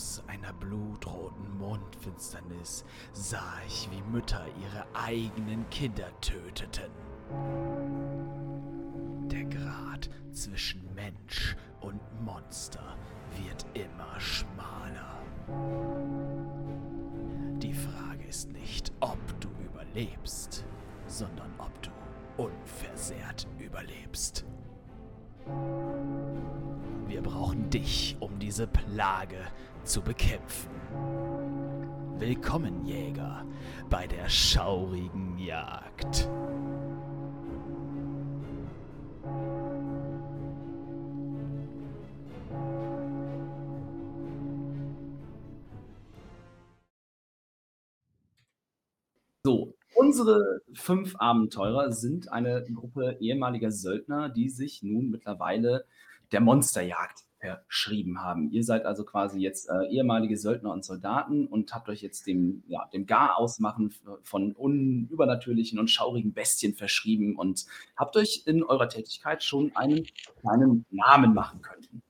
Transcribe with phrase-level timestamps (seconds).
[0.00, 6.90] Aus einer blutroten Mondfinsternis sah ich, wie Mütter ihre eigenen Kinder töteten.
[9.28, 12.96] Der Grat zwischen Mensch und Monster
[13.44, 15.20] wird immer schmaler.
[17.58, 20.64] Die Frage ist nicht, ob du überlebst,
[21.08, 21.90] sondern ob du
[22.38, 24.46] unversehrt überlebst.
[27.10, 29.38] Wir brauchen dich, um diese Plage
[29.82, 30.70] zu bekämpfen.
[32.20, 33.44] Willkommen, Jäger,
[33.90, 36.28] bei der schaurigen Jagd.
[49.44, 55.84] So, unsere fünf Abenteurer sind eine Gruppe ehemaliger Söldner, die sich nun mittlerweile
[56.32, 58.50] der Monsterjagd verschrieben haben.
[58.50, 62.62] Ihr seid also quasi jetzt äh, ehemalige Söldner und Soldaten und habt euch jetzt dem,
[62.66, 67.64] ja, dem Garausmachen von unübernatürlichen und schaurigen Bestien verschrieben und
[67.96, 70.06] habt euch in eurer Tätigkeit schon einen
[70.40, 72.02] kleinen Namen machen können.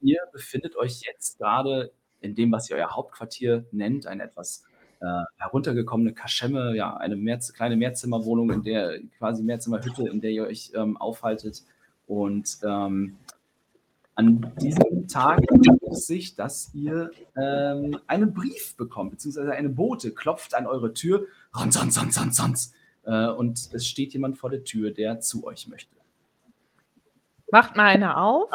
[0.00, 4.64] Ihr befindet euch jetzt gerade in dem, was ihr euer Hauptquartier nennt, ein etwas
[5.00, 10.44] äh, heruntergekommene Kaschemme, ja, eine mehr, kleine Mehrzimmerwohnung, in der quasi Mehrzimmerhütte, in der ihr
[10.44, 11.64] euch ähm, aufhaltet.
[12.06, 13.16] Und ähm,
[14.18, 20.12] an diesem Tag ergibt es sich, dass ihr ähm, einen Brief bekommt, beziehungsweise eine Bote
[20.12, 21.26] klopft an eure Tür.
[21.56, 22.72] Rons, rons, rons, rons, rons.
[23.04, 25.94] Äh, und es steht jemand vor der Tür, der zu euch möchte.
[27.52, 28.50] Macht mal einer auf.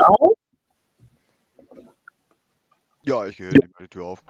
[3.03, 4.23] Ja, ich gehe die Tür auf.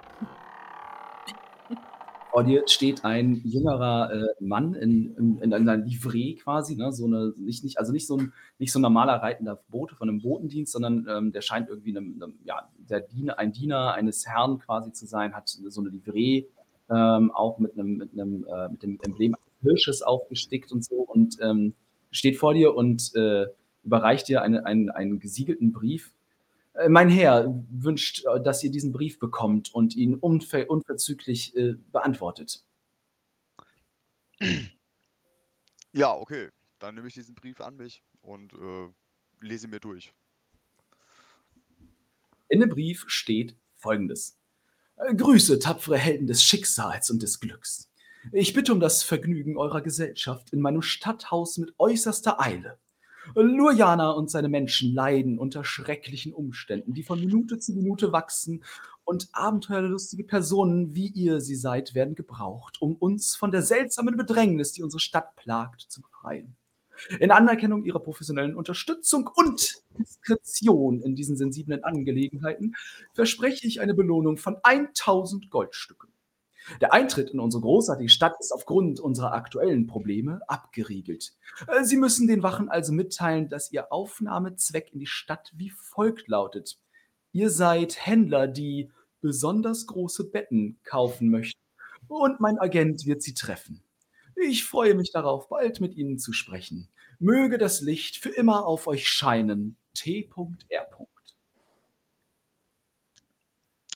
[2.34, 6.90] Vor dir steht ein jüngerer äh, Mann in, in, in einer Livree quasi, ne?
[6.90, 10.08] so eine, nicht, nicht, also nicht so, ein, nicht so ein normaler reitender Bote von
[10.08, 14.26] einem Botendienst, sondern ähm, der scheint irgendwie einem, einem, ja, der Diener, ein Diener eines
[14.26, 16.46] Herrn quasi zu sein, hat so eine Livree,
[16.90, 20.96] ähm, auch mit einem, mit einem, äh, mit dem Emblem eines Hirsches aufgestickt und so
[21.02, 21.74] und ähm,
[22.10, 23.46] steht vor dir und äh,
[23.84, 26.10] überreicht dir eine, einen, einen gesiegelten Brief
[26.88, 32.64] mein Herr wünscht, äh, dass ihr diesen Brief bekommt und ihn unver unverzüglich äh, beantwortet.
[35.92, 36.48] Ja, okay.
[36.80, 38.88] Dann nehme ich diesen Brief an mich und äh,
[39.40, 40.12] lese ihn mir durch.
[42.48, 44.36] In dem Brief steht folgendes.
[44.96, 47.88] Äh, Grüße, tapfere Helden des Schicksals und des Glücks.
[48.32, 52.78] Ich bitte um das Vergnügen eurer Gesellschaft in meinem Stadthaus mit äußerster Eile.
[53.34, 58.62] Luriana und seine Menschen leiden unter schrecklichen Umständen, die von Minute zu Minute wachsen
[59.04, 64.72] und abenteuerlustige Personen, wie ihr sie seid, werden gebraucht, um uns von der seltsamen Bedrängnis,
[64.72, 66.56] die unsere Stadt plagt, zu befreien.
[67.18, 72.74] In Anerkennung ihrer professionellen Unterstützung und Diskretion in diesen sensiblen Angelegenheiten
[73.12, 76.13] verspreche ich eine Belohnung von 1000 Goldstücken.
[76.80, 81.34] Der Eintritt in unsere großartige Stadt ist aufgrund unserer aktuellen Probleme abgeriegelt.
[81.66, 86.28] Äh, Sie müssen den Wachen also mitteilen, dass Ihr Aufnahmezweck in die Stadt wie folgt
[86.28, 86.78] lautet.
[87.32, 91.60] Ihr seid Händler, die besonders große Betten kaufen möchten.
[92.08, 93.82] Und mein Agent wird Sie treffen.
[94.36, 96.88] Ich freue mich darauf, bald mit Ihnen zu sprechen.
[97.18, 99.76] Möge das Licht für immer auf euch scheinen.
[99.94, 100.86] T.R.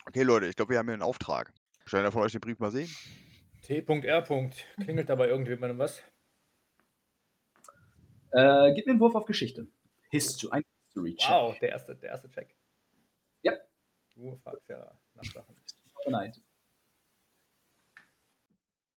[0.06, 1.52] Okay, Leute, ich glaube, wir haben hier einen Auftrag.
[1.88, 2.91] Kann einer von euch den Brief mal sehen?
[3.62, 4.50] T.R.
[4.76, 6.03] Klingelt dabei irgendjemandem was?
[8.31, 9.66] Äh, gib mir einen Wurf auf Geschichte.
[10.10, 11.31] History, ein History Check.
[11.31, 12.54] Wow, der erste, der erste Check.
[13.43, 13.54] Ja.
[14.15, 15.56] Du fragst ja nach Sachen.
[16.06, 16.32] Nein.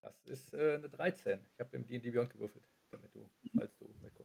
[0.01, 1.39] Das ist äh, eine 13.
[1.53, 4.20] Ich habe im D&D Beyond gewürfelt, damit du, falls du mitkommen willst.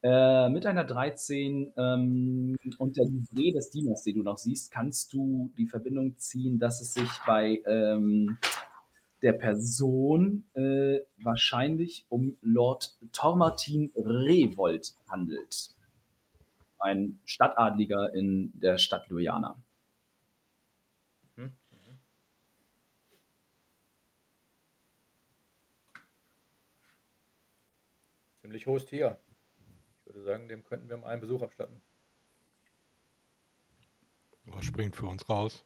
[0.00, 5.12] Äh, mit einer 13 ähm, und der Livret des Dieners, den du noch siehst, kannst
[5.12, 8.38] du die Verbindung ziehen, dass es sich bei ähm,
[9.22, 15.74] der Person äh, wahrscheinlich um Lord Tormartin Revold handelt.
[16.78, 19.56] Ein Stadtadliger in der Stadt Lujana.
[21.34, 21.44] Hm?
[21.46, 21.98] Mhm.
[28.42, 29.18] Ziemlich hohes Tier.
[30.28, 31.80] Sagen, dem könnten wir mal einen Besuch abstatten.
[34.44, 35.64] Was springt für uns raus?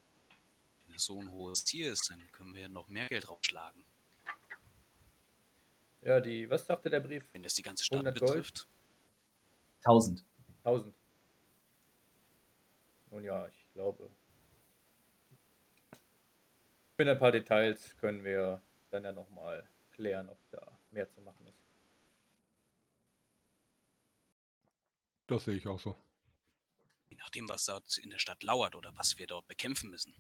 [0.87, 3.85] Wenn es so ein hohes Tier ist, dann können wir noch mehr Geld draufschlagen.
[6.03, 7.25] Ja, die, was sagte der Brief?
[7.33, 8.31] Wenn das die ganze Stadt 100 Gold?
[8.35, 8.69] betrifft.
[9.79, 10.25] 1000.
[10.63, 10.95] 1000.
[13.11, 14.09] Nun ja, ich glaube.
[16.99, 21.49] Mit ein paar Details können wir dann ja nochmal klären, ob da mehr zu machen
[21.49, 21.63] ist.
[25.33, 25.97] Das sehe ich auch so.
[27.09, 30.15] Je nachdem, was dort in der Stadt lauert oder was wir dort bekämpfen müssen.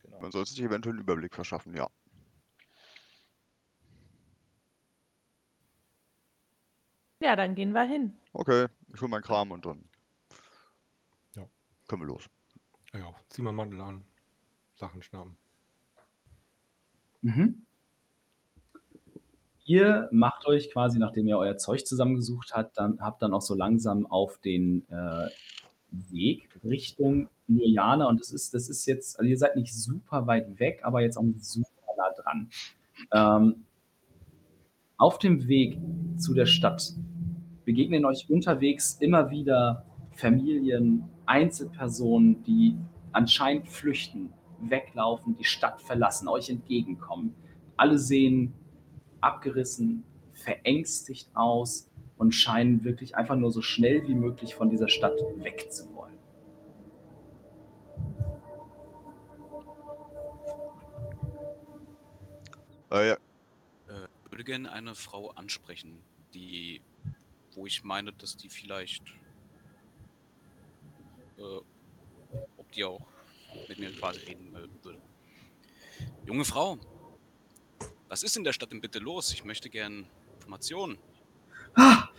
[0.00, 0.20] Genau.
[0.20, 1.88] Man sollte sich eventuell einen Überblick verschaffen, ja.
[7.20, 8.18] Ja, dann gehen wir hin.
[8.32, 9.88] Okay, ich hole meinen Kram und dann
[11.36, 11.48] Ja.
[11.86, 12.28] können wir los.
[12.92, 14.04] Ja, zieh mal Mantel an.
[14.74, 15.38] Sachen schnappen.
[17.20, 17.64] Mhm.
[19.64, 23.54] Ihr macht euch quasi, nachdem ihr euer Zeug zusammengesucht habt, dann habt dann auch so
[23.54, 25.28] langsam auf den äh,
[26.10, 30.58] Weg Richtung Nirjana und das ist, das ist jetzt, also ihr seid nicht super weit
[30.58, 32.50] weg, aber jetzt auch super nah dran.
[33.12, 33.64] Ähm,
[34.96, 35.78] auf dem Weg
[36.16, 36.94] zu der Stadt
[37.64, 42.76] begegnen euch unterwegs immer wieder Familien, Einzelpersonen, die
[43.12, 47.34] anscheinend flüchten, weglaufen, die Stadt verlassen, euch entgegenkommen.
[47.76, 48.54] Alle sehen
[49.22, 50.04] abgerissen,
[50.34, 51.88] verängstigt aus
[52.18, 56.18] und scheinen wirklich einfach nur so schnell wie möglich von dieser Stadt wegzuwollen.
[62.90, 63.16] Äh, ja,
[63.88, 66.02] Äh, würde gerne eine Frau ansprechen,
[66.34, 66.80] die,
[67.54, 69.02] wo ich meine, dass die vielleicht,
[71.38, 71.60] äh,
[72.56, 73.00] ob die auch
[73.68, 75.00] mit mir quasi reden würde.
[76.26, 76.78] Junge Frau,
[78.12, 79.32] was ist in der Stadt denn bitte los?
[79.32, 80.04] Ich möchte gern
[80.34, 80.98] Informationen.
[81.74, 82.10] Ah,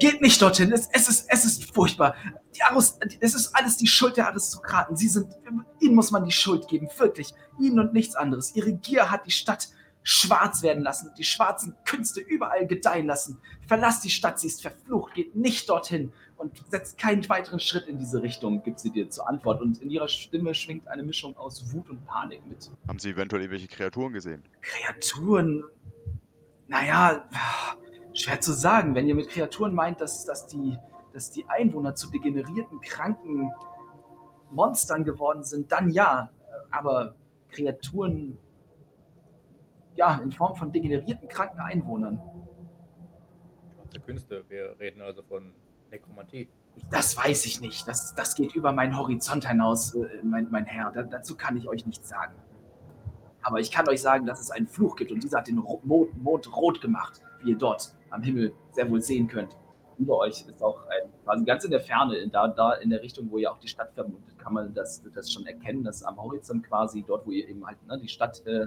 [0.00, 0.72] geht nicht dorthin.
[0.72, 2.16] Es, es, ist, es ist furchtbar.
[2.56, 4.96] Die Arist es ist alles die Schuld der Aristokraten.
[4.96, 5.32] Sie sind,
[5.78, 7.32] ihnen muss man die Schuld geben, wirklich.
[7.60, 8.56] Ihnen und nichts anderes.
[8.56, 9.68] Ihre Gier hat die Stadt
[10.08, 13.38] schwarz werden lassen, die schwarzen Künste überall gedeihen lassen.
[13.66, 17.98] Verlasst die Stadt, sie ist verflucht, geht nicht dorthin und setzt keinen weiteren Schritt in
[17.98, 19.60] diese Richtung, gibt sie dir zur Antwort.
[19.60, 22.70] Und in ihrer Stimme schwingt eine Mischung aus Wut und Panik mit.
[22.86, 24.44] haben Sie eventuell irgendwelche Kreaturen gesehen?
[24.60, 25.64] Kreaturen,
[26.68, 27.28] naja,
[28.14, 28.94] schwer zu sagen.
[28.94, 30.78] Wenn ihr mit Kreaturen meint, dass, dass, die,
[31.14, 33.50] dass die Einwohner zu degenerierten, kranken
[34.52, 36.30] Monstern geworden sind, dann ja.
[36.70, 37.16] Aber
[37.50, 38.38] Kreaturen,
[39.96, 42.20] ja, in Form von degenerierten, kranken Einwohnern,
[43.92, 45.52] Der Künste, wir reden also von
[45.90, 46.48] Nekromantie.
[46.90, 47.88] das weiß ich nicht.
[47.88, 50.92] Das, das geht über meinen Horizont hinaus, äh, mein, mein Herr.
[50.92, 52.34] Da, dazu kann ich euch nichts sagen.
[53.42, 56.20] Aber ich kann euch sagen, dass es einen Fluch gibt und dieser hat den Mond,
[56.22, 59.56] Mond rot gemacht, wie ihr dort am Himmel sehr wohl sehen könnt.
[59.98, 63.02] Über euch ist auch ein, quasi ganz in der Ferne, in, da, da in der
[63.02, 66.20] Richtung, wo ihr auch die Stadt vermutet, kann man das, das schon erkennen, dass am
[66.20, 68.66] Horizont quasi, dort, wo ihr eben halt ne, die Stadt äh,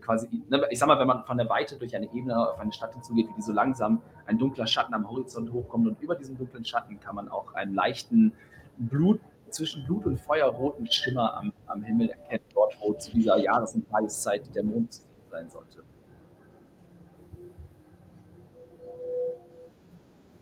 [0.00, 2.72] quasi, ne, ich sag mal, wenn man von der Weite durch eine Ebene auf eine
[2.72, 6.36] Stadt hinzugeht, wie die so langsam ein dunkler Schatten am Horizont hochkommt und über diesem
[6.36, 8.32] dunklen Schatten kann man auch einen leichten
[8.78, 13.38] Blut, zwischen Blut und Feuer roten Schimmer am, am Himmel erkennen, dort, wo zu dieser
[13.38, 15.84] Jahres- und Tageszeit der Mond sein sollte.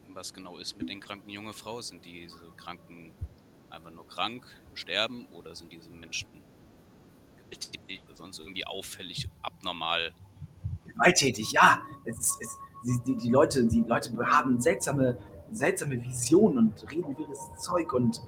[0.09, 1.81] Was genau ist mit den kranken jungen Frau?
[1.81, 3.13] Sind diese Kranken
[3.69, 6.29] einfach nur krank, sterben oder sind diese Menschen
[7.51, 10.13] gewalttätig oder sonst irgendwie auffällig, abnormal?
[10.87, 11.81] Gewalttätig, ja.
[12.05, 15.17] Es, ist- es, die, die, die, Leute, die Leute haben seltsame,
[15.51, 18.21] seltsame Visionen und reden wirres Zeug und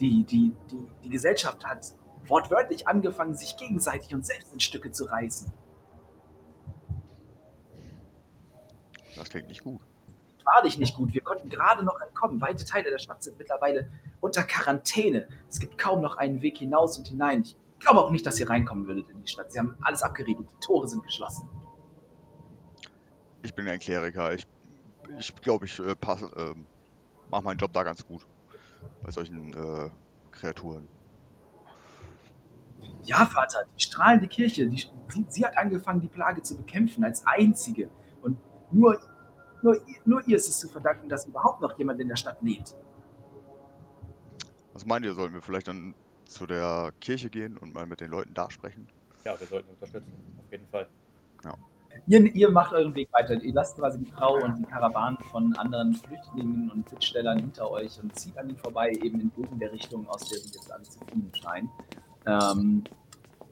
[0.00, 1.94] die, die, die, die Gesellschaft hat
[2.26, 5.52] wortwörtlich angefangen, sich gegenseitig und selbst in Stücke zu reißen.
[9.16, 9.80] Das klingt nicht gut.
[10.44, 11.12] Wahrlich nicht gut.
[11.12, 12.40] Wir konnten gerade noch entkommen.
[12.40, 13.90] Weite Teile der Stadt sind mittlerweile
[14.20, 15.28] unter Quarantäne.
[15.50, 17.42] Es gibt kaum noch einen Weg hinaus und hinein.
[17.42, 19.52] Ich glaube auch nicht, dass ihr reinkommen würdet in die Stadt.
[19.52, 20.48] Sie haben alles abgeriegelt.
[20.50, 21.48] Die Tore sind geschlossen.
[23.42, 24.34] Ich bin ein Kleriker.
[24.34, 24.46] Ich
[25.18, 25.94] ich, glaube, ich äh,
[26.36, 26.66] ähm,
[27.30, 28.26] mache meinen Job da ganz gut.
[29.02, 29.90] Bei solchen äh,
[30.30, 30.86] Kreaturen.
[33.04, 37.26] Ja, Vater, die strahlende Kirche, die, sie, sie hat angefangen, die Plage zu bekämpfen als
[37.26, 37.88] einzige.
[38.22, 38.38] Und
[38.70, 39.00] nur,
[39.62, 42.42] nur, ihr- nur ihr ist es zu verdanken, dass überhaupt noch jemand in der Stadt
[42.42, 42.74] lebt.
[44.74, 45.94] Was meint ihr, sollen wir vielleicht dann
[46.28, 48.86] zu der Kirche gehen und mal mit den Leuten da sprechen?
[49.24, 50.88] Ja, wir sollten unterstützen, auf jeden Fall.
[52.06, 53.34] Ihr, ihr macht euren Weg weiter.
[53.34, 58.00] Ihr lasst quasi die Frau und die Karawanen von anderen Flüchtlingen und Bittstellern hinter euch
[58.02, 60.98] und zieht an ihnen vorbei, eben entgegen der Richtung, aus der sie jetzt alle zu
[61.00, 61.70] fliehen scheinen.
[62.26, 62.84] Ähm,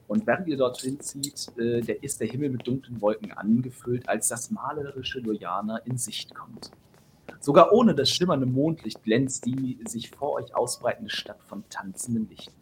[0.07, 4.29] und während ihr dorthin zieht, äh, der, ist der Himmel mit dunklen Wolken angefüllt, als
[4.29, 6.71] das malerische Lojana in Sicht kommt.
[7.39, 12.56] Sogar ohne das schimmernde Mondlicht glänzt die sich vor euch ausbreitende Stadt von tanzenden Lichten.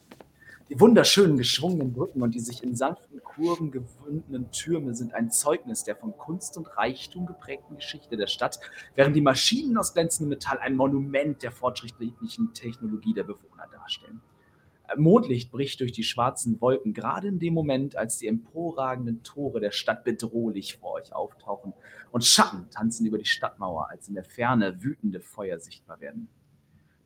[0.67, 5.83] Die wunderschönen geschwungenen Brücken und die sich in sanften Kurven gewundenen Türme sind ein Zeugnis
[5.83, 8.59] der von Kunst und Reichtum geprägten Geschichte der Stadt,
[8.95, 14.21] während die Maschinen aus glänzendem Metall ein Monument der fortschrittlichen Technologie der Bewohner darstellen.
[14.97, 19.71] Mondlicht bricht durch die schwarzen Wolken, gerade in dem Moment, als die emporragenden Tore der
[19.71, 21.73] Stadt bedrohlich vor euch auftauchen
[22.11, 26.27] und Schatten tanzen über die Stadtmauer, als in der Ferne wütende Feuer sichtbar werden.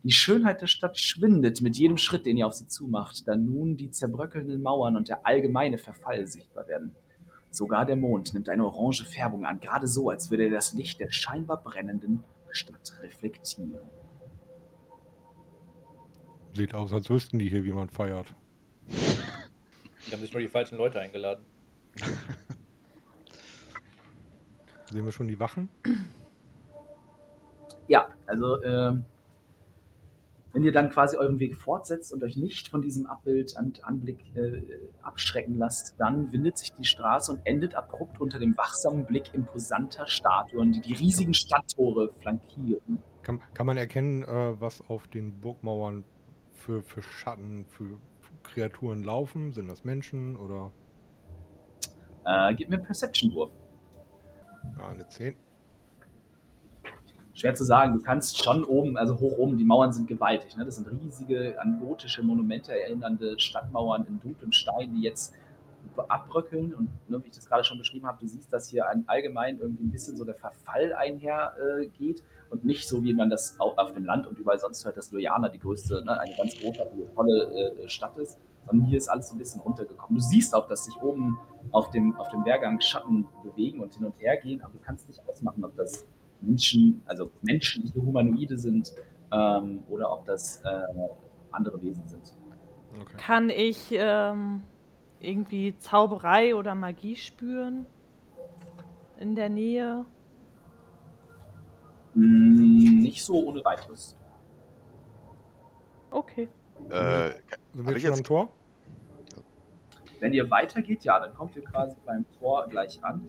[0.04, 3.76] Die Schönheit der Stadt schwindet mit jedem Schritt, den ihr auf sie zumacht, da nun
[3.76, 6.96] die zerbröckelnden Mauern und der allgemeine Verfall sichtbar werden.
[7.52, 11.00] Sogar der Mond nimmt eine orange Färbung an, gerade so, als würde er das Licht
[11.00, 13.76] der scheinbar brennenden Stadt reflektieren.
[16.54, 18.28] Sieht aus, als wüssten die hier, wie man feiert.
[18.88, 21.44] Die haben sich nur die falschen Leute eingeladen.
[24.92, 25.70] Sehen wir schon die Wachen?
[27.88, 29.06] Ja, also ähm,
[30.54, 34.36] wenn ihr dann quasi euren Weg fortsetzt und euch nicht von diesem Abbild und Anblick
[34.36, 34.62] äh,
[35.02, 40.08] abschrecken lasst, dann windet sich die Straße und endet abrupt unter dem wachsamen Blick imposanter
[40.08, 43.04] Statuen, die die riesigen Stadttore flankieren.
[43.22, 46.04] Kann, kann man erkennen, äh, was auf den Burgmauern
[46.52, 48.00] für, für Schatten, für
[48.44, 49.54] Kreaturen laufen?
[49.54, 50.72] Sind das Menschen oder
[52.26, 53.52] Äh, gib mir einen Perception-Wurf.
[54.78, 55.36] ja, eine 10?
[57.34, 60.58] Schwer zu sagen, du kannst schon oben, also hoch oben, die Mauern sind gewaltig.
[60.58, 60.66] Ne?
[60.66, 65.34] Das sind riesige, an gotische Monumente erinnernde Stadtmauern in dunklem Stein, die jetzt
[66.08, 66.74] abbröckeln.
[66.74, 69.60] Und ne, wie ich das gerade schon beschrieben habe, du siehst, dass hier ein, allgemein
[69.60, 73.78] irgendwie ein bisschen so der Verfall einhergeht äh, und nicht so, wie man das auch
[73.78, 77.14] auf dem Land und überall sonst hört, dass Lujana die größte, ne, eine ganz großartige,
[77.14, 78.38] tolle äh, Stadt ist.
[78.66, 80.20] Sondern hier ist alles so ein bisschen runtergekommen.
[80.20, 81.40] Du siehst auch, dass sich oben
[81.72, 85.08] auf dem, auf dem Bergang Schatten bewegen und hin und her gehen, aber du kannst
[85.08, 86.06] nicht ausmachen, ob das
[86.42, 88.94] Menschen, also menschliche Humanoide sind
[89.32, 90.82] ähm, oder ob das äh,
[91.52, 92.34] andere Wesen sind.
[93.02, 93.18] Okay.
[93.18, 94.64] Kann ich ähm,
[95.20, 97.86] irgendwie Zauberei oder Magie spüren?
[99.20, 100.06] In der Nähe?
[102.16, 104.16] Mm, nicht so ohne weiteres.
[106.12, 106.48] Okay.
[106.90, 107.32] Äh,
[107.74, 108.50] Sind wir jetzt- am Tor?
[110.20, 113.26] Wenn ihr weitergeht, ja, dann kommt ihr quasi beim Tor gleich an.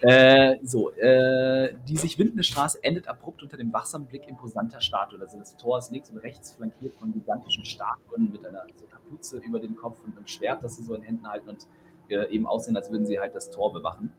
[0.00, 5.22] Äh, so, äh, die sich windende Straße endet abrupt unter dem wachsamen Blick imposanter Statuen.
[5.22, 9.38] Also das Tor ist links und rechts flankiert von gigantischen Statuen mit einer so Kapuze
[9.38, 11.66] über dem Kopf und einem Schwert, das sie so in Händen halten und
[12.08, 14.12] äh, eben aussehen, als würden sie halt das Tor bewachen.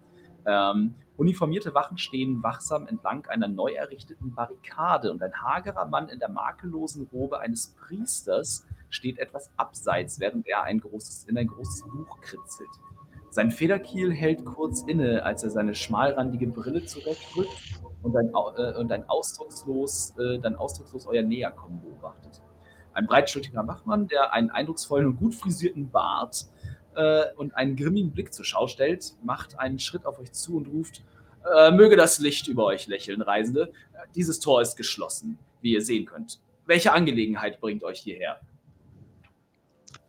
[0.46, 6.20] Ähm, uniformierte Wachen stehen wachsam entlang einer neu errichteten Barrikade und ein hagerer Mann in
[6.20, 11.84] der makellosen Robe eines Priesters steht etwas abseits, während er ein großes, in ein großes
[11.84, 12.70] Buch kritzelt.
[13.30, 18.92] Sein Federkiel hält kurz inne, als er seine schmalrandige Brille zurechtrückt und ein, äh, und
[18.92, 22.42] ein ausdruckslos, äh, dann ausdruckslos euer Näherkommen beobachtet.
[22.94, 26.46] Ein breitschultriger Wachmann, der einen eindrucksvollen und gut frisierten Bart
[26.96, 30.68] äh, und einen grimmigen Blick zur Schau stellt, macht einen Schritt auf euch zu und
[30.68, 31.02] ruft:
[31.56, 33.72] äh, Möge das Licht über euch lächeln, Reisende.
[34.14, 36.40] Dieses Tor ist geschlossen, wie ihr sehen könnt.
[36.68, 38.40] Welche Angelegenheit bringt euch hierher?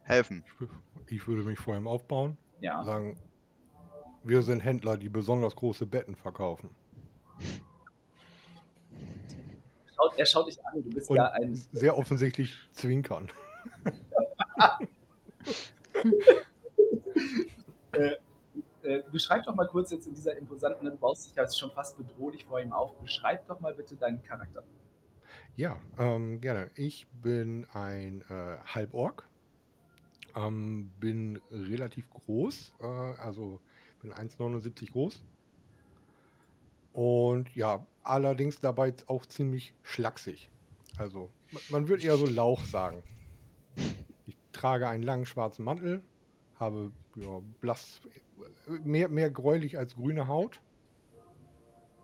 [0.05, 0.45] Helfen.
[0.47, 0.71] Ich, wü-
[1.09, 2.83] ich würde mich vor ihm aufbauen, Ja.
[2.85, 3.19] sagen,
[4.23, 6.71] wir sind Händler, die besonders große Betten verkaufen.
[9.95, 11.55] Schaut, er schaut dich an, du bist Und ja ein.
[11.73, 13.31] sehr offensichtlich zwinkern.
[18.83, 21.97] Äh, beschreib doch mal kurz jetzt in dieser imposanten, du baust dich ja schon fast
[21.97, 22.95] bedrohlich vor ihm auf.
[22.99, 24.63] Beschreib doch mal bitte deinen Charakter.
[25.57, 26.71] Ja, ähm, gerne.
[26.75, 29.27] Ich bin ein äh, Halborg.
[30.37, 33.63] Ähm, bin relativ groß, äh, also
[34.01, 35.25] bin 1,79 groß.
[36.93, 40.51] Und ja, allerdings dabei auch ziemlich schlaksig.
[40.97, 43.05] Also, ma- man würde eher so Lauch sagen.
[44.27, 46.07] Ich trage einen langen schwarzen Mantel,
[46.55, 48.01] habe ja, blass,
[48.67, 50.63] mehr, mehr gräulich als grüne Haut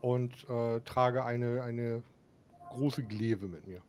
[0.00, 2.02] und äh, trage eine, eine
[2.68, 3.82] große Gleve mit mir.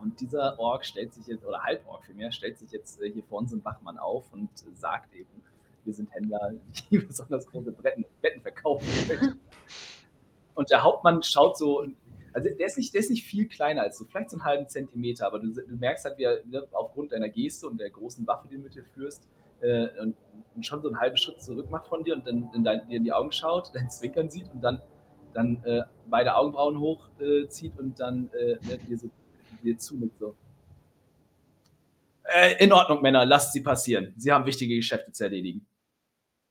[0.00, 3.38] Und dieser Ork stellt sich jetzt, oder Halborg vielmehr, stellt sich jetzt äh, hier vor
[3.38, 5.42] unserem Wachmann auf und äh, sagt eben,
[5.84, 6.54] wir sind Händler,
[6.90, 8.86] die besonders große Betten, Betten verkaufen.
[10.54, 11.86] Und der Hauptmann schaut so,
[12.32, 14.68] also der ist, nicht, der ist nicht viel kleiner als du, vielleicht so einen halben
[14.68, 18.26] Zentimeter, aber du, du merkst halt, wie er ne, aufgrund deiner Geste und der großen
[18.26, 19.26] Waffe, die du mit dir führst,
[19.60, 20.16] äh, und,
[20.54, 22.96] und schon so einen halben Schritt zurück macht von dir und dann in dein, dir
[22.96, 24.82] in die Augen schaut, dein Zwinkern sieht und dann,
[25.32, 29.10] dann äh, beide Augenbrauen hochzieht äh, zieht und dann äh, ne, dir so
[29.62, 30.36] dir zunickt so.
[32.24, 34.12] Äh, in Ordnung, Männer, lasst sie passieren.
[34.16, 35.66] Sie haben wichtige Geschäfte zu erledigen.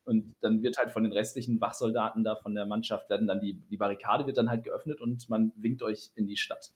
[0.06, 3.54] Und dann wird halt von den restlichen Wachsoldaten da von der Mannschaft werden dann die,
[3.54, 6.72] die Barrikade wird dann halt geöffnet und man winkt euch in die Stadt.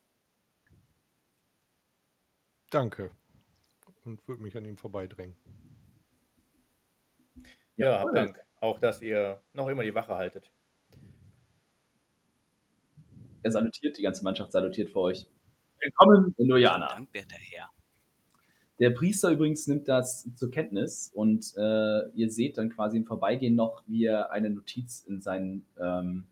[2.72, 3.12] Danke.
[4.04, 5.36] Und würde mich an ihm vorbeidrängen.
[7.76, 8.14] Ja, cool.
[8.14, 8.40] Dank.
[8.62, 10.52] Auch, dass ihr noch immer die Wache haltet.
[13.42, 15.28] Er salutiert, die ganze Mannschaft salutiert vor euch.
[15.82, 16.88] Willkommen in Lojana.
[16.90, 17.70] Dankwerter Herr.
[18.80, 23.56] Der Priester übrigens nimmt das zur Kenntnis und äh, ihr seht dann quasi im Vorbeigehen
[23.56, 26.26] noch, wie er eine Notiz in sein, ähm,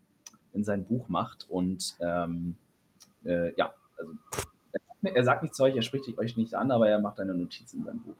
[0.52, 2.56] in sein Buch macht und ähm,
[3.24, 4.12] äh, ja, Also,
[4.72, 7.00] er sagt ni- er sagt nichts zu euch, er spricht euch nicht an, aber er
[7.00, 8.16] macht eine Notiz in seinem Buch.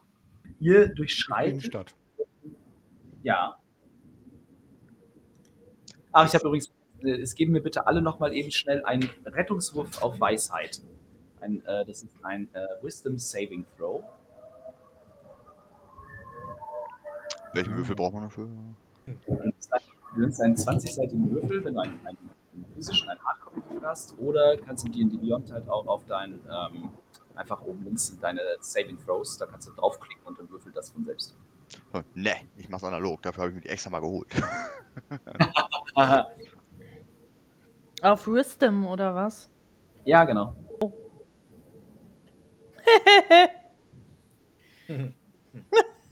[0.60, 1.52] Ihr durchschreitet.
[1.52, 1.94] Innenstadt.
[3.22, 3.58] Ja.
[6.12, 6.70] Ach, ich habe übrigens,
[7.02, 10.82] äh, es geben mir bitte alle nochmal eben schnell einen Rettungswurf auf Weisheit.
[11.40, 14.02] Ein, äh, das ist ein äh, Wisdom Saving Throw.
[17.54, 18.48] Welchen Würfel braucht man dafür?
[19.06, 19.70] Heißt,
[20.14, 22.18] Du nimmst einen 20-seitigen Würfel, wenn du einen, einen,
[22.54, 26.04] einen physischen, einen Hardcopy hast, oder kannst du dir in die Beyond halt auch auf
[26.06, 26.90] deinen, ähm,
[27.34, 30.90] einfach oben links sind deine Saving Throws, da kannst du draufklicken und dann würfelt das
[30.90, 31.36] von selbst.
[31.92, 34.26] Oh, ne, ich mach's analog, dafür habe ich mir die extra mal geholt.
[38.02, 39.50] Auf Wisdom oder was?
[40.04, 40.56] Ja, genau.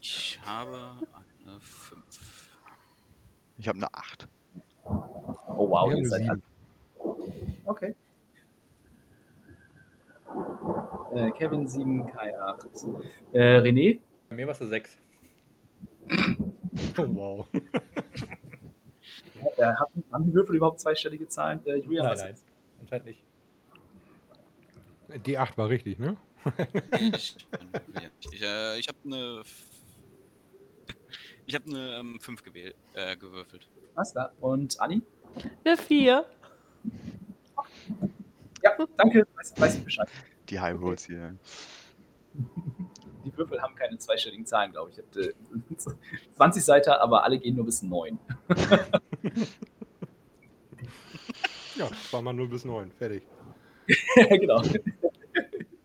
[0.00, 0.92] Ich habe
[1.44, 2.56] eine 5.
[3.58, 4.28] Ich habe eine 8.
[4.84, 6.42] Oh wow, ihr seid sieben.
[7.64, 7.94] Okay.
[11.14, 12.68] Äh, Kevin 7, Kai 8.
[13.32, 14.00] Äh, René?
[14.28, 14.98] Bei mir warst du 6.
[16.98, 17.46] Oh, wow.
[19.56, 21.64] Äh, haben, haben die Würfel überhaupt zweistellige Zahlen?
[21.66, 22.34] Äh, Julian, Nein, nein.
[22.80, 23.24] Anscheinend nicht.
[25.26, 26.16] Die 8 war richtig, ne?
[27.12, 27.36] Ich,
[28.30, 29.42] ich, äh, ich habe eine.
[31.46, 33.68] Ich habe eine 5 gewählt, äh, gewürfelt.
[33.94, 34.32] Was da?
[34.40, 35.02] Und Anni?
[35.64, 36.24] Eine 4.
[38.62, 40.08] Ja, danke, weiß, weiß ich Bescheid.
[40.48, 41.36] Die High Rolls hier.
[43.24, 44.98] Die Würfel haben keine zweistelligen Zahlen, glaube ich.
[44.98, 45.34] Ich hatte
[46.36, 48.18] 20 Seiten, aber alle gehen nur bis 9.
[51.76, 52.90] Ja, war mal 0 bis 9.
[52.92, 53.22] Fertig.
[54.30, 54.62] genau.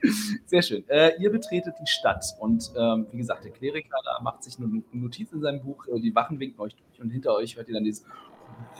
[0.45, 0.87] Sehr schön.
[0.89, 4.81] Äh, ihr betretet die Stadt und ähm, wie gesagt, der Kleriker da macht sich eine
[4.91, 7.75] Notiz in seinem Buch, äh, die Wachen winken euch durch und hinter euch hört ihr
[7.75, 8.05] dann dieses.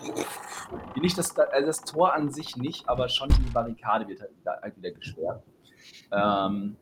[1.00, 4.60] Nicht das, also das Tor an sich nicht, aber schon die Barrikade wird halt wieder,
[4.62, 5.44] halt wieder gesperrt.
[6.12, 6.76] Ähm,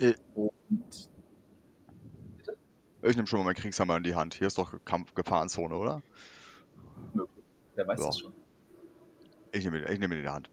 [0.00, 0.14] Äh.
[0.34, 1.08] und
[3.02, 4.34] Ich nehme schon mal meinen Kriegshammer in die Hand.
[4.34, 6.02] Hier ist doch Kampf Gefahrenzone, oder?
[7.74, 8.06] wer weiß Ja.
[8.06, 8.32] das schon.
[9.52, 10.50] Ich nehme ich nehme ihn in die Hand.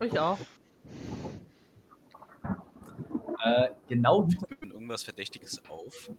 [0.00, 0.38] Ich auch.
[3.44, 4.28] Äh, genau,
[4.60, 6.10] Wenn irgendwas Verdächtiges auf.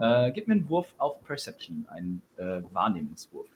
[0.00, 3.48] äh, gib mir einen Wurf auf Perception, einen äh, Wahrnehmungswurf.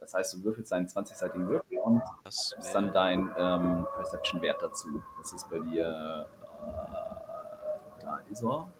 [0.00, 5.02] Das heißt, du würfelst einen 20-seitigen Würfel und Das ist dann dein ähm, Perception-Wert dazu.
[5.18, 6.26] Das ist bei dir.
[6.30, 8.70] Äh, da ist er.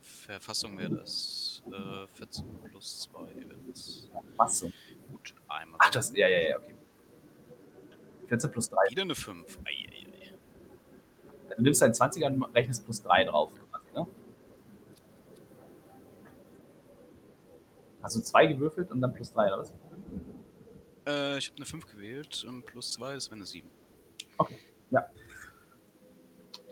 [0.00, 3.20] Verfassung wäre das äh, 14 plus 2.
[4.36, 4.70] Was so?
[5.10, 5.78] Gut, einmal.
[5.82, 6.14] Ach, das.
[6.16, 6.74] Ja, ja, ja, okay.
[8.28, 8.76] 14 plus 3.
[8.90, 9.58] Wieder eine 5.
[9.64, 9.83] Ei, ei, ei.
[11.56, 13.52] Du nimmst deinen 20er und rechnest plus 3 drauf.
[13.94, 14.06] Ne?
[18.02, 19.72] Hast du 2 gewürfelt und dann plus 3 oder was?
[21.06, 23.68] Äh, ich habe eine 5 gewählt und plus 2 ist eine 7.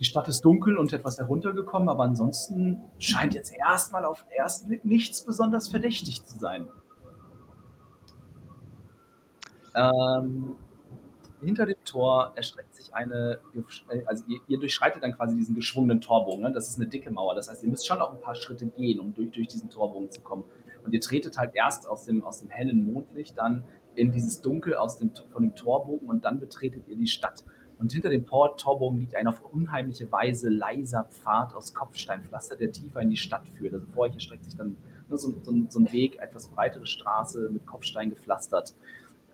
[0.02, 4.66] Die Stadt ist dunkel und etwas heruntergekommen, aber ansonsten scheint jetzt erstmal auf den ersten
[4.66, 6.68] Blick nichts besonders verdächtig zu sein.
[9.76, 10.56] Ähm,
[11.42, 13.40] hinter dem Tor erstreckt sich eine,
[14.06, 16.42] also ihr, ihr durchschreitet dann quasi diesen geschwungenen Torbogen.
[16.42, 16.52] Ne?
[16.52, 17.34] Das ist eine dicke Mauer.
[17.34, 20.10] Das heißt, ihr müsst schon auch ein paar Schritte gehen, um durch, durch diesen Torbogen
[20.10, 20.44] zu kommen.
[20.84, 24.74] Und ihr tretet halt erst aus dem, aus dem hellen Mondlicht dann in dieses Dunkel
[24.74, 27.44] aus dem, von dem Torbogen und dann betretet ihr die Stadt.
[27.78, 32.70] Und hinter dem Tor Torbogen liegt ein auf unheimliche Weise leiser Pfad aus Kopfsteinpflaster, der
[32.70, 33.74] tiefer in die Stadt führt.
[33.74, 34.76] Also vor euch erstreckt sich dann
[35.08, 38.74] so, so, so ein Weg, etwas breitere Straße mit Kopfstein gepflastert.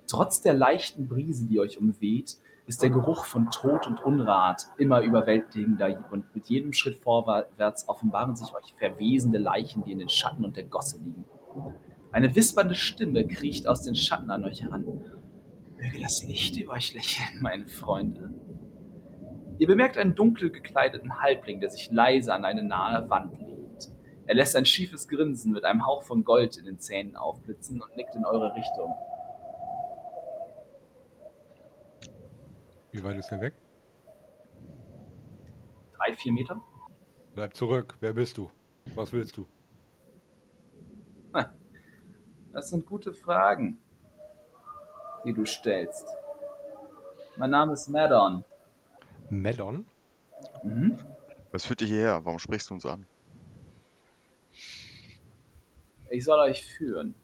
[0.08, 5.02] Trotz der leichten Brise, die euch umweht, ist der Geruch von Tod und Unrat immer
[5.02, 10.44] überwältigender und mit jedem Schritt vorwärts offenbaren sich euch verwesende Leichen, die in den Schatten
[10.44, 11.24] und der Gosse liegen.
[12.10, 14.84] Eine wispernde Stimme kriecht aus den Schatten an euch heran.
[15.76, 18.30] Möge das Licht über euch lächeln, meine Freunde.
[19.58, 23.90] Ihr bemerkt einen dunkel gekleideten Halbling, der sich leise an eine nahe Wand lehnt.
[24.26, 27.94] Er lässt ein schiefes Grinsen mit einem Hauch von Gold in den Zähnen aufblitzen und
[27.96, 28.94] nickt in eure Richtung.
[32.98, 33.54] Wie weit ist er weg?
[35.96, 36.60] Drei, vier Meter?
[37.36, 37.96] Bleib zurück.
[38.00, 38.50] Wer bist du?
[38.96, 39.46] Was willst du?
[42.52, 43.78] Das sind gute Fragen,
[45.24, 46.08] die du stellst.
[47.36, 48.44] Mein Name ist Madon.
[49.30, 49.86] Melon?
[50.64, 50.98] Mhm.
[51.52, 52.24] Was führt dich hierher?
[52.24, 53.06] Warum sprichst du uns an?
[56.10, 57.14] Ich soll euch führen.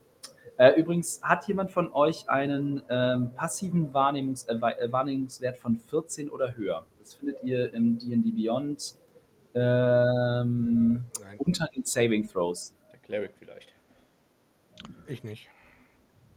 [0.57, 6.31] Äh, übrigens, hat jemand von euch einen ähm, passiven Wahrnehmungs äh, äh, Wahrnehmungswert von 14
[6.31, 6.87] oder höher?
[7.01, 8.95] Das findet ihr im D&D Beyond
[9.55, 11.05] ähm,
[11.39, 12.73] unter den Saving Throws.
[12.93, 13.75] Der Cleric vielleicht.
[15.09, 15.49] ich nicht.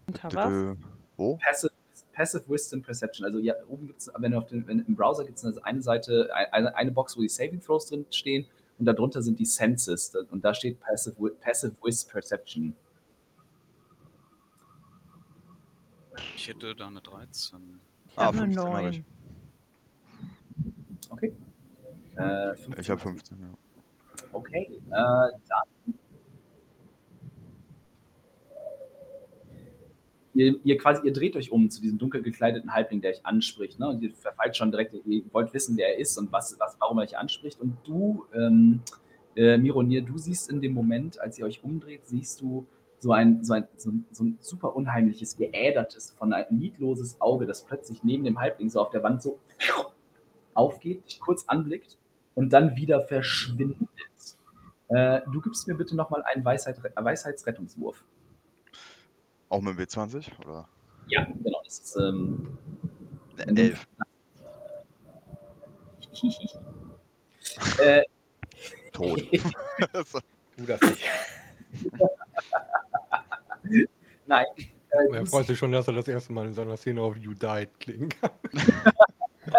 [0.08, 0.78] Unter was?
[1.16, 1.38] Wo?
[1.38, 1.72] Passive,
[2.14, 3.26] Passive Wisdom Perception.
[3.26, 5.82] Also ja, oben gibt es, wenn du auf den, wenn, im Browser gibt es eine
[5.82, 8.48] Seite, eine, eine Box, wo die Saving Throws drin stehen
[8.80, 12.76] und darunter sind die Senses und da steht Passive, Passive Wisdom Perception.
[16.38, 17.80] Ich hätte da eine 13.
[18.10, 18.94] Ich Ah, habe eine 15 hab 9.
[18.94, 19.04] ich.
[21.10, 21.34] Okay.
[22.16, 23.48] Äh, Ich habe 15, ja.
[24.32, 25.94] Okay, äh, dann.
[30.36, 33.80] Ihr, ihr quasi, ihr dreht euch um zu diesem dunkel gekleideten Halbling, der euch anspricht,
[33.80, 33.90] ne?
[33.90, 37.00] Und ihr verfallt schon direkt, ihr wollt wissen, wer er ist und was, was, warum
[37.00, 37.60] er euch anspricht.
[37.60, 38.82] Und du, ähm,
[39.36, 42.68] äh, Mironir, du siehst in dem Moment, als ihr euch umdreht, siehst du
[43.00, 47.46] so ein, so ein, so ein, so ein super unheimliches, geädertes, von ein lidloses Auge,
[47.46, 49.40] das plötzlich neben dem Halbling so auf der Wand so
[50.54, 51.98] aufgeht, dich kurz anblickt
[52.36, 53.78] und dann wieder verschwindet.
[54.90, 58.04] Äh, du gibst mir bitte nochmal einen Weisheit, Weisheitsrettungswurf.
[59.50, 60.28] Auch mit dem W20?
[60.46, 60.68] Oder?
[61.08, 61.62] Ja, genau.
[61.64, 62.58] Das ist, ähm,
[63.38, 63.88] Ne, Elf.
[67.80, 68.04] äh,
[68.92, 69.22] Tot.
[70.06, 70.20] So.
[70.58, 71.06] Du das nicht.
[74.26, 74.46] Nein.
[74.90, 77.34] Äh, Er freut sich schon, dass er das erste Mal in seiner Szene auf You
[77.34, 78.32] Died klicken kann.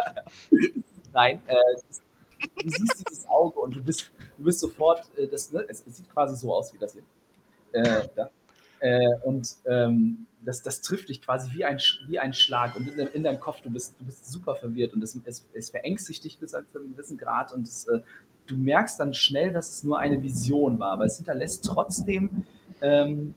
[1.13, 1.55] nein, äh,
[2.63, 5.97] du siehst dieses Auge und du bist, du bist sofort, äh, das, ne, es, es
[5.99, 7.03] sieht quasi so aus wie das hier.
[7.73, 8.31] Äh, da.
[8.81, 12.97] Äh, und ähm, das, das trifft dich quasi wie ein, wie ein Schlag und in,
[12.97, 16.23] de- in deinem Kopf, du bist, du bist super verwirrt und es, es, es verängstigt
[16.25, 18.01] dich bis zu einem gewissen Grad und es, äh,
[18.47, 22.45] du merkst dann schnell, dass es nur eine Vision war, aber es hinterlässt trotzdem
[22.81, 23.35] ähm,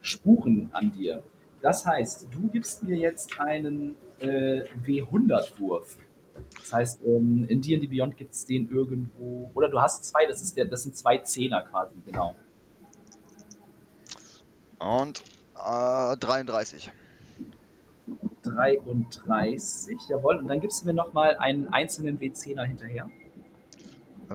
[0.00, 1.22] Spuren an dir.
[1.60, 5.96] Das heißt, du gibst mir jetzt einen äh, W100-Wurf.
[6.58, 10.42] Das heißt, ähm, in D&D Beyond gibt es den irgendwo, oder du hast zwei, das,
[10.42, 12.34] ist der, das sind zwei Zehner quasi, genau.
[14.78, 15.22] Und
[15.54, 16.90] äh, 33.
[18.42, 20.38] 33, jawohl.
[20.38, 23.08] Und dann gibst du mir nochmal einen einzelnen W10er hinterher.
[24.30, 24.34] Äh,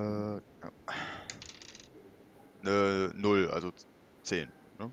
[2.65, 3.07] ja.
[3.07, 3.71] äh, 0, also
[4.23, 4.47] 10.
[4.79, 4.91] Ne?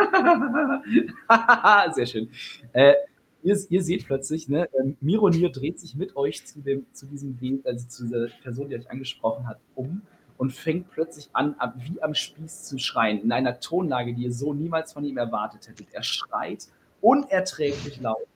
[1.94, 2.30] Sehr schön.
[2.72, 2.94] Äh,
[3.42, 7.38] ihr, ihr seht plötzlich, ne, ähm, Mironir dreht sich mit euch zu, dem, zu diesem
[7.64, 10.02] also zu dieser Person, die euch angesprochen hat, um
[10.38, 14.54] und fängt plötzlich an, wie am Spieß zu schreien, in einer Tonlage, die ihr so
[14.54, 15.88] niemals von ihm erwartet hättet.
[15.92, 16.66] Er schreit
[17.02, 18.26] unerträglich laut.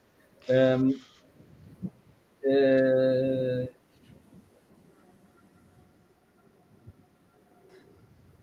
[0.48, 0.96] Ähm,
[2.42, 3.66] äh,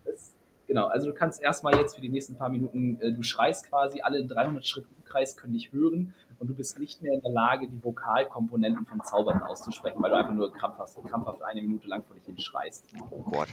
[0.05, 0.33] es-
[0.71, 3.99] Genau, also du kannst erstmal jetzt für die nächsten paar Minuten, äh, du schreist quasi,
[3.99, 7.67] alle 300 Schritt Umkreis können dich hören und du bist nicht mehr in der Lage,
[7.67, 12.15] die Vokalkomponenten von Zaubern auszusprechen, weil du einfach nur krampfhaft, krampfhaft eine Minute lang vor
[12.15, 12.85] dich hin schreist.
[13.09, 13.49] Oh Gott.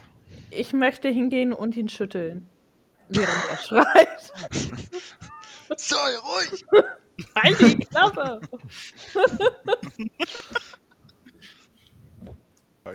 [0.52, 2.48] Ich möchte hingehen und ihn schütteln.
[3.08, 4.32] Während er schreit.
[5.76, 6.64] Sei ruhig!
[7.34, 8.40] Halt die Klappe!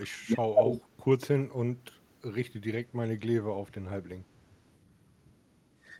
[0.00, 1.92] Ich schaue auch kurz hin und
[2.24, 4.24] richte direkt meine Glaive auf den Halbling.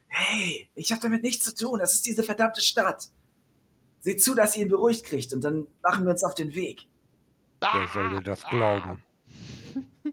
[0.08, 3.10] Hey, ich habe damit nichts zu tun, das ist diese verdammte Stadt.
[4.00, 6.86] Seht zu, dass ihr ihn beruhigt kriegt und dann machen wir uns auf den Weg.
[7.60, 9.02] Wer soll dir das glauben?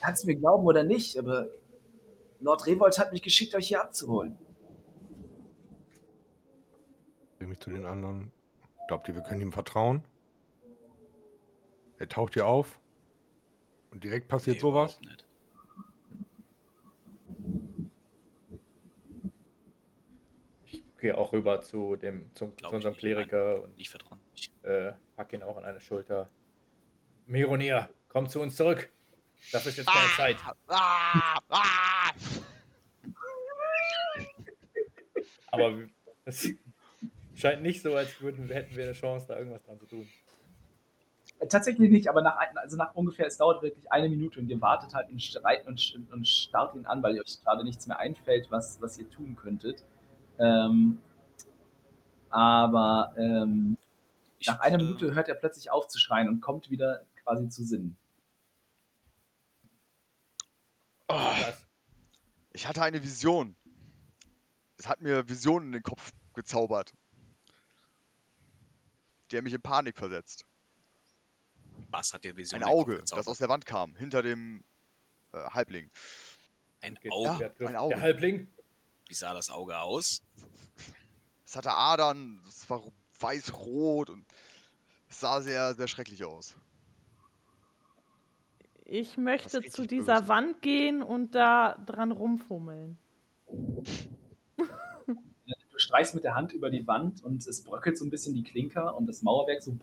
[0.00, 1.48] Kannst du mir glauben oder nicht, aber
[2.40, 4.38] Lord Revolt hat mich geschickt, euch hier abzuholen.
[7.38, 8.32] Drehe mich zu den anderen.
[8.88, 10.04] Glaubt ihr, wir können ihm vertrauen?
[11.98, 12.78] Er taucht hier auf
[13.96, 15.00] und direkt passiert Nee, sowas.
[15.00, 15.24] nicht.
[21.00, 23.00] Gehe auch rüber zu dem zum, zu unserem ich.
[23.00, 24.20] Kleriker und Nicht vertrauen.
[24.34, 26.28] Ich, äh, pack ihn auch an eine Schulter.
[27.26, 28.90] Mironir, komm zu uns zurück.
[29.50, 30.36] Das ist jetzt keine Zeit.
[30.66, 32.10] Ah, ah.
[35.52, 35.78] Aber
[36.26, 36.50] es
[37.34, 40.06] scheint nicht so, als würden, hätten wir eine Chance, da irgendwas dran zu tun.
[41.38, 44.60] Äh, Tatsächlich nicht, aber nach, also nach ungefähr, es dauert wirklich eine Minute und ihr
[44.60, 48.50] wartet halt und streit und, und starrt ihn an, weil euch gerade nichts mehr einfällt,
[48.50, 49.84] was, was ihr tun könntet.
[50.38, 50.98] Ähm,
[52.30, 53.76] aber ähm,
[54.46, 57.96] nach einer Minute hört er plötzlich auf zu schreien und kommt wieder quasi zu Sinnen.
[61.08, 61.32] Oh,
[62.52, 63.56] ich hatte eine Vision.
[64.78, 66.92] Es hat mir Visionen in den Kopf gezaubert.
[69.30, 70.44] Die haben mich in Panik versetzt.
[71.88, 74.64] Was hat dir Vision Ein Auge, das aus der Wand kam, hinter dem
[75.32, 75.90] äh, Halbling.
[76.80, 77.38] Ein Auge?
[77.38, 77.94] der, trifft- ein Auge.
[77.94, 78.48] der Halbling?
[79.08, 80.22] Wie sah das Auge aus?
[81.44, 82.82] Es hatte Adern, es war
[83.20, 84.24] weiß-rot und
[85.08, 86.56] es sah sehr, sehr schrecklich aus.
[88.84, 89.86] Ich möchte zu böse.
[89.88, 92.98] dieser Wand gehen und da dran rumfummeln.
[94.56, 98.42] Du streichst mit der Hand über die Wand und es bröckelt so ein bisschen die
[98.42, 99.76] Klinker und das Mauerwerk so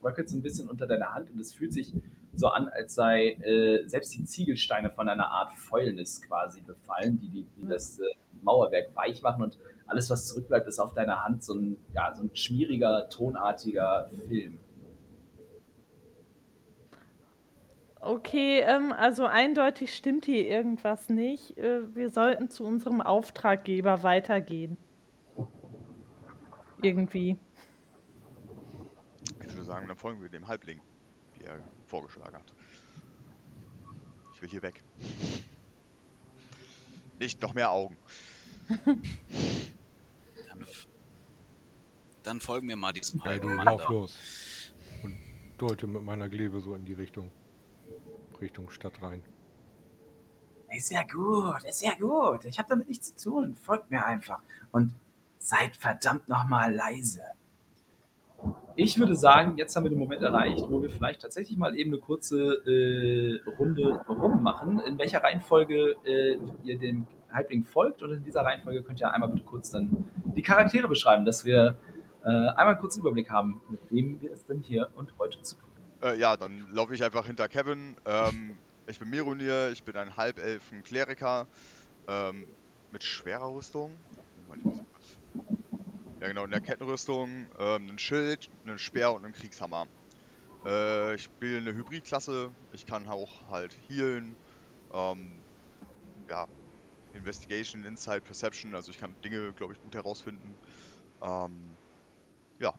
[0.00, 1.94] bröckelt so ein bisschen unter deiner Hand und es fühlt sich
[2.34, 7.28] so an, als sei äh, selbst die Ziegelsteine von einer Art Fäulnis quasi befallen, die,
[7.28, 8.04] die, die das äh,
[8.42, 12.22] Mauerwerk weich machen und alles, was zurückbleibt, ist auf deiner Hand so ein, ja, so
[12.22, 14.58] ein schmieriger, tonartiger Film.
[18.02, 21.58] Okay, ähm, also eindeutig stimmt hier irgendwas nicht.
[21.58, 24.78] Äh, wir sollten zu unserem Auftraggeber weitergehen.
[26.80, 27.36] Irgendwie.
[29.70, 30.80] Sagen, dann folgen wir dem Halbling,
[31.38, 32.52] wie er vorgeschlagen hat.
[34.34, 34.82] Ich will hier weg.
[37.20, 37.96] Nicht noch mehr Augen.
[38.68, 39.00] Dann,
[42.24, 43.90] dann folgen wir mal diesem Ja, halben Mann lauf da.
[43.90, 44.18] los.
[45.04, 45.16] Und
[45.56, 47.30] deute mit meiner Glebe so in die Richtung.
[48.40, 49.22] Richtung Stadt rein.
[50.76, 52.44] Ist ja gut, ist ja gut.
[52.44, 53.56] Ich habe damit nichts zu tun.
[53.62, 54.42] Folgt mir einfach.
[54.72, 54.92] Und
[55.38, 57.22] seid verdammt nochmal leise.
[58.76, 61.90] Ich würde sagen, jetzt haben wir den Moment erreicht, wo wir vielleicht tatsächlich mal eben
[61.90, 64.80] eine kurze äh, Runde rummachen.
[64.80, 69.28] In welcher Reihenfolge äh, ihr dem Halbling folgt und in dieser Reihenfolge könnt ihr einmal
[69.28, 70.04] bitte kurz dann
[70.36, 71.76] die Charaktere beschreiben, dass wir
[72.24, 75.56] äh, einmal kurz einen Überblick haben, mit wem wir es denn hier und heute zu
[75.56, 75.68] tun
[76.00, 76.14] haben.
[76.14, 77.96] Äh, ja, dann laufe ich einfach hinter Kevin.
[78.06, 78.56] Ähm,
[78.86, 81.46] ich bin Mirunir, ich bin ein Halbelfen-Kleriker
[82.08, 82.46] ähm,
[82.92, 83.92] mit schwerer Rüstung.
[84.48, 85.16] Moment, ich muss kurz-
[86.20, 89.86] Ja, genau, in der Kettenrüstung, ähm, ein Schild, einen Speer und einen Kriegshammer.
[90.66, 94.36] Äh, ich spiele eine Hybridklasse, ich kann auch halt healen.
[94.92, 95.32] Ähm,
[96.28, 96.46] ja,
[97.14, 100.54] Investigation, Insight, Perception, also ich kann Dinge, glaube ich, gut herausfinden.
[101.22, 101.74] Ähm,
[102.58, 102.74] ja,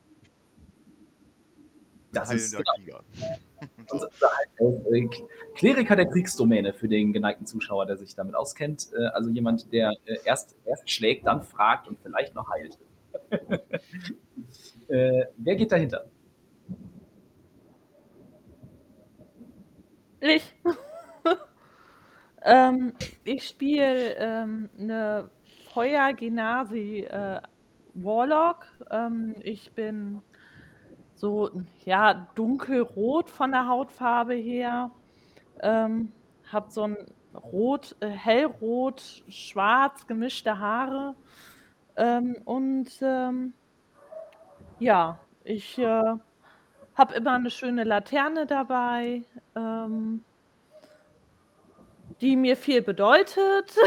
[2.11, 3.69] Das ist heilender genau, Krieger.
[3.91, 4.09] unser
[4.59, 5.09] unser äh,
[5.55, 8.89] Kleriker der Kriegsdomäne für den geneigten Zuschauer, der sich damit auskennt.
[8.93, 12.77] Äh, also jemand, der äh, erst, erst schlägt, dann fragt und vielleicht noch heilt.
[14.87, 16.05] Äh, wer geht dahinter?
[20.19, 20.53] Ich.
[22.43, 25.29] ähm, ich spiele ähm, eine
[25.73, 27.41] Feuer-Genasi äh,
[27.93, 28.67] Warlock.
[28.89, 30.21] Ähm, ich bin
[31.15, 31.49] so,
[31.85, 34.91] ja, dunkelrot von der Hautfarbe her.
[35.61, 36.11] Ähm,
[36.51, 36.97] hab so ein
[37.33, 41.15] rot, äh, hellrot, schwarz gemischte Haare.
[42.01, 43.53] Ähm, und ähm,
[44.79, 46.15] ja, ich äh,
[46.95, 49.21] habe immer eine schöne Laterne dabei,
[49.55, 50.25] ähm,
[52.19, 53.77] die mir viel bedeutet.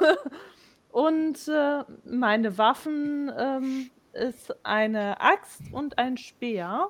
[0.90, 6.88] und äh, meine Waffen ähm, ist eine Axt und ein Speer,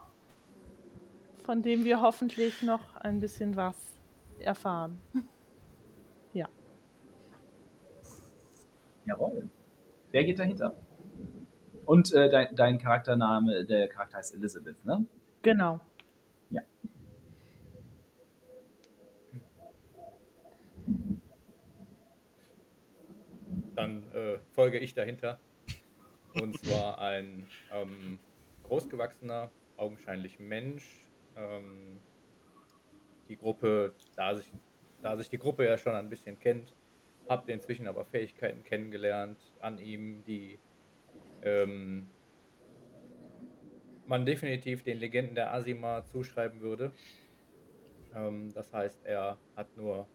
[1.45, 3.77] von dem wir hoffentlich noch ein bisschen was
[4.39, 4.99] erfahren.
[9.05, 9.51] Jawohl.
[10.11, 10.77] Wer geht dahinter?
[11.85, 15.07] Und äh, dein, dein Charaktername, der Charakter heißt Elizabeth, ne?
[15.43, 15.81] Genau.
[23.81, 25.41] Dann äh, folge ich dahinter.
[26.35, 28.19] Und zwar ein ähm,
[28.65, 30.85] großgewachsener, augenscheinlich Mensch.
[31.35, 31.99] Ähm,
[33.31, 34.53] die Gruppe, da sich,
[35.01, 36.75] da sich die Gruppe ja schon ein bisschen kennt,
[37.31, 40.59] ihr inzwischen aber Fähigkeiten kennengelernt an ihm, die
[41.43, 42.09] ähm,
[44.07, 46.93] man definitiv den Legenden der Asima zuschreiben würde.
[48.15, 50.09] Ähm, das heißt, er hat nur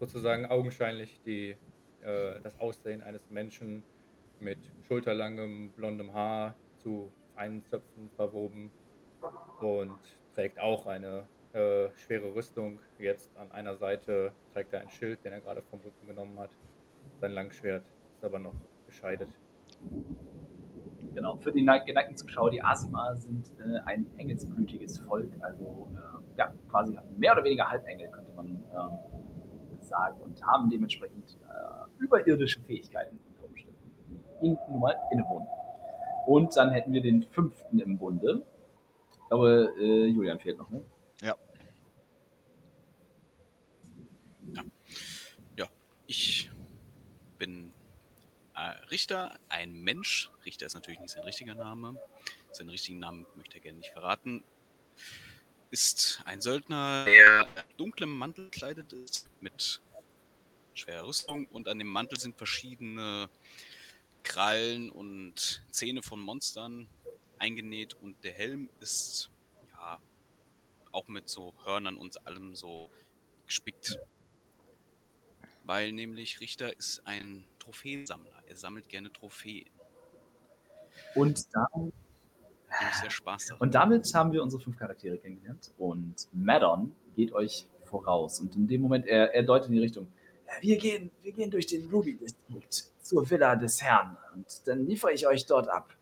[0.00, 1.56] sozusagen augenscheinlich die,
[2.02, 3.84] äh, das Aussehen eines Menschen
[4.40, 8.70] mit schulterlangem blondem Haar zu feinen Zöpfen verwoben
[9.60, 9.98] und
[10.34, 11.26] trägt auch eine
[11.58, 12.78] äh, schwere Rüstung.
[12.98, 16.50] Jetzt an einer Seite trägt er ein Schild, den er gerade vom Rücken genommen hat.
[17.20, 18.54] Sein Langschwert ist aber noch
[18.86, 19.28] gescheidet.
[21.14, 21.36] Genau.
[21.36, 26.52] Für die neig- geneigten Zuschauer, die Asima sind äh, ein engelsblütiges Volk, also äh, ja,
[26.70, 33.18] quasi mehr oder weniger Halbengel, könnte man ähm, sagen, und haben dementsprechend äh, überirdische Fähigkeiten
[33.28, 33.76] unter Umständen.
[34.70, 35.48] Nun mal innewohnen.
[36.26, 38.42] Und dann hätten wir den fünften im Bunde.
[39.10, 40.82] Ich glaube, äh, Julian fehlt noch, ne?
[46.10, 46.50] Ich
[47.36, 47.70] bin
[48.54, 50.30] äh, Richter, ein Mensch.
[50.46, 52.00] Richter ist natürlich nicht sein richtiger Name.
[52.50, 54.42] Seinen richtigen Namen möchte er gerne nicht verraten.
[55.70, 59.82] Ist ein Söldner, der dunklem Mantel gekleidet ist, mit
[60.72, 61.44] schwerer Rüstung.
[61.48, 63.28] Und an dem Mantel sind verschiedene
[64.22, 66.88] Krallen und Zähne von Monstern
[67.38, 67.92] eingenäht.
[67.92, 69.28] Und der Helm ist
[69.72, 70.00] ja
[70.90, 72.90] auch mit so Hörnern und allem so
[73.44, 73.98] gespickt
[75.68, 78.32] weil nämlich Richter ist ein Trophäensammler.
[78.46, 79.68] Er sammelt gerne Trophäen.
[81.14, 81.92] Und dann.
[83.58, 85.72] Und damit haben wir unsere fünf Charaktere kennengelernt.
[85.76, 88.40] Und Maddon geht euch voraus.
[88.40, 90.08] Und in dem Moment, er, er deutet in die Richtung.
[90.46, 94.16] "Ja, Wir gehen, wir gehen durch den Ruby-Distrikt zur Villa des Herrn.
[94.34, 95.94] Und dann liefere ich euch dort ab.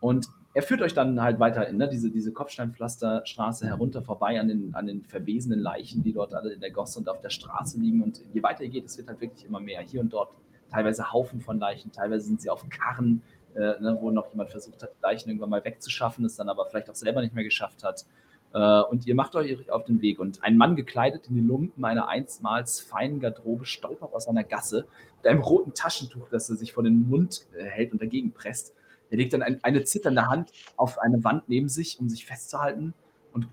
[0.00, 4.46] Und er führt euch dann halt weiter in ne, diese, diese Kopfsteinpflasterstraße herunter vorbei an
[4.46, 7.78] den, an den verwesenen Leichen, die dort alle in der Gosse und auf der Straße
[7.80, 8.02] liegen.
[8.02, 9.80] Und je weiter ihr geht, es wird halt wirklich immer mehr.
[9.80, 10.32] Hier und dort
[10.70, 13.20] teilweise Haufen von Leichen, teilweise sind sie auf Karren,
[13.56, 16.88] äh, ne, wo noch jemand versucht hat, Leichen irgendwann mal wegzuschaffen, es dann aber vielleicht
[16.88, 18.06] auch selber nicht mehr geschafft hat.
[18.52, 20.20] Äh, und ihr macht euch auf den Weg.
[20.20, 24.86] Und ein Mann gekleidet in die Lumpen einer einstmals feinen Garderobe stolpert aus einer Gasse
[25.16, 28.72] mit einem roten Taschentuch, das er sich vor den Mund äh, hält und dagegen presst.
[29.14, 32.94] Er legt dann ein, eine zitternde Hand auf eine Wand neben sich, um sich festzuhalten.
[33.32, 33.46] Und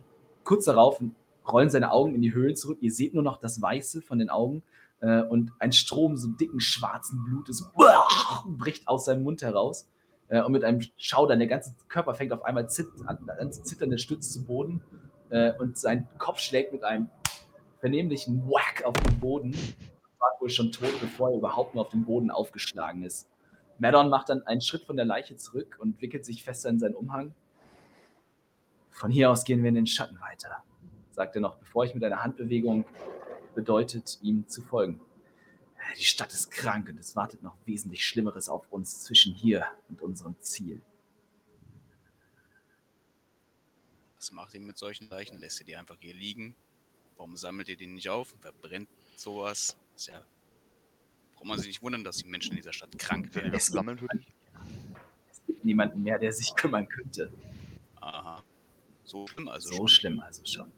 [0.43, 0.99] kurz darauf
[1.47, 2.79] rollen seine Augen in die Höhlen zurück.
[2.81, 4.63] Ihr seht nur noch das Weiße von den Augen.
[5.01, 7.69] Äh, und ein Strom so dicken schwarzen Blutes
[8.57, 9.87] bricht aus seinem Mund heraus.
[10.29, 13.61] Äh, und mit einem Schaudern, der ganze Körper fängt auf einmal zit an, an zu
[13.61, 14.81] zittern, der stützt zu Boden.
[15.29, 17.07] Äh, und sein Kopf schlägt mit einem
[17.81, 19.53] vernehmlichen Whack auf den Boden.
[20.17, 23.27] War wohl schon tot, bevor er überhaupt nur auf den Boden aufgeschlagen ist.
[23.81, 26.93] Maddon macht dann einen Schritt von der Leiche zurück und wickelt sich fester in seinen
[26.93, 27.33] Umhang.
[28.91, 30.63] Von hier aus gehen wir in den Schatten weiter,
[31.13, 32.85] sagt er noch, bevor ich mit einer Handbewegung
[33.55, 35.01] bedeutet, ihm zu folgen.
[35.97, 39.99] Die Stadt ist krank und es wartet noch wesentlich Schlimmeres auf uns zwischen hier und
[40.03, 40.79] unserem Ziel.
[44.17, 45.39] Was macht ihr mit solchen Leichen?
[45.39, 46.55] Lässt ihr die einfach hier liegen?
[47.17, 48.35] Warum sammelt ihr die nicht auf?
[48.41, 49.75] Verbrennt sowas?
[49.95, 50.23] Ist ja.
[51.41, 53.51] Braucht man sich nicht wundern, dass die Menschen in dieser Stadt krank werden.
[53.51, 54.21] das sammeln würdet.
[55.31, 57.31] Es gibt niemanden mehr, der sich kümmern könnte.
[57.99, 58.43] Aha.
[59.03, 59.87] So schlimm also So schon.
[59.87, 60.71] schlimm also schon.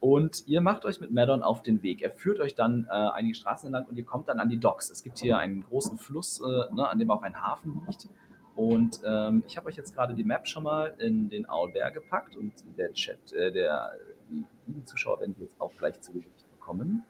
[0.00, 2.00] Und ihr macht euch mit Maddon auf den Weg.
[2.00, 4.88] Er führt euch dann äh, einige Straßen entlang und ihr kommt dann an die Docks.
[4.88, 8.08] Es gibt hier einen großen Fluss, äh, ne, an dem auch ein Hafen liegt.
[8.56, 12.34] Und ähm, ich habe euch jetzt gerade die Map schon mal in den Owlbear gepackt
[12.34, 13.92] und der Chat, äh, der,
[14.30, 17.04] die lieben Zuschauer werden die jetzt auch gleich zu Gesicht bekommen.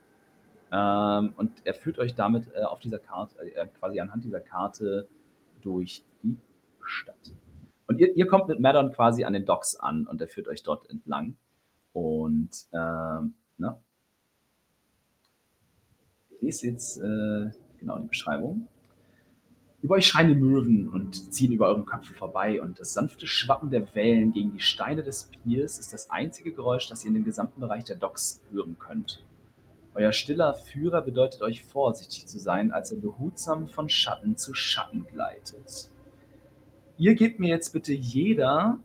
[0.70, 5.08] Ähm, und er führt euch damit äh, auf dieser Karte, äh, quasi anhand dieser Karte
[5.62, 6.36] durch die
[6.84, 7.32] Stadt.
[7.86, 10.62] Und ihr, ihr kommt mit Maddon quasi an den Docks an und er führt euch
[10.62, 11.36] dort entlang.
[11.92, 13.78] Und ähm, ne?
[16.30, 18.68] Ich lese jetzt äh, genau die Beschreibung.
[19.80, 23.70] Über euch schreien die Möwen und ziehen über euren Köpfen vorbei und das sanfte Schwappen
[23.70, 27.24] der Wellen gegen die Steine des Piers ist das einzige Geräusch, das ihr in dem
[27.24, 29.24] gesamten Bereich der Docks hören könnt.
[29.98, 35.04] Euer stiller Führer bedeutet euch vorsichtig zu sein, als er behutsam von Schatten zu Schatten
[35.04, 35.90] gleitet.
[36.98, 38.78] Ihr gebt mir jetzt bitte jeder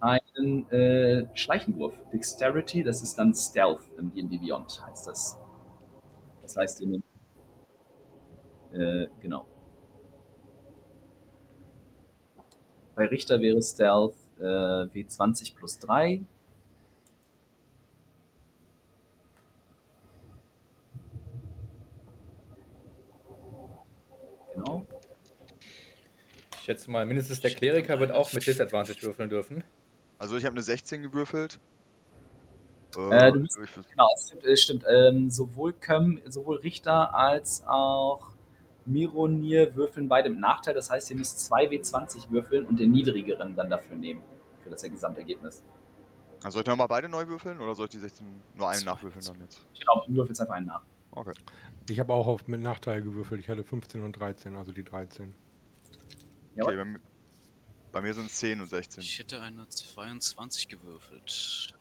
[0.00, 1.94] einen äh, Schleichenwurf.
[2.12, 5.38] Dexterity, das ist dann Stealth im D&D Beyond, heißt das.
[6.42, 7.04] Das heißt, ihr nehmt...
[8.72, 9.46] Äh, genau.
[12.96, 16.22] Bei Richter wäre Stealth äh, W20 plus 3.
[24.64, 24.86] Genau.
[26.58, 29.64] Ich schätze mal, mindestens der Kleriker wird auch mit Disadvantage würfeln dürfen.
[30.18, 31.58] Also ich habe eine 16 gewürfelt.
[32.96, 34.44] Äh, du bist- ich würfel- Genau, es stimmt.
[34.44, 34.84] Es stimmt.
[34.88, 38.28] Ähm, sowohl, Köm, sowohl Richter als auch
[38.84, 40.74] Mironir würfeln beide mit Nachteil.
[40.74, 44.22] Das heißt, ihr müsst 2 W20 würfeln und den niedrigeren dann dafür nehmen.
[44.62, 45.62] Für das Gesamtergebnis.
[46.42, 49.24] also soll ich nochmal beide neu würfeln oder soll ich die 16 nur einen nachwürfeln
[49.24, 49.64] dann jetzt?
[49.78, 50.82] Genau, du würfelst einfach einen nach.
[51.12, 51.32] Okay.
[51.88, 53.40] Ich habe auch auf, mit Nachteil gewürfelt.
[53.40, 55.34] Ich hatte 15 und 13, also die 13.
[56.54, 56.72] Jawohl.
[56.72, 56.98] okay bei, mi-
[57.92, 59.02] bei mir sind es 10 und 16.
[59.02, 61.74] Ich hätte eine 22 gewürfelt.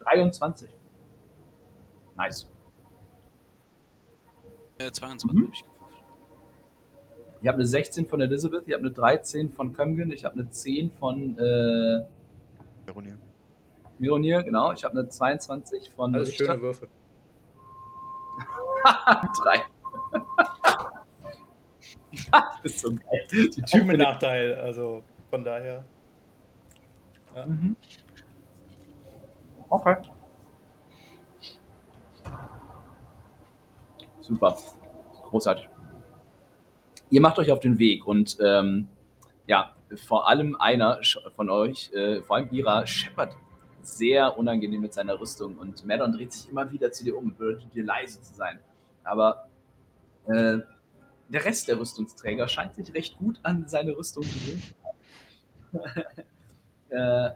[0.00, 0.68] 23.
[2.16, 2.46] Nice.
[4.78, 5.44] Äh, 22 Mhm.
[5.44, 5.72] habe ich gewürfelt.
[7.42, 10.50] Ich habe eine 16 von Elizabeth, ich habe eine 13 von Kömgen, ich habe eine
[10.50, 12.04] 10 von äh,
[12.86, 13.14] Ironie.
[14.02, 14.72] Mironir, genau.
[14.72, 16.46] Ich habe eine 22 von Alles Richter.
[16.46, 16.88] schöne Würfel.
[18.84, 19.62] Drei.
[22.32, 23.26] das ist so geil.
[23.30, 25.84] Die Typ Typen mit Nachteil, also von daher.
[27.46, 27.76] Mhm.
[29.68, 29.96] Okay.
[34.20, 34.58] Super.
[35.30, 35.68] Großartig.
[37.10, 38.88] Ihr macht euch auf den Weg und ähm,
[39.46, 39.76] ja,
[40.08, 40.98] vor allem einer
[41.36, 43.36] von euch, äh, vor allem Ira, scheppert
[43.82, 47.64] sehr unangenehm mit seiner Rüstung und Maddon dreht sich immer wieder zu dir um, würde
[47.74, 48.58] dir leise zu sein.
[49.04, 49.48] Aber
[50.26, 50.58] äh,
[51.28, 54.38] der Rest der Rüstungsträger scheint sich recht gut an seine Rüstung zu
[55.72, 56.04] haben.
[56.90, 57.30] äh,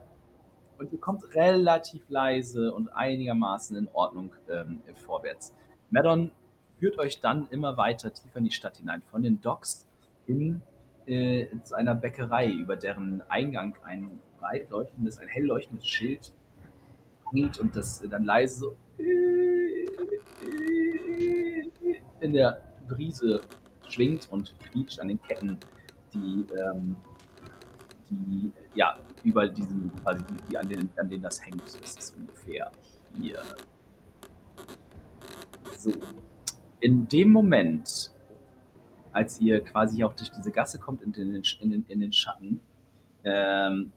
[0.78, 5.54] und ihr kommt relativ leise und einigermaßen in Ordnung ähm, vorwärts.
[5.90, 6.30] Maddon
[6.78, 9.86] führt euch dann immer weiter tiefer in die Stadt hinein, von den Docks
[10.26, 10.60] hin
[11.06, 16.32] äh, zu einer Bäckerei, über deren Eingang ein breit leuchtendes, ein hell leuchtendes Schild
[17.32, 18.76] hängt und das dann leise so
[22.20, 23.40] in der Brise
[23.88, 25.58] schwingt und quietscht an den Ketten,
[26.12, 26.96] die, ähm,
[28.10, 32.70] die ja über diesen, quasi die, an, denen, an denen das hängt, ist es ungefähr
[33.18, 33.42] hier.
[35.76, 35.92] So.
[36.80, 38.12] In dem Moment,
[39.12, 42.60] als ihr quasi auch durch diese Gasse kommt in den, in den, in den Schatten,
[43.24, 43.92] ähm,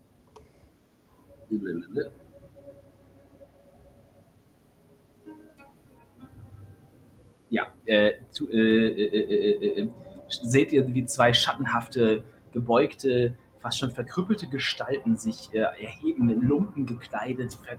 [7.49, 9.89] ja, äh, zu, äh, äh, äh, äh,
[10.27, 16.85] seht ihr, wie zwei schattenhafte, gebeugte, fast schon verkrüppelte Gestalten sich äh, erheben, in Lumpen
[16.85, 17.77] gekleidet, äh,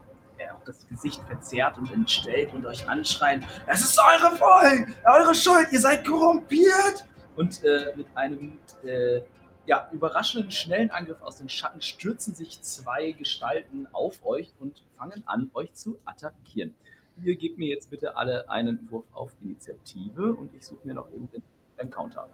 [0.64, 5.80] das Gesicht verzerrt und entstellt und euch anschreien, es ist eure Schuld, eure Schuld, ihr
[5.80, 7.06] seid korrumpiert!
[7.36, 9.20] Und äh, mit einem äh,
[9.66, 15.22] ja, überraschenden, schnellen Angriff aus den Schatten stürzen sich zwei Gestalten auf euch und fangen
[15.26, 16.74] an, euch zu attackieren.
[17.22, 21.10] Ihr gebt mir jetzt bitte alle einen Wurf auf Initiative und ich suche mir noch
[21.12, 21.42] eben den
[21.76, 22.28] Encounter.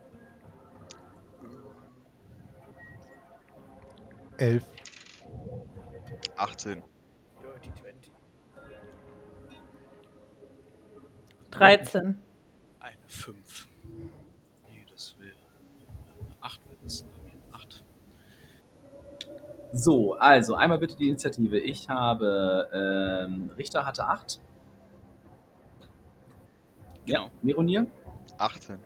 [4.39, 4.65] Elf.
[6.37, 6.83] 18.
[7.43, 8.13] Dirty 20.
[11.51, 12.23] 13.
[12.81, 13.69] Eine 5.
[14.69, 16.61] Nee, das wäre eine 8.
[16.67, 17.85] Wäre das eine 8.
[19.79, 21.59] So, also einmal bitte die Initiative.
[21.59, 24.41] Ich habe, ähm, Richter hatte 8.
[27.05, 27.31] Ja, Genau.
[27.43, 27.87] Mironir,
[28.39, 28.79] 18.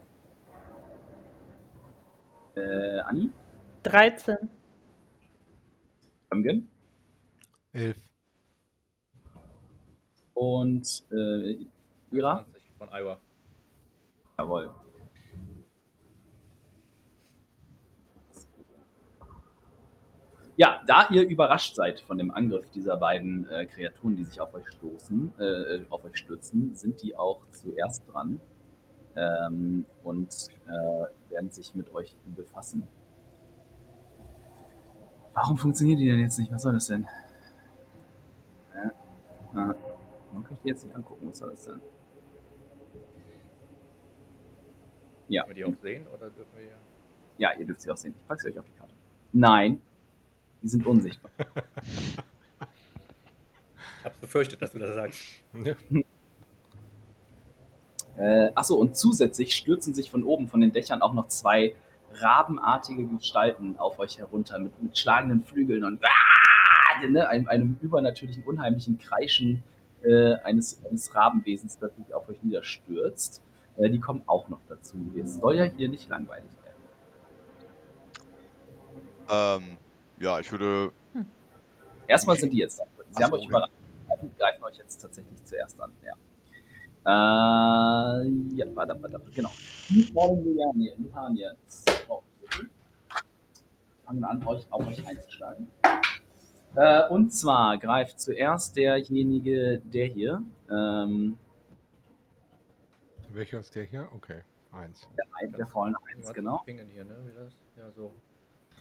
[2.55, 3.29] äh, Anni,
[3.83, 4.37] 13.
[6.29, 6.69] Amgen
[7.71, 7.97] Elf.
[10.33, 11.65] und äh,
[12.11, 12.43] Ira.
[12.43, 13.17] 20 von Iowa.
[14.37, 14.69] Jawohl.
[20.57, 24.53] Ja, da ihr überrascht seid von dem Angriff dieser beiden äh, Kreaturen, die sich auf
[24.53, 28.39] euch stoßen, äh, auf euch stürzen, sind die auch zuerst dran
[29.15, 32.87] ähm, und äh, werden sich mit euch befassen.
[35.33, 36.51] Warum funktionieren die denn jetzt nicht?
[36.51, 37.07] Was soll das denn?
[38.75, 38.89] Äh,
[39.55, 39.73] ah,
[40.29, 41.29] warum kann ich die jetzt nicht angucken?
[41.29, 41.81] Was soll das denn?
[45.29, 45.43] Ja.
[45.43, 46.77] Können wir die auch sehen oder dürfen wir hier?
[47.37, 48.13] Ja, ihr dürft sie auch sehen.
[48.19, 48.93] Ich packe sie euch auf die Karte.
[49.31, 49.81] Nein,
[50.61, 51.31] die sind unsichtbar.
[53.99, 55.21] Ich hab's befürchtet, dass du das sagst.
[55.63, 55.75] Ja.
[58.17, 61.75] Äh, achso, und zusätzlich stürzen sich von oben, von den Dächern, auch noch zwei
[62.15, 68.43] rabenartige Gestalten auf euch herunter mit, mit schlagenden Flügeln und ah, ne, einem, einem übernatürlichen,
[68.43, 69.63] unheimlichen Kreischen
[70.03, 73.41] äh, eines, eines Rabenwesens, das sich auf euch niederstürzt.
[73.77, 74.97] Äh, die kommen auch noch dazu.
[75.17, 76.51] Es soll ja hier nicht langweilig
[79.29, 79.63] werden.
[79.63, 79.77] Ähm,
[80.21, 80.91] ja, ich würde.
[82.07, 82.83] Erstmal sind die jetzt da.
[83.09, 83.49] Sie Ach haben euch okay.
[83.49, 83.73] überrascht.
[84.21, 85.91] Die greifen euch jetzt tatsächlich zuerst an.
[86.03, 86.13] Ja.
[87.03, 89.49] Äh, ja, warte, warte, genau.
[91.33, 92.05] Jetzt.
[92.07, 92.21] Oh,
[94.05, 95.67] fangen an, euch auf euch einzuschlagen.
[96.75, 101.37] Äh, und zwar greift zuerst derjenige, der hier, ähm,
[103.29, 104.09] Welcher ist der hier?
[104.13, 104.41] Okay,
[104.71, 105.07] eins.
[105.17, 106.61] der, der vollen Eins, genau.
[106.65, 107.17] Fingern hier, ne?
[107.25, 107.53] Wie das?
[107.77, 108.13] Ja, so.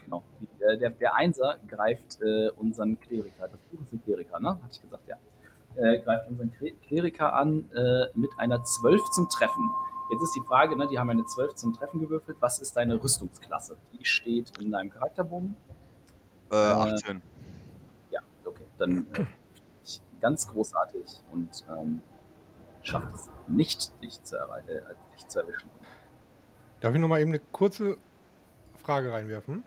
[0.04, 0.22] Genau.
[0.40, 3.48] Die, äh, der, der Einser greift äh, unseren Kleriker.
[3.48, 4.50] Das Buch ist ein Kleriker, ne?
[4.50, 5.16] Hatte ich gesagt, ja.
[5.76, 9.70] Äh, greift unseren Kle- Kleriker an äh, mit einer 12 zum Treffen.
[10.10, 12.36] Jetzt ist die Frage, ne, die haben eine 12 zum Treffen gewürfelt.
[12.40, 13.76] Was ist deine Rüstungsklasse?
[13.92, 15.54] Die steht in deinem Charakterbogen.
[16.50, 17.22] Äh, 18.
[18.10, 18.64] Ja, okay.
[18.78, 19.24] Dann äh,
[20.20, 22.02] ganz großartig und ähm,
[22.82, 24.80] schafft es nicht, dich zu, äh,
[25.16, 25.70] dich zu erwischen.
[26.80, 27.96] Darf ich noch mal eben eine kurze
[28.82, 29.62] Frage reinwerfen?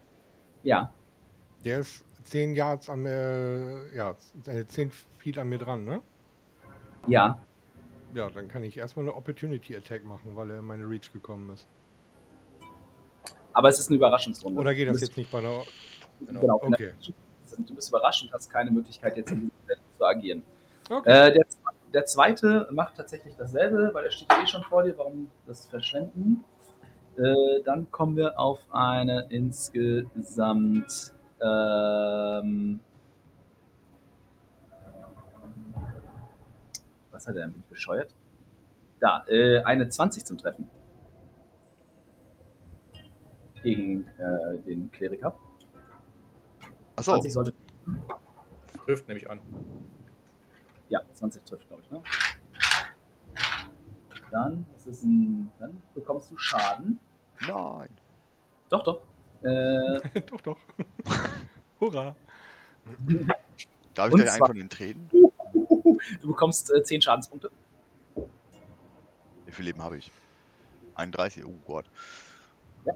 [0.64, 0.91] Ja,
[1.66, 6.01] Der ist zehn Yards an mir, ja, äh, zehn Feet an mir dran, ne?
[7.07, 7.38] ja,
[8.14, 11.49] Ja, dann kann ich erstmal eine Opportunity Attack machen, weil er in meine Reach gekommen
[11.51, 11.68] ist.
[13.55, 14.59] aber es ist eine Überraschungsrunde.
[14.59, 15.59] Oder geht das jetzt nicht bei der.
[15.59, 16.93] bist- Genau, der- Okay.
[17.68, 20.43] du bist überrascht und hast keine Möglichkeit, jetzt in diesem Feld zu agieren.
[20.89, 21.09] Okay.
[21.30, 21.45] Äh, der,
[21.93, 24.97] der zweite macht tatsächlich dasselbe, weil er steht eh schon vor dir.
[24.97, 26.43] Warum das verschwenden?
[27.18, 31.14] Äh, dann kommen wir auf eine insgesamt.
[31.41, 32.80] Ähm,
[37.11, 38.14] was hat er denn Bin ich bescheuert?
[38.99, 40.70] Da, äh, eine 20 zum Treffen.
[43.61, 45.36] Gegen äh, den Kleriker.
[46.95, 47.53] Achso, 20 sollte.
[48.86, 49.39] Trifft nämlich an.
[50.89, 51.91] Ja, 20 trifft, glaube ich.
[51.91, 52.01] Ne?
[54.34, 56.99] Dann, das ist ein, dann bekommst du Schaden.
[57.47, 57.89] Nein.
[58.69, 59.01] Doch, doch.
[59.43, 60.57] Äh, doch, doch.
[61.79, 62.15] Hurra.
[63.93, 65.07] Darf ich gleich einen von den treten?
[65.11, 67.51] du bekommst äh, 10 Schadenspunkte.
[69.45, 70.11] Wie viel Leben habe ich?
[70.95, 71.86] 31, oh Gott.
[72.88, 72.95] Hat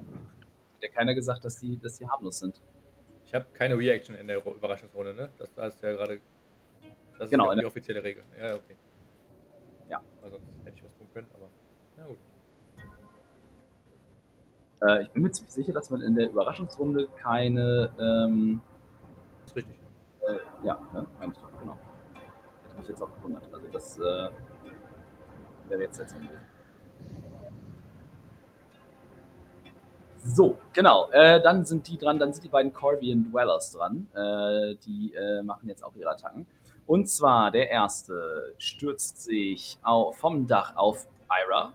[0.82, 2.60] ja keiner gesagt, dass die, dass die harmlos sind.
[3.26, 5.28] Ich habe keine Reaction in der Überraschungsrunde, ne?
[5.38, 6.20] Das heißt ja gerade.
[7.16, 8.24] Das Genau, ist ja die offizielle Regel.
[8.40, 8.74] Ja, okay.
[9.88, 10.02] Ja.
[10.20, 11.48] Also hätte ich was können, aber.
[11.96, 12.18] Na gut.
[14.80, 18.60] Äh, ich bin mir ziemlich sicher, dass man in der Überraschungsrunde keine, ähm,
[19.46, 19.74] Ist richtig.
[20.28, 21.78] äh, ja, ne, ich doch, genau.
[22.68, 23.42] Hätte mich jetzt auch gewundert.
[23.52, 24.30] Also das äh,
[25.68, 26.14] wäre jetzt jetzt
[30.24, 31.08] So, genau.
[31.10, 34.06] Äh, dann sind die dran, dann sind die beiden Corvian Dwellers dran.
[34.14, 36.46] Äh, die äh, machen jetzt auch ihre Attacken.
[36.88, 41.74] Und zwar der erste stürzt sich au- vom Dach auf Ira.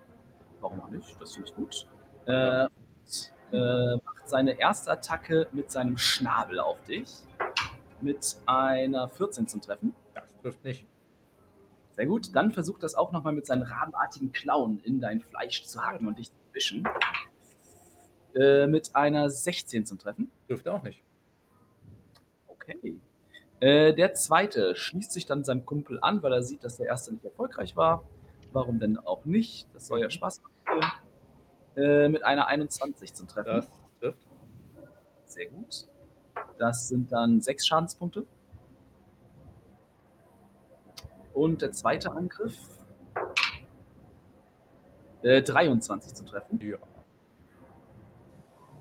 [0.59, 1.15] Warum auch nicht?
[1.21, 1.87] Das finde ich gut.
[2.25, 7.13] Äh, und, äh, macht seine erste Attacke mit seinem Schnabel auf dich.
[8.01, 9.95] Mit einer 14 zum Treffen.
[10.15, 10.87] Das trifft nicht.
[11.91, 12.35] Sehr gut.
[12.35, 16.17] Dann versucht das auch nochmal mit seinen rabenartigen Klauen in dein Fleisch zu hacken und
[16.17, 16.87] dich zu wischen.
[18.35, 20.31] Äh, mit einer 16 zum Treffen.
[20.47, 21.03] Trifft auch nicht.
[22.47, 22.95] Okay.
[23.63, 27.13] Äh, der zweite schließt sich dann seinem Kumpel an, weil er sieht, dass der erste
[27.13, 28.03] nicht erfolgreich war.
[28.51, 29.73] Warum denn auch nicht?
[29.73, 30.81] Das soll ja Spaß machen.
[31.77, 33.55] Äh, mit einer 21 zum Treffen.
[33.55, 33.69] Das
[34.01, 34.27] trifft.
[35.23, 35.87] Sehr gut.
[36.57, 38.25] Das sind dann sechs Schadenspunkte.
[41.33, 42.57] Und der zweite Angriff.
[45.21, 46.59] Äh, 23 zu treffen.
[46.59, 46.79] Ja.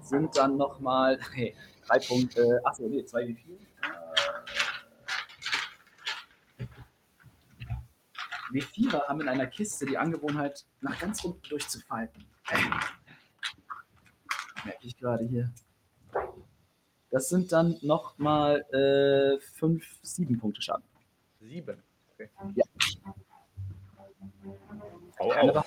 [0.00, 1.20] Sind dann nochmal.
[1.34, 1.54] Hey,
[1.86, 2.60] drei Punkte.
[2.64, 3.60] Achso, nee, zwei wie viel?
[8.52, 12.24] Mephira haben in einer Kiste die Angewohnheit, nach ganz unten durchzufalten.
[14.64, 15.50] Merke ich gerade hier.
[17.10, 20.84] Das sind dann nochmal äh, fünf, sieben Punkte Schaden.
[21.40, 21.82] Sieben.
[22.14, 22.30] Okay.
[22.54, 22.64] Ja.
[25.18, 25.64] Au, Keine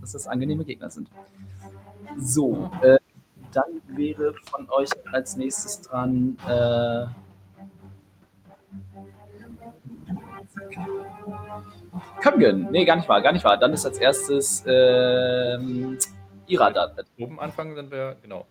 [0.00, 1.08] dass das angenehme Gegner sind.
[2.18, 2.98] So, äh,
[3.52, 6.36] dann wäre von euch als nächstes dran.
[6.46, 7.06] Äh,
[12.22, 12.70] Kömgen.
[12.70, 13.56] Nee, gar nicht wahr, gar nicht wahr.
[13.56, 15.98] Dann ist als erstes ähm,
[16.46, 16.94] Ira da.
[17.18, 18.46] Oben anfangen sind wir, genau.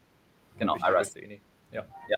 [0.57, 1.01] Genau, Ira.
[1.01, 1.39] eh.
[1.71, 1.85] Ja.
[2.07, 2.17] Ja.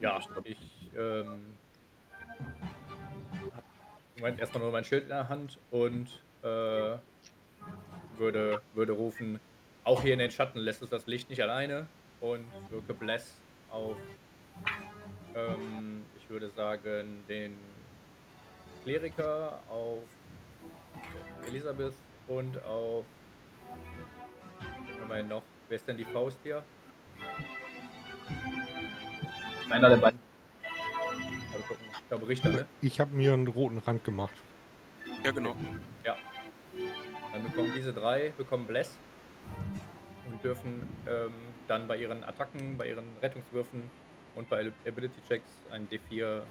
[0.00, 0.58] Ja, ich
[0.96, 1.54] ähm,
[4.22, 6.06] Moment erstmal nur mein Schild in der Hand und
[6.42, 6.96] äh,
[8.18, 9.40] würde, würde rufen,
[9.82, 11.88] auch hier in den Schatten lässt uns das Licht nicht alleine
[12.20, 13.34] und wirke Bless
[13.70, 13.96] auf,
[15.34, 17.58] ähm, ich würde sagen, den
[18.84, 19.98] Kleriker, auf
[21.46, 21.94] Elisabeth
[22.28, 23.04] und auf,
[25.00, 26.62] haben wir noch, wer ist denn die Faust hier?
[29.70, 30.20] Einer der beiden.
[31.52, 32.66] Also gucken, ich glaube Richter, ne?
[32.80, 34.34] Ich habe mir einen roten Rand gemacht.
[35.24, 35.56] Ja, genau.
[37.32, 38.98] Dann bekommen diese drei, bekommen Bless
[40.26, 41.32] und dürfen ähm,
[41.66, 43.90] dann bei ihren Attacken, bei ihren Rettungswürfen
[44.34, 46.42] und bei Ability Checks einen D4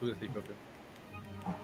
[0.00, 0.56] zusätzlich würfeln.
[1.46, 1.56] Ähm,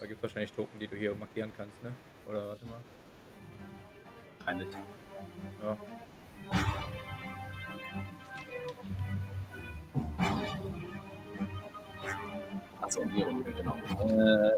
[0.00, 1.92] da gibt es wahrscheinlich Token, die du hier markieren kannst, ne?
[2.28, 2.80] Oder warte mal.
[4.46, 4.66] Eine.
[5.62, 5.76] Ja.
[12.80, 13.76] Achso, Nero, genau.
[14.00, 14.52] Äh,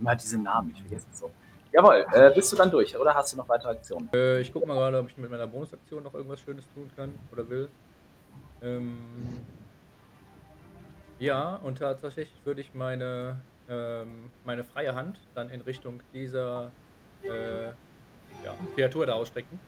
[0.00, 1.30] immer diese Namen, ich vergesse es so.
[1.72, 4.08] Jawohl, äh, bist du dann durch oder hast du noch weitere Aktionen?
[4.14, 7.12] Äh, ich gucke mal gerade, ob ich mit meiner Bonusaktion noch irgendwas Schönes tun kann
[7.32, 7.68] oder will.
[8.62, 8.96] Ähm,
[11.24, 16.78] ja, und tatsächlich würde ich meine, ähm, meine freie Hand dann in Richtung dieser
[17.26, 17.74] äh,
[18.42, 19.66] ja, Kreatur da ausstrecken.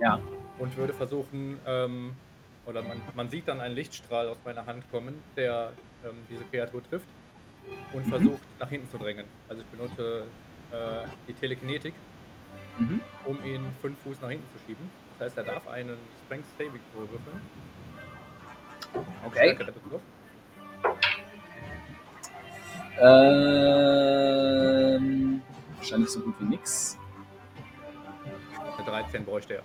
[0.00, 0.24] Ja.
[0.56, 2.22] Und würde versuchen, ähm,
[2.64, 6.82] oder man, man sieht dann einen Lichtstrahl aus meiner Hand kommen, der ähm, diese Kreatur
[6.82, 7.16] trifft
[7.90, 8.06] und Mhm.
[8.06, 9.34] versucht nach hinten zu drängen.
[9.48, 10.36] Also ich benutze
[10.70, 12.04] äh, die Telekinetik
[12.78, 13.00] Mhm.
[13.22, 14.98] um ihn fünf Fuß nach hinten zu schieben.
[15.08, 17.46] Das heißt, er darf einen Strength Saving Throw würfeln.
[19.22, 19.56] Okay.
[19.56, 19.64] Stärke.
[23.02, 24.20] Ähm,
[25.76, 26.98] wahrscheinlich so gut wie nix.
[28.76, 29.62] Eine 13 bräuchte er.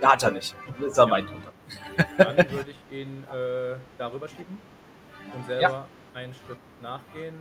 [0.00, 0.54] Da hat er nicht.
[0.80, 1.52] Ist er weit drunter.
[2.18, 4.58] Dann würde ich ihn äh, darüber schieben
[5.34, 7.34] und selber einen Schritt nachgehen.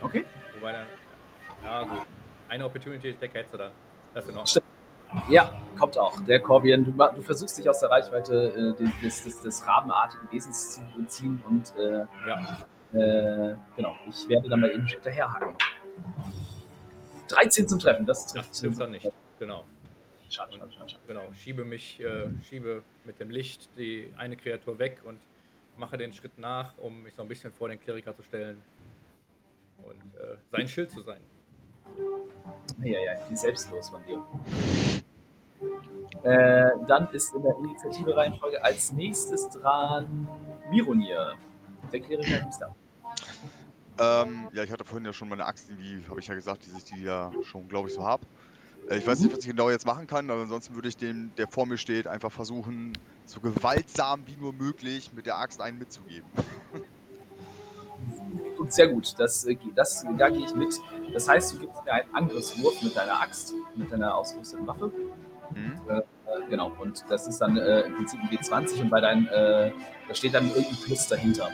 [0.00, 0.24] Okay.
[0.54, 0.86] Wobei dann.
[1.64, 2.06] Ja, gut.
[2.48, 3.72] Eine Opportunity Attack hättest du dann.
[4.12, 4.46] Das ist in Ordnung.
[4.46, 4.66] Stimmt.
[5.28, 6.20] Ja, kommt auch.
[6.22, 10.74] Der Corbian, du, du versuchst dich aus der Reichweite äh, des, des, des rabenartigen Wesens
[10.74, 12.58] zu ziehen und äh, Ja.
[12.92, 15.54] äh, genau, ich werde dann bei ihm hinterherhaken.
[17.28, 18.54] 13 zum Treffen, das Das trifft.
[18.60, 19.10] trifft er nicht.
[19.38, 19.64] Genau.
[20.28, 21.02] Schade, schade, schade, schade.
[21.06, 21.32] Genau.
[21.32, 25.20] Schiebe mich, äh, schiebe mit dem Licht die eine Kreatur weg und
[25.76, 28.60] mache den Schritt nach, um mich so ein bisschen vor den Kleriker zu stellen
[29.78, 31.20] und äh, sein Schild zu sein.
[32.82, 34.22] Ja, ja, wie selbstlos von dir.
[36.22, 40.28] Äh, dann ist in der Initiative-Reihenfolge als nächstes dran
[40.70, 41.34] Mironir.
[41.92, 42.74] Der Kleriker da.
[43.96, 46.76] Ähm, ja, ich hatte vorhin ja schon meine Axt, die habe ich ja gesagt, dass
[46.76, 48.26] ich die ja schon, glaube ich, so habe.
[48.88, 51.32] Äh, ich weiß nicht, was ich genau jetzt machen kann, aber ansonsten würde ich dem,
[51.36, 52.92] der vor mir steht, einfach versuchen,
[53.24, 56.28] so gewaltsam wie nur möglich mit der Axt einen mitzugeben.
[58.64, 60.80] Und sehr gut, das, äh, das, da gehe ich mit.
[61.12, 64.90] Das heißt, du gibst mir einen Angriffswurf mit deiner Axt, mit deiner ausgerüsteten Waffe.
[65.52, 65.80] Hm?
[65.86, 66.00] Äh,
[66.48, 69.70] genau, und das ist dann äh, im Prinzip ein W20 und bei deinem, äh,
[70.08, 71.50] da steht dann irgendein Plus dahinter.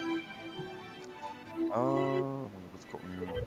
[1.73, 3.45] Ah, kurz gucken hier.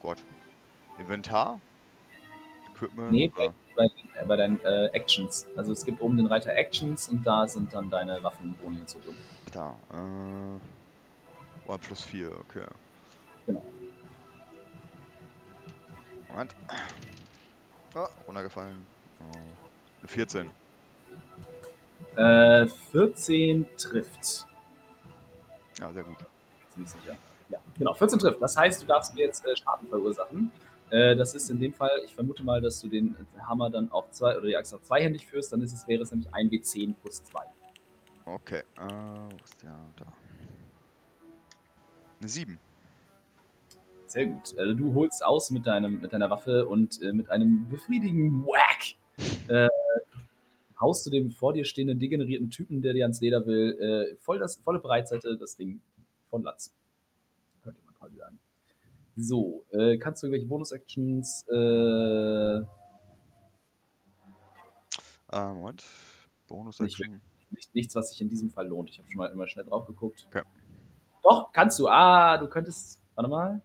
[0.00, 0.18] Gott.
[1.00, 1.60] Inventar?
[2.76, 3.10] Equipment?
[3.10, 3.88] Nee, bei, bei,
[4.24, 5.48] bei deinen äh, Actions.
[5.56, 9.18] Also es gibt oben den Reiter Actions und da sind dann deine Waffenboni hinzugefügt.
[9.50, 9.76] Da.
[9.92, 10.58] Äh,
[11.66, 12.64] oh, plus 4, okay.
[13.46, 13.64] Genau.
[16.28, 16.54] Moment.
[17.94, 18.86] Ah, runtergefallen.
[19.20, 19.38] Oh.
[20.00, 20.50] Eine 14.
[22.16, 24.46] Äh, 14 trifft.
[25.78, 26.16] Ja, sehr gut.
[26.72, 27.16] Ziemlich sicher.
[27.48, 28.42] Ja, genau, 14 trifft.
[28.42, 30.50] Das heißt, du darfst mir jetzt äh, Schaden verursachen.
[30.90, 34.10] Äh, das ist in dem Fall, ich vermute mal, dass du den Hammer dann auch
[34.10, 37.22] zwei oder die Axt auch zweihändig führst, dann ist es, wäre es nämlich 1W10 plus
[37.24, 37.40] 2.
[38.34, 38.62] Okay.
[38.76, 39.78] Äh, wo ist der?
[39.96, 40.12] Da.
[42.20, 42.58] Eine 7.
[44.06, 44.58] Sehr gut.
[44.58, 48.96] Also du holst aus mit, deinem, mit deiner Waffe und äh, mit einem befriedigenden Whack
[49.48, 49.68] äh,
[50.80, 54.38] haust du dem vor dir stehenden degenerierten Typen, der dir ans Leder will, äh, voll
[54.38, 55.80] das, volle Breitseite das Ding
[56.30, 56.74] von Latz.
[57.64, 58.38] Ihr mal quasi an.
[59.16, 62.62] So, äh, kannst du irgendwelche Bonus-Actions äh,
[65.30, 65.84] Äh, Moment.
[66.46, 66.80] Bonus
[67.50, 68.90] Nicht nichts, was sich in diesem Fall lohnt.
[68.90, 70.26] Ich habe schon mal immer schnell drauf geguckt.
[70.28, 70.42] Okay.
[71.22, 71.88] Doch, kannst du.
[71.88, 73.00] Ah, du könntest.
[73.14, 73.62] Warte mal.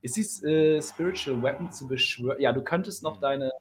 [0.00, 2.40] Ist dies äh, Spiritual Weapon zu beschwören?
[2.40, 3.52] Ja, du könntest noch deine,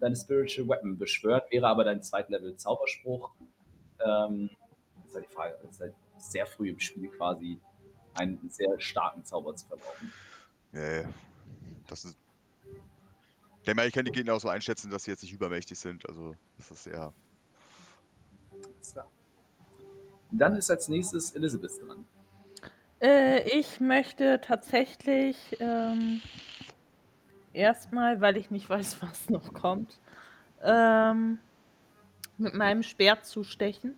[0.00, 3.30] deine Spiritual Weapon beschwören, wäre aber dein Zweitlevel Zauberspruch.
[4.04, 4.50] Ähm,
[5.06, 5.58] ist halt die Frage.
[5.70, 7.60] Ist halt sehr früh im Spiel quasi
[8.14, 10.12] einen sehr starken Zauber zu verbrauchen.
[10.72, 11.08] Ja, ja.
[11.86, 12.18] Das ist.
[13.58, 15.78] Ich denke mal, ich kann die Gegner auch so einschätzen, dass sie jetzt nicht übermächtig
[15.78, 16.06] sind.
[16.08, 17.14] Also, das ist eher.
[18.84, 19.00] So.
[20.30, 22.04] Dann ist als nächstes Elizabeth dran.
[23.00, 26.20] Äh, ich möchte tatsächlich ähm,
[27.52, 29.98] erstmal, weil ich nicht weiß, was noch kommt,
[30.62, 31.38] ähm,
[32.36, 33.96] mit meinem Speer zustechen.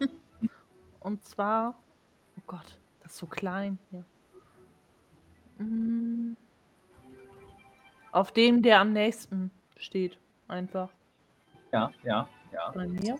[1.00, 1.78] Und zwar,
[2.38, 4.04] oh Gott, das ist so klein hier.
[5.58, 6.36] Mm,
[8.12, 10.90] Auf dem, der am nächsten steht, einfach
[11.72, 12.70] Ja, ja, ja.
[12.72, 13.18] bei mir.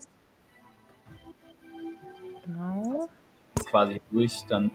[2.49, 3.07] Genau.
[3.55, 4.71] Ist quasi durch, dann.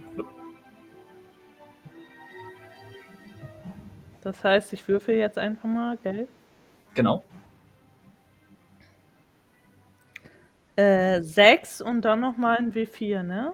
[4.20, 6.28] Das heißt, ich würfel jetzt einfach mal, gell?
[6.94, 7.24] Genau.
[10.76, 13.52] Äh, 6 und dann nochmal ein W4, ne?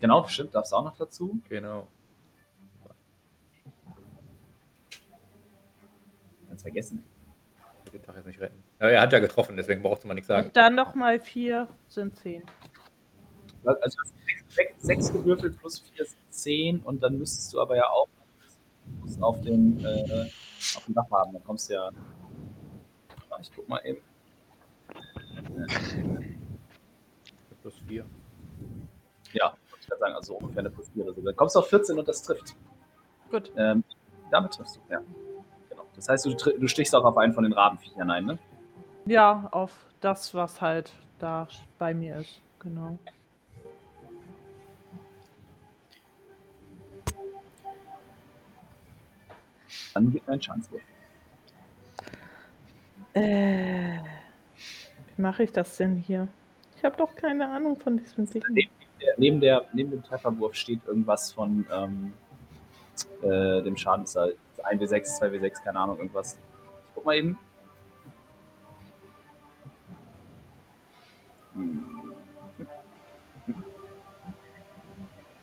[0.00, 1.40] Genau, stimmt, darfst du auch noch dazu.
[1.48, 1.88] Genau.
[6.48, 7.04] Ganz vergessen.
[7.92, 8.62] Den Tag jetzt nicht retten.
[8.80, 10.46] Ja, er hat ja getroffen, deswegen braucht man nichts sagen.
[10.48, 12.42] Und dann nochmal 4 sind 10.
[13.66, 14.14] Also du hast
[14.54, 18.08] sechs, sechs gewürfelt plus vier sind zehn und dann müsstest du aber ja auch
[19.20, 20.28] auf den äh,
[20.76, 21.32] auf den Dach haben.
[21.32, 21.90] Dann kommst du ja.
[23.30, 24.00] Ah, Ich guck mal eben.
[27.62, 28.04] Plus 4.
[29.32, 31.22] Ja, ich kann sagen, also ungefähr eine plus vier oder so.
[31.22, 32.54] Dann kommst du auf 14 und das trifft.
[33.30, 33.50] Gut.
[33.56, 33.82] Ähm,
[34.30, 35.00] damit triffst du, ja.
[35.70, 35.84] Genau.
[35.96, 38.38] Das heißt, du, du stichst auch auf einen von den Rabenviechern ein, ne?
[39.06, 41.48] Ja, auf das, was halt da
[41.78, 42.40] bei mir ist.
[42.58, 42.98] Genau.
[49.94, 50.82] Dann gibt ein Schadenswurf.
[53.14, 53.98] Äh,
[55.16, 56.26] wie mache ich das denn hier?
[56.76, 58.42] Ich habe doch keine Ahnung von diesem Ding.
[59.00, 62.12] Der, neben, der, neben dem Trefferwurf steht irgendwas von ähm,
[63.22, 64.34] äh, dem Schadenzahl.
[64.58, 66.34] 1W6, 2W6, keine Ahnung, irgendwas.
[66.34, 67.38] Ich guck mal eben.
[71.54, 71.84] Hm.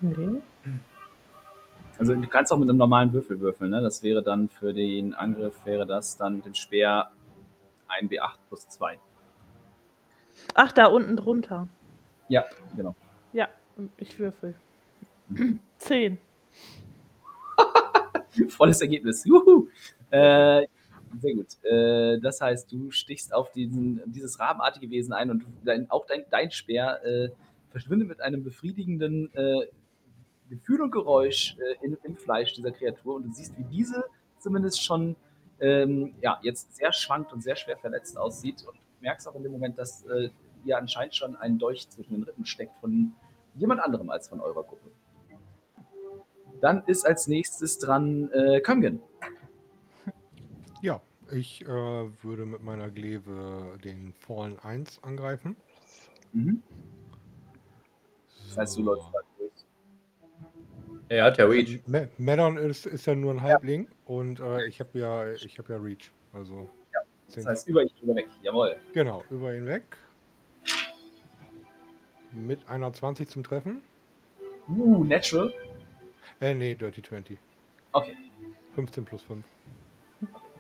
[0.02, 0.41] Nee.
[2.02, 3.80] Also du kannst auch mit einem normalen Würfel würfeln, ne?
[3.80, 7.12] Das wäre dann für den Angriff, wäre das dann mit dem Speer
[8.02, 8.97] 1W8 plus 2.
[10.56, 11.68] Ach, da unten drunter.
[12.28, 12.45] Ja,
[12.76, 12.95] genau.
[13.34, 13.49] Ja,
[13.97, 14.56] ich würfel.
[15.78, 16.18] Zehn.
[18.49, 19.24] Volles Ergebnis.
[19.24, 19.68] Juhu.
[20.10, 20.66] Äh,
[21.20, 21.64] sehr gut.
[21.64, 26.24] Äh, das heißt, du stichst auf diesen, dieses rabenartige Wesen ein und dein, auch dein,
[26.32, 27.30] dein Speer äh,
[27.70, 29.68] verschwindet mit einem befriedigenden äh,
[30.52, 34.06] Gefühl und Geräusch äh, in, im Fleisch dieser Kreatur und du siehst, wie diese
[34.38, 35.16] zumindest schon
[35.60, 39.52] ähm, ja, jetzt sehr schwankt und sehr schwer verletzt aussieht und merkst auch in dem
[39.52, 40.30] Moment, dass äh,
[40.66, 43.14] ihr anscheinend schon ein Dolch zwischen den Rippen steckt von
[43.56, 44.91] jemand anderem als von eurer Gruppe.
[46.60, 49.02] Dann ist als nächstes dran äh, Köngen.
[50.84, 50.99] Ja,
[51.32, 55.56] ich äh, würde mit meiner Glaive den Fallen 1 angreifen.
[56.34, 56.64] Mhm.
[58.47, 58.86] Das heißt, du So.
[58.86, 59.30] läufst.
[61.12, 61.82] Er hat ja Reach.
[61.88, 65.74] Ma- Maddon ist, ist ja nur ein Halbling und äh, ich habe ja, ich habe
[65.74, 66.09] ja Reach.
[66.32, 66.70] Also
[67.28, 68.30] Das zehn- heißt, über ihn weg.
[68.41, 68.78] Jawohl.
[68.93, 69.84] genau, über ihn weg.
[72.32, 73.82] Mit einer 20 zum Treffen.
[74.70, 75.53] Uh, natural.
[76.39, 77.38] Äh, nee, Dirty 20.
[77.91, 78.16] Okay.
[78.76, 79.43] 15 plus 5.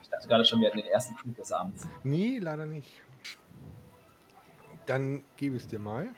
[0.01, 1.87] Ich dachte gerade schon, wir hatten den ersten Flug des Abends.
[2.03, 3.01] Nee, leider nicht.
[4.85, 6.09] Dann gebe ich es dir mal.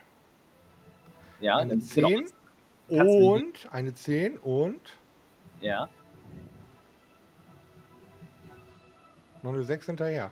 [1.38, 2.08] Ja, Eine dann genau.
[3.02, 4.80] Und eine 10 und
[5.60, 5.88] Ja.
[9.42, 10.30] noch eine 6 hinterher.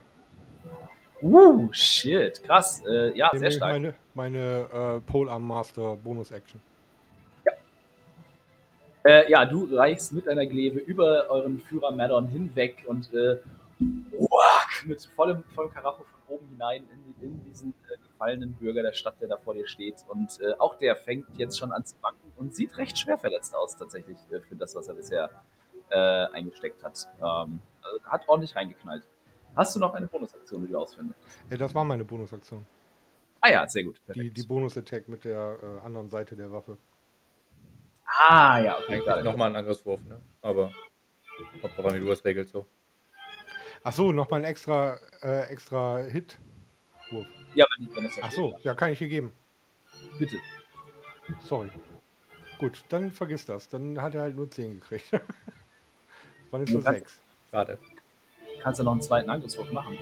[1.21, 2.43] Uh, shit.
[2.43, 2.81] Krass.
[2.85, 3.71] Äh, ja, sehr Nämlich stark.
[3.71, 6.59] meine, meine äh, Polearm Master Bonus Action.
[9.05, 13.37] Äh, ja, du reichst mit deiner Glaive über euren Führer Maddon hinweg und äh,
[14.85, 16.83] mit vollem, vollem Karacho von oben hinein
[17.21, 19.95] in, in diesen äh, gefallenen Bürger der Stadt, der da vor dir steht.
[20.07, 23.55] Und äh, auch der fängt jetzt schon an zu wanken und sieht recht schwer verletzt
[23.55, 25.29] aus, tatsächlich, äh, für das, was er bisher
[25.89, 27.07] äh, eingesteckt hat.
[27.19, 29.03] Ähm, also hat ordentlich reingeknallt.
[29.55, 31.19] Hast du noch eine Bonusaktion, die du ausfindest?
[31.49, 32.65] Äh, das war meine Bonusaktion.
[33.41, 33.97] Ah ja, sehr gut.
[33.97, 34.37] Die, Perfekt.
[34.37, 36.77] die Bonus-Attack mit der äh, anderen Seite der Waffe.
[38.05, 38.93] ah, ja, okay.
[38.93, 39.23] Eigentlich Klar.
[39.23, 40.21] nochmal ein Angriffswurf, ne?
[40.41, 40.71] Aber
[41.61, 42.65] kommt drauf an, wie du das regelst so.
[43.83, 46.37] Ach so, nochmal ein extra, äh, extra Hit.
[47.11, 47.27] Wurf.
[47.53, 49.33] Ja, wenn, wenn es Ach so, ja, kann ich hier geben.
[50.17, 50.37] Bitte.
[51.41, 51.69] Sorry.
[52.63, 53.67] Gut, dann vergiss das.
[53.69, 55.11] Dann hat er halt nur 10 gekriegt.
[56.51, 57.19] War nicht Du nur kannst- 6.
[57.51, 57.77] Schade.
[58.61, 59.97] Kannst du noch einen zweiten Angriffswurf machen?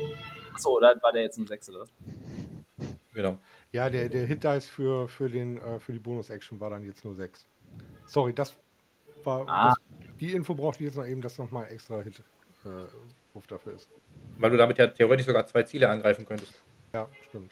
[0.54, 1.90] Achso, oder war der jetzt ein Sechs oder was?
[3.14, 3.38] Genau.
[3.72, 7.04] Ja, der, der Hit Dice für, für, den, äh, für die Bonus-Action war dann jetzt
[7.04, 7.46] nur 6.
[8.06, 8.56] Sorry, das
[9.24, 9.48] war.
[9.48, 9.70] Ah.
[9.70, 12.22] Das, die Info brauchte ich jetzt noch eben, dass nochmal extra Hit
[12.66, 13.88] äh, dafür ist.
[14.38, 16.54] Weil du damit ja theoretisch sogar zwei Ziele angreifen könntest.
[16.94, 17.52] Ja, stimmt.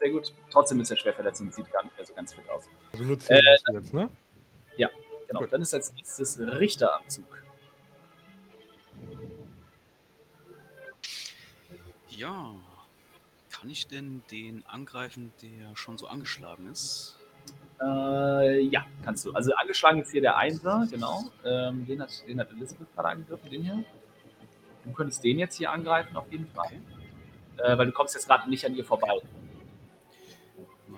[0.00, 0.32] Sehr gut.
[0.50, 2.64] Trotzdem ist er schwer verletzt und sieht gar nicht mehr so ganz fit aus.
[2.92, 3.40] Also nur 10 Äh,
[3.74, 4.10] jetzt, ne?
[5.30, 5.52] Genau, Gut.
[5.52, 7.40] dann ist als nächstes Richteranzug.
[12.08, 12.56] Ja.
[13.52, 17.16] Kann ich denn den angreifen, der schon so angeschlagen ist?
[17.80, 19.32] Äh, ja, kannst du.
[19.32, 21.22] Also angeschlagen ist hier der Einser, genau.
[21.44, 23.84] Ähm, den, hat, den hat Elizabeth gerade angegriffen, den hier.
[24.84, 26.66] Du könntest den jetzt hier angreifen, auf jeden Fall.
[26.66, 27.72] Okay.
[27.72, 29.20] Äh, weil du kommst jetzt gerade nicht an ihr vorbei.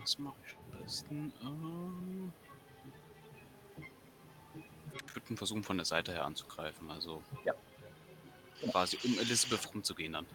[0.03, 1.33] Was mache ich am besten?
[1.43, 2.33] Ähm,
[4.95, 6.91] ich würde versuchen, von der Seite her anzugreifen.
[6.91, 7.55] Also Ja.
[8.61, 8.73] Genau.
[8.73, 10.27] quasi um Elizabeth rumzugehen dann.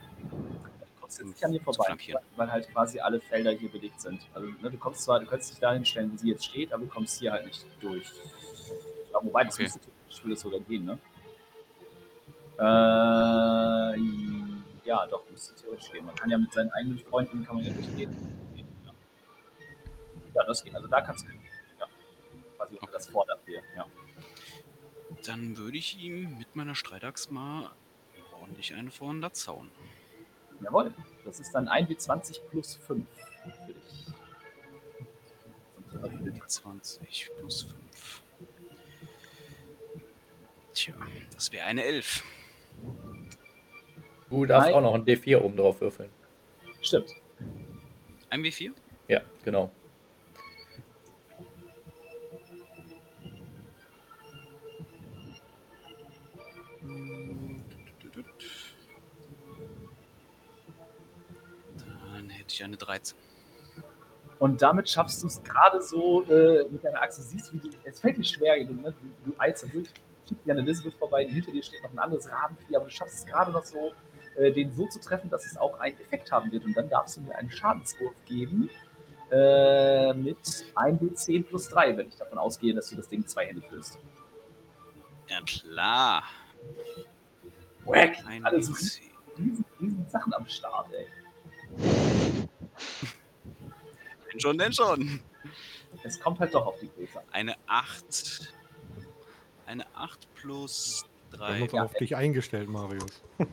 [1.42, 4.28] An ihr Zu vorbei, weil, weil halt quasi alle Felder hier belegt sind.
[4.34, 6.84] Also ne, du kommst zwar, du könntest dich dahin stellen, wo sie jetzt steht, aber
[6.84, 8.12] du kommst hier halt nicht durch.
[9.14, 9.64] Ja, wobei, das Okay.
[9.64, 9.80] müsste
[10.24, 11.00] würde es sogar gehen, ne?
[12.60, 13.98] Äh,
[14.88, 16.06] ja, doch, müsste theoretisch gehen.
[16.06, 18.16] Man kann ja mit seinen eigenen Freunden kann man ja durchgehen.
[20.38, 20.44] Ja.
[20.46, 20.76] das geht.
[20.76, 21.32] Also da kannst du.
[21.80, 21.88] Ja.
[22.58, 23.86] Quasi unter das Vordach-Hier, ja.
[25.26, 27.72] Dann würde ich ihm mit meiner Streitaxt mal
[28.40, 29.72] ordentlich eine vor den Latz hauen.
[30.62, 30.94] Jawohl.
[31.26, 34.06] Das ist dann 1W20 plus 5 für dich.
[35.92, 36.44] Und, äh, für dich.
[36.48, 38.24] 20 plus 5.
[40.74, 40.94] Tja,
[41.34, 42.24] das wäre eine 11.
[44.30, 44.76] Du darfst Nein.
[44.76, 46.10] auch noch ein D4 oben drauf würfeln.
[46.82, 47.12] Stimmt.
[48.30, 48.72] Ein W4?
[49.08, 49.72] Ja, genau.
[62.58, 63.18] Ich eine 13.
[64.40, 67.22] Und damit schaffst du es gerade so äh, mit deiner Achse.
[67.22, 68.94] Siehst, wie du, es fällt dir schwer, ne?
[69.26, 69.90] du, du eilst da durch,
[70.28, 73.20] schiebt dir an Elizabeth vorbei, hinter dir steht noch ein anderes Rabenvieh, aber du schaffst
[73.20, 73.94] es gerade noch so,
[74.36, 76.66] äh, den so zu treffen, dass es auch einen Effekt haben wird.
[76.66, 78.70] Und dann darfst du mir einen Schadenswurf geben
[79.32, 80.38] äh, mit
[80.76, 83.98] 1d10 plus 3, wenn ich davon ausgehe, dass du das Ding zweihändig führst.
[85.28, 86.24] Ja klar.
[87.86, 88.18] Wack!
[88.44, 89.02] Alle so W10.
[89.38, 91.08] riesen, riesen Sachen am Start, ey.
[94.32, 95.20] Denn schon, denn schon.
[96.04, 97.22] Es kommt halt doch auf die Größe.
[97.32, 98.54] Eine 8.
[99.66, 101.82] Eine 8 plus Wir haben 3.
[101.82, 103.24] auf dich eingestellt, Marius.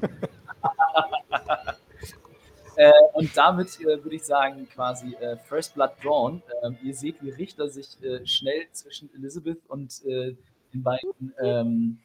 [2.76, 6.42] Äh, und damit äh, würde ich sagen, quasi äh, First Blood Drawn.
[6.64, 10.36] Ähm, ihr seht, wie Richter sich äh, schnell zwischen Elizabeth und äh,
[10.72, 12.00] den beiden ähm,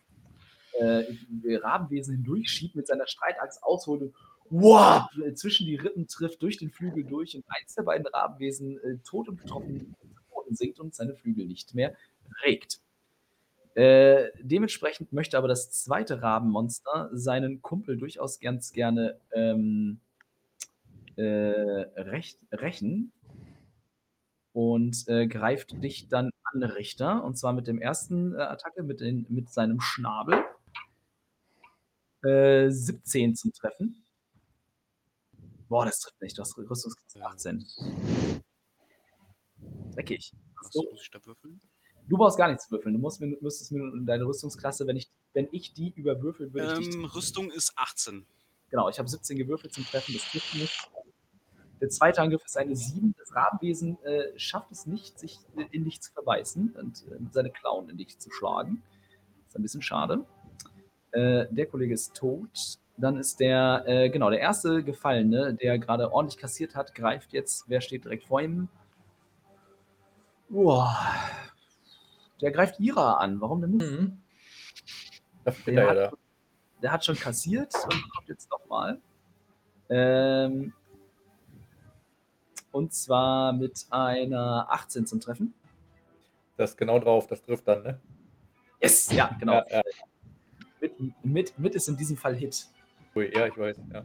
[0.74, 1.06] äh,
[1.56, 4.16] Rabenwesen hindurchschiebt, mit seiner Streitaxt ausholt und
[4.50, 8.78] wow, äh, zwischen die Rippen trifft, durch den Flügel durch und eins der beiden Rabenwesen
[8.80, 11.96] äh, tot und Boden sinkt und seine Flügel nicht mehr
[12.44, 12.80] regt.
[13.76, 20.00] Äh, dementsprechend möchte aber das zweite Rabenmonster seinen Kumpel durchaus ganz gerne ähm,
[21.16, 23.12] äh, recht, rächen
[24.54, 27.24] und äh, greift dich dann an, Richter.
[27.24, 30.44] Und zwar mit dem ersten äh, Attacke, mit, den, mit seinem Schnabel.
[32.24, 34.04] Äh, 17 zum Treffen.
[35.70, 36.38] Boah, das trifft nicht.
[36.38, 37.66] Du hast Rüstungsklasse 18.
[39.94, 40.34] Dreckig.
[40.72, 41.62] So, muss ich da würfeln?
[42.10, 42.96] du brauchst gar nichts würfeln.
[42.96, 47.52] Du musst müsstest mir deine Rüstungsklasse, wenn ich, wenn ich die überwürfel, würde Ähm, Rüstung
[47.52, 48.26] ist 18.
[48.70, 50.92] Genau, ich habe 17 gewürfelt zum Treffen, das trifft nicht.
[51.82, 53.16] Der zweite Angriff ist eine 7.
[53.18, 55.40] Das Rabenwesen äh, schafft es nicht, sich
[55.72, 58.84] in dich zu verbeißen und äh, seine Klauen in dich zu schlagen.
[59.48, 60.26] Ist ein bisschen schade.
[61.12, 62.80] Äh, der Kollege ist tot.
[63.00, 67.64] Dann ist der, äh, genau, der erste Gefallene, der gerade ordentlich kassiert hat, greift jetzt.
[67.68, 68.68] Wer steht direkt vor ihm?
[70.50, 70.98] Uah.
[72.42, 73.40] Der greift Ira an.
[73.40, 73.90] Warum denn nicht?
[73.90, 74.22] Mhm.
[75.46, 76.18] Der er ja hat, da.
[76.82, 79.00] der hat schon kassiert und kommt jetzt nochmal.
[79.88, 80.74] Ähm,
[82.72, 85.54] und zwar mit einer 18 zum Treffen.
[86.58, 88.00] Das ist genau drauf, das trifft dann, ne?
[88.82, 89.54] Yes, ja, genau.
[89.54, 89.82] Ja, ja.
[90.82, 92.68] Mit, mit, mit ist in diesem Fall Hit.
[93.16, 93.78] Ui, ja, ich weiß.
[93.94, 94.04] Ja.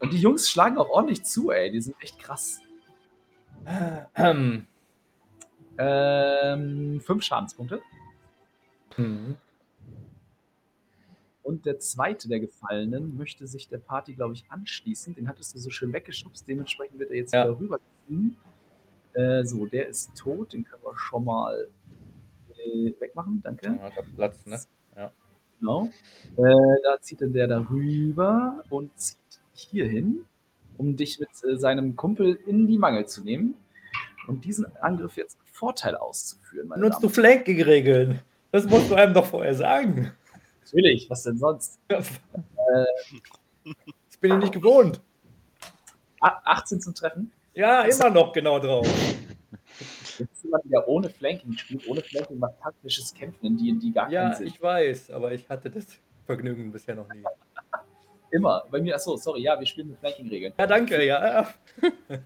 [0.00, 1.70] Und die Jungs schlagen auch ordentlich zu, ey.
[1.70, 2.60] Die sind echt krass.
[4.14, 4.66] Ähm,
[5.80, 7.80] Ähm, fünf Schadenspunkte.
[8.96, 9.36] mhm.
[11.42, 15.14] Und der zweite der Gefallenen möchte sich der Party, glaube ich, anschließen.
[15.14, 16.46] Den hattest du so schön weggeschubst.
[16.46, 17.44] Dementsprechend wird er jetzt Ja.
[17.44, 18.36] wieder rüberziehen.
[19.14, 20.52] Äh, so, der ist tot.
[20.52, 21.68] Den können wir schon mal
[22.50, 23.40] äh, wegmachen.
[23.42, 23.66] Danke.
[23.80, 24.60] Ja, Platz, ne?
[25.60, 25.88] Genau.
[26.36, 26.42] Äh,
[26.84, 29.18] da zieht dann der darüber und zieht
[29.52, 30.24] hier hin,
[30.76, 33.54] um dich mit äh, seinem Kumpel in die Mangel zu nehmen
[34.28, 36.68] und diesen Angriff jetzt Vorteil auszuführen.
[36.76, 37.14] Nutzt du Damen.
[37.14, 38.20] Flanking-Regeln?
[38.52, 40.12] Das musst du einem doch vorher sagen.
[40.64, 41.78] Natürlich, was denn sonst?
[43.64, 45.00] Das bin ich nicht gewohnt.
[46.20, 47.30] A 18 zum Treffen.
[47.54, 48.88] Ja, immer noch genau drauf.
[50.18, 51.88] Jetzt jemand, der ohne Flanking spielt.
[51.88, 54.46] Ohne Flanking macht taktisches Kämpfen in D&D gar keinen Ja, Sinn.
[54.48, 55.86] ich weiß, aber ich hatte das
[56.26, 57.22] Vergnügen bisher noch nie.
[58.30, 58.64] Immer.
[58.70, 60.52] Bei mir, achso, sorry, ja, wir spielen mit Flanking-Regeln.
[60.58, 61.48] Ja, danke, ja.
[61.80, 62.18] Äh,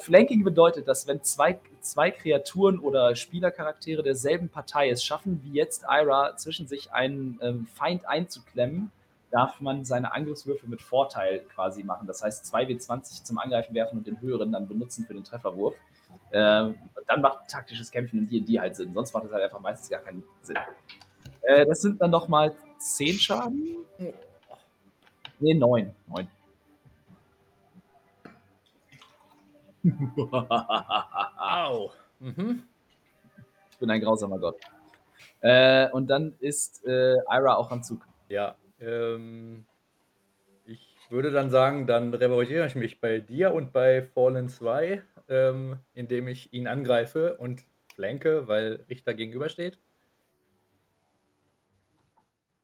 [0.00, 5.84] Flanking bedeutet, dass wenn zwei, zwei Kreaturen oder Spielercharaktere derselben Partei es schaffen, wie jetzt
[5.88, 8.90] Ira, zwischen sich einen ähm, Feind einzuklemmen,
[9.30, 12.06] darf man seine Angriffswürfe mit Vorteil quasi machen.
[12.06, 15.74] Das heißt, 2W20 zum Angreifen werfen und den höheren dann benutzen für den Trefferwurf.
[16.32, 16.74] Ähm,
[17.06, 18.92] dann macht taktisches Kämpfen in D&D halt Sinn.
[18.94, 20.56] Sonst macht es halt einfach meistens gar keinen Sinn.
[21.42, 23.84] Äh, das sind dann nochmal 10 Schaden.
[25.38, 25.94] Ne, 9.
[26.06, 26.28] 9.
[31.38, 31.90] Au.
[32.20, 32.62] Mhm.
[33.70, 34.56] Ich bin ein grausamer Gott.
[35.40, 38.06] Äh, und dann ist äh, Ira auch am Zug.
[38.28, 39.66] Ja, ähm,
[40.64, 45.78] ich würde dann sagen, dann revanchiere ich mich bei dir und bei Fallen 2, ähm,
[45.94, 47.64] indem ich ihn angreife und
[47.94, 49.78] flanke, weil Richter gegenübersteht.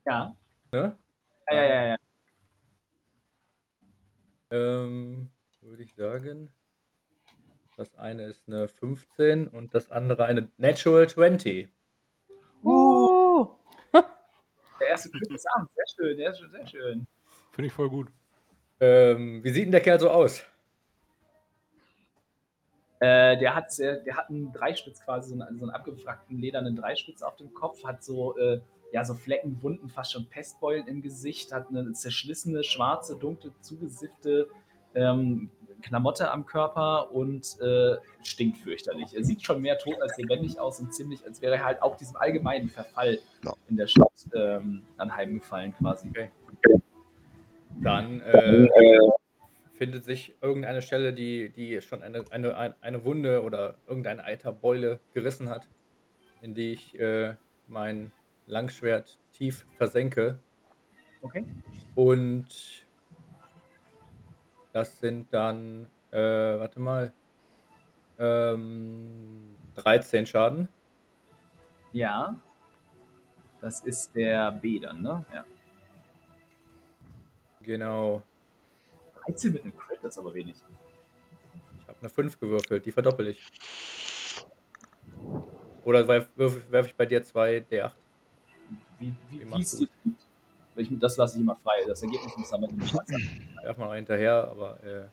[0.06, 0.34] Ja.
[0.72, 0.96] Ne?
[1.50, 1.96] Ja, ja, ja, ja.
[4.50, 5.30] Ähm,
[5.60, 6.50] würde ich sagen,
[7.76, 11.68] das eine ist eine 15 und das andere eine Natural 20.
[12.64, 13.46] Uh,
[14.80, 15.72] Der erste Glück des Abends.
[15.74, 17.06] Sehr schön, sehr schön, sehr schön.
[17.52, 18.08] Finde ich voll gut.
[18.80, 20.42] Ähm, wie sieht denn der Kerl so aus?
[23.00, 26.74] Äh, der, hat, sehr- der hat einen Dreispitz quasi, so einen, so einen abgefragten ledernen
[26.76, 28.60] Dreispitz auf dem Kopf, hat so, äh,
[28.92, 34.48] ja, so Flecken, Wunden, fast schon Pestbeulen im Gesicht, hat eine zerschlissene, schwarze, dunkle, zugesiffte
[34.94, 35.50] ähm,
[35.82, 39.14] Klamotte am Körper und äh, stinkt fürchterlich.
[39.14, 41.96] Er sieht schon mehr tot als lebendig aus und ziemlich, als wäre er halt auch
[41.96, 43.52] diesem allgemeinen Verfall Ja.
[43.68, 46.08] in der Stadt ähm, anheimgefallen quasi.
[46.08, 46.30] Okay.
[47.80, 48.66] Dann äh,
[49.78, 55.00] findet sich irgendeine Stelle, die, die schon eine, eine, ein- eine Wunde oder irgendeine Eiterbeule
[55.14, 55.68] gerissen hat,
[56.42, 57.34] in die ich äh,
[57.68, 58.12] mein
[58.46, 60.38] Langschwert tief versenke.
[61.22, 61.44] Okay.
[61.94, 62.86] Und
[64.72, 67.12] das sind dann, äh, warte mal,
[68.18, 70.68] ähm, 13 Schaden.
[71.92, 72.36] Ja.
[73.60, 75.24] Das ist der B dann, ne?
[75.32, 75.44] Ja.
[77.62, 78.22] Genau.
[79.28, 80.56] 13 mit einem Crit, das ist aber wenig.
[81.80, 83.44] Ich habe eine 5 gewürfelt, die verdoppel ich.
[85.84, 87.92] Oder werfe werf ich bei dir zwei D8?
[88.98, 89.88] Wie, Wie wie, wie ist die,
[90.76, 91.84] ich, das lasse ich immer frei.
[91.86, 93.10] Das Ergebnis muss dann mit dem Schatz
[93.62, 95.08] Werf mal hinterher, aber äh,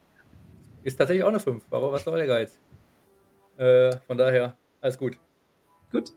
[0.83, 1.65] ist tatsächlich auch eine 5.
[1.69, 2.59] Warum, was soll der Geiz?
[3.57, 5.17] Äh, von daher, alles gut.
[5.91, 6.11] Gut.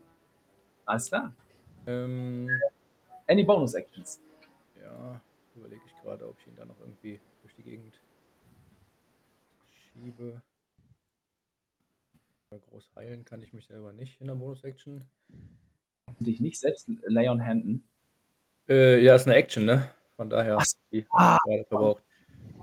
[0.85, 1.33] Alles klar.
[1.87, 2.49] Ähm,
[3.27, 4.21] Any Bonus Actions?
[4.81, 5.21] ja,
[5.55, 7.99] überlege ich gerade, ob ich ihn da noch irgendwie durch die Gegend
[9.71, 10.41] schiebe.
[12.69, 15.03] Groß heilen kann ich mich selber nicht in der Bonus-Action.
[16.19, 17.83] Dich nicht selbst lay on handen.
[18.67, 19.89] Äh, ja, ist eine Action, ne?
[20.15, 21.37] Von daher, Ach die Ah.
[21.45, 22.03] gerade verbraucht.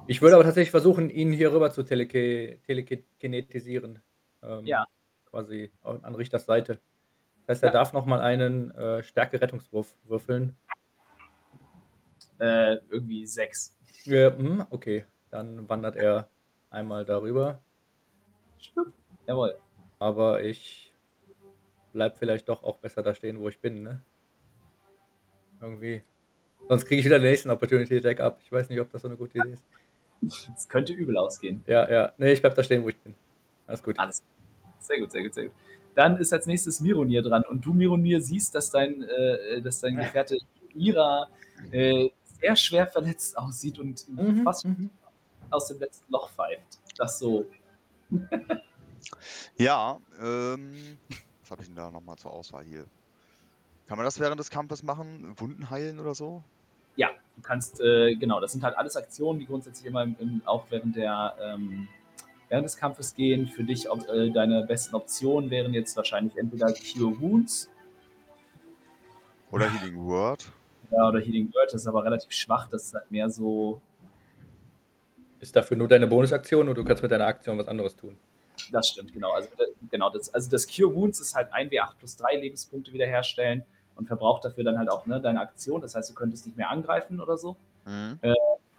[0.09, 4.03] Ich würde aber tatsächlich versuchen, ihn hier rüber zu teleke telekinetisieren.
[4.43, 4.87] Ähm, Ja.
[5.27, 6.81] Quasi an an Richters Seite.
[7.47, 7.73] Das heißt, er Ja.
[7.75, 10.57] darf nochmal einen äh, Stärke-Rettungswurf würfeln.
[12.39, 13.75] Äh, irgendwie sechs.
[14.05, 16.29] Ja, hm, okay, dann wandert er
[16.71, 17.61] einmal darüber.
[18.59, 18.93] Schwupp.
[19.27, 19.57] Jawohl.
[19.99, 20.93] Aber ich
[21.93, 24.03] bleib vielleicht doch auch besser da stehen, wo ich bin, ne?
[25.61, 26.03] Irgendwie.
[26.69, 28.39] Sonst kriege ich wieder den nächsten Opportunity Attack ab.
[28.45, 29.65] Ich weiß nicht, ob das so eine gute Idee ist.
[30.55, 31.63] Das könnte übel ausgehen.
[31.67, 32.13] Ja, ja.
[32.19, 33.15] Nee, ich bleib da stehen, wo ich bin.
[33.67, 33.99] Alles gut.
[33.99, 34.23] Alles.
[34.81, 35.55] Sehr gut, sehr gut, sehr gut.
[35.95, 37.43] Dann ist als nächstes Mironir dran.
[37.49, 40.39] Und du, Mironir, siehst, dass dein, äh, dass dein Gefährte
[40.75, 41.29] Ira
[41.71, 42.11] äh,
[42.41, 44.91] sehr schwer verletzt aussieht und Mhm, fast mhm.
[45.51, 46.79] aus dem letzten Loch pfeift.
[46.97, 47.47] Das so.
[49.57, 50.99] Ja, ähm,
[51.41, 52.87] was habe ich denn da nochmal zur Auswahl hier?
[53.87, 55.33] Kann man das während des Kampfes machen?
[55.39, 56.43] Wunden heilen oder so?
[56.97, 60.43] Ja, du kannst, äh, genau, das sind halt alles Aktionen, die grundsätzlich immer im, im,
[60.45, 61.89] auch während der ähm,
[62.49, 63.49] während des Kampfes gehen.
[63.49, 67.71] Für dich ob, äh, deine besten Optionen wären jetzt wahrscheinlich entweder Cure Wounds
[69.51, 70.53] Oder Healing Word?
[70.91, 73.81] Ja, oder Healing Word, das ist aber relativ schwach, das ist halt mehr so,
[75.41, 78.17] Ist dafür nur deine Bonusaktion oder du kannst mit deiner Aktion was anderes tun?
[78.73, 79.33] das stimmt, genau.
[79.33, 83.65] Also, äh, genau das, also das Cure Wounds ist halt 1w8 plus 3 Lebenspunkte wiederherstellen
[83.97, 85.81] und verbraucht dafür dann halt auch ne, deine Aktion.
[85.81, 87.57] Das heißt, du könntest nicht mehr angreifen oder so.
[87.85, 88.19] Mhm.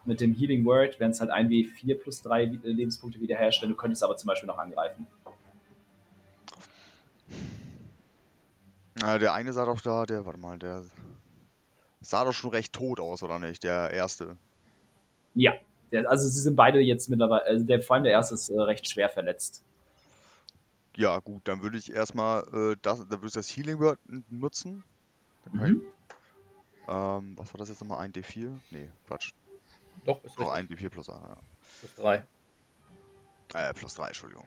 [0.06, 3.74] Mit dem Healing Word wären es halt 1w4 plus 3 Lebenspunkte wiederherstellen.
[3.74, 5.06] Du könntest aber zum Beispiel noch angreifen.
[9.02, 10.84] Ja, der eine sah doch da, der, warte mal, der
[12.08, 13.64] sah doch schon recht tot aus, oder nicht?
[13.64, 14.38] Der erste.
[15.36, 15.54] Ja,
[15.92, 18.60] der, also sie sind beide jetzt mittlerweile, also der, vor allem der erste ist äh,
[18.60, 19.64] recht schwer verletzt.
[20.96, 24.00] Ja, gut, dann würde ich erstmal äh, das, dann würde ich das Healing Word
[24.30, 24.84] nutzen.
[25.52, 25.82] Mhm.
[26.88, 28.08] Ähm, was war das jetzt nochmal?
[28.08, 28.58] 1D4?
[28.72, 29.34] Nee, Quatsch.
[30.06, 30.80] Doch, ist richtig.
[30.80, 31.38] 1D4 plus A, ja.
[31.80, 32.24] Plus drei.
[33.54, 34.46] Äh, plus 3, Entschuldigung.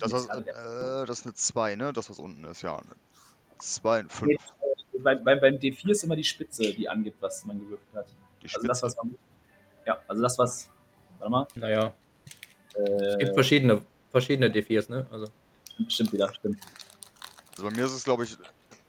[0.00, 1.92] Das, was, äh, das ist eine 2, ne?
[1.92, 2.80] Das, was unten ist, ja.
[3.58, 4.42] 2 und 5.
[4.96, 7.94] Nee, äh, bei, bei, beim D4 ist immer die Spitze, die angibt, was man gewürfelt
[7.94, 8.06] hat.
[8.42, 8.96] Die Also das, Spitze.
[8.98, 9.14] was man.
[9.86, 10.70] Ja, also das, was.
[11.18, 11.46] Warte mal.
[11.54, 11.92] Naja,
[12.74, 15.06] es gibt Äh, verschiedene, verschiedene D4s, ne?
[15.10, 15.26] Also,
[15.88, 16.58] stimmt wieder, stimmt.
[17.52, 18.36] Also bei mir ist es, glaube ich,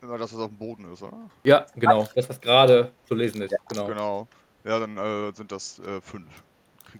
[0.02, 1.30] immer das, was auf dem Boden ist, oder?
[1.44, 2.08] ja, genau.
[2.14, 3.56] Das, was gerade zu lesen ist.
[3.70, 3.88] Genau.
[3.88, 4.28] Genau.
[4.66, 6.04] Ja, dann äh, sind das 5.
[6.04, 6.28] Kriegt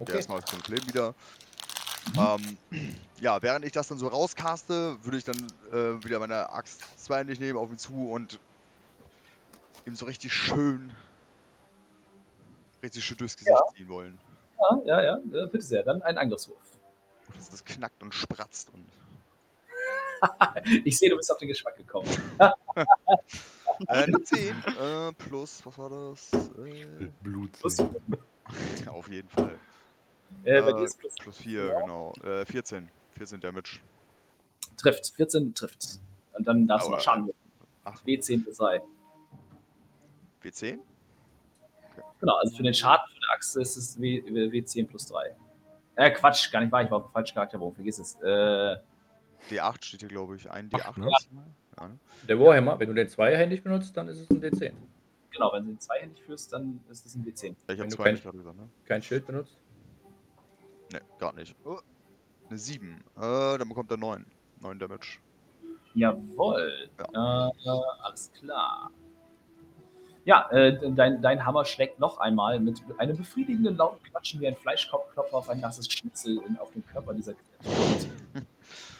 [0.00, 0.12] Okay.
[0.12, 1.14] er erstmal 5 Leben wieder.
[2.16, 2.56] Ähm,
[3.20, 5.36] ja, während ich das dann so rauscaste, würde ich dann
[5.72, 8.38] äh, wieder meine Axt zweihändig nehmen, auf ihn zu und
[9.88, 10.92] ihm so richtig schön,
[12.82, 14.18] richtig schön durchs Gesicht ziehen wollen.
[14.60, 15.16] Ja, ja, ja,
[15.46, 15.82] bitte sehr.
[15.82, 16.58] Dann ein Angriffswurf.
[17.34, 18.86] Dass das knackt und spratzt und.
[20.84, 22.08] Ich sehe, du bist auf den Geschmack gekommen.
[23.86, 26.32] Äh, eine 10 äh, plus, was war das?
[26.32, 27.52] Äh, Blut.
[27.60, 27.88] Plus, ja,
[28.90, 29.56] auf jeden Fall.
[30.42, 32.12] äh, bei Äh, dir ist plus, plus 4, genau.
[32.24, 32.90] Äh, 14.
[33.16, 33.78] 14 Damage.
[34.76, 35.12] trifft.
[35.14, 36.00] 14 trifft.
[36.32, 37.30] Und dann darfst du Aber- noch Schaden.
[37.84, 38.82] Ach, W10 plus 3.
[40.42, 40.78] W10?
[42.20, 45.34] Genau, also für den Schaden für die Axt ist es W, W10 plus 3.
[45.96, 48.14] Äh, Quatsch, gar nicht wahr, ich war auf dem falschen Charakterbogen, vergiss es.
[48.22, 48.76] Äh,
[49.50, 50.50] D8 steht hier, glaube ich.
[50.50, 50.80] Ein D8.
[50.82, 51.06] Acht, ne?
[51.06, 51.44] maximal.
[51.78, 51.98] Ja, ne?
[52.28, 54.72] Der Warhammer, wenn du den zweihändig benutzt, dann ist es ein D10.
[55.30, 57.50] genau, wenn du den zweihändig führst, dann ist es ein W10.
[57.50, 58.68] Ich Wenn habe du zwei kein- gesagt, ne?
[58.84, 59.56] Kein Schild benutzt.
[60.92, 61.54] Ne, gar nicht.
[61.64, 61.78] Oh,
[62.48, 63.04] eine 7.
[63.16, 63.20] Äh,
[63.58, 64.24] dann bekommt er 9.
[64.60, 65.18] 9 Damage.
[65.94, 66.88] Jawohl.
[66.98, 67.02] Äh,
[68.02, 68.90] alles klar.
[70.28, 74.56] Ja, äh, dein, dein Hammer schlägt noch einmal mit einem befriedigenden lauten Klatschen wie ein
[74.56, 78.10] Fleischklopfer auf ein nasses Schnitzel in, auf den Körper dieser Kreatur.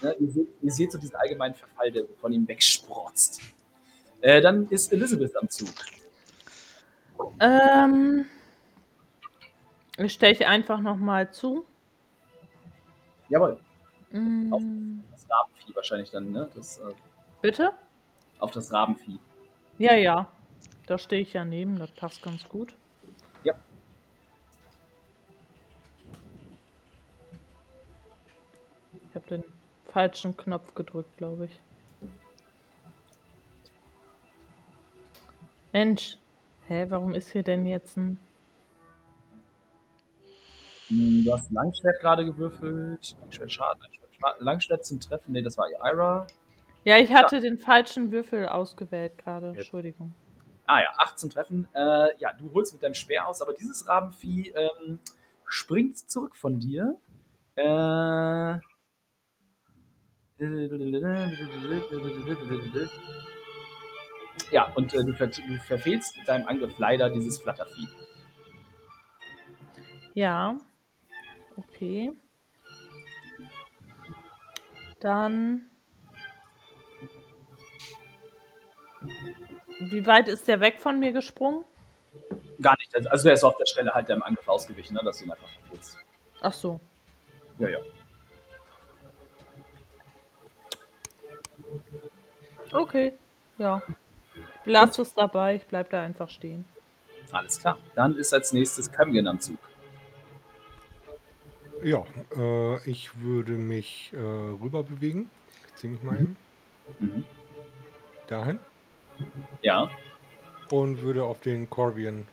[0.01, 3.43] ja, ihr, seht, ihr seht so diesen allgemeinen Verfall, der von ihm wegsprotzt.
[4.22, 5.68] Äh, dann ist Elizabeth am Zug.
[7.41, 8.24] Ähm,
[9.99, 11.66] ich steche einfach nochmal zu.
[13.29, 13.61] Jawohl.
[14.12, 16.49] Mm, Das Rabenvieh wahrscheinlich dann, ne?
[16.55, 16.95] Das, äh,
[17.43, 17.72] bitte?
[18.39, 19.18] auf das Rabenvieh.
[19.76, 20.26] Ja, ja.
[20.89, 22.74] Da stehe ich ja neben, das passt ganz gut.
[23.45, 23.53] Ja.
[29.11, 29.45] Ich habe den
[29.93, 31.61] falschen Knopf gedrückt, glaube ich.
[35.74, 36.16] Mensch,
[36.68, 38.18] hä, warum ist hier denn jetzt ein...
[40.89, 43.14] Hm, Du hast Langschwert gerade gewürfelt.
[43.20, 43.82] Langschwert Schaden.
[44.39, 45.32] Langschwert, zum Treffen.
[45.32, 46.26] Nee, das war Ira.
[46.84, 50.14] Ja, ich hatte den falschen Würfel ausgewählt gerade, Entschuldigung.
[50.69, 51.66] Ah ja, 18 Treffen.
[51.73, 55.01] Äh, ja, du holst mit deinem Speer aus, aber dieses Rabenvieh ähm,
[55.47, 56.95] springt zurück von dir.
[57.57, 57.64] Äh,
[64.51, 67.89] ja, und äh, du, ver du verfehlst mit deinem Angriff leider dieses Flattervieh.
[70.12, 70.59] Ja,
[71.57, 72.12] okay.
[75.01, 75.71] Dann...
[79.81, 81.64] Wie weit ist der weg von mir gesprungen?
[82.61, 82.95] Gar nicht.
[83.11, 85.49] Also der ist auf der Stelle halt deinem Angriff ausgewichen, ne, dass du ihn einfach
[85.49, 85.99] verfehlst.
[86.41, 86.81] Ach so.
[87.59, 87.79] Ja, ja.
[92.72, 93.12] Okay,
[93.59, 93.83] ja.
[94.64, 96.64] Lass es dabei, ich bleib da einfach stehen.
[97.31, 97.79] Alles klar.
[97.95, 99.59] Dann ist als nächstes Kamgen am Zug.
[101.83, 102.05] Ja,
[102.37, 105.31] äh, ich würde mich äh, rüber bewegen.
[105.68, 106.37] Ich ziehe mich mal hin.
[106.99, 107.24] Mhm.
[108.26, 108.59] Dahin.
[109.62, 109.91] Ja,
[110.71, 112.27] Und würde auf den Corbian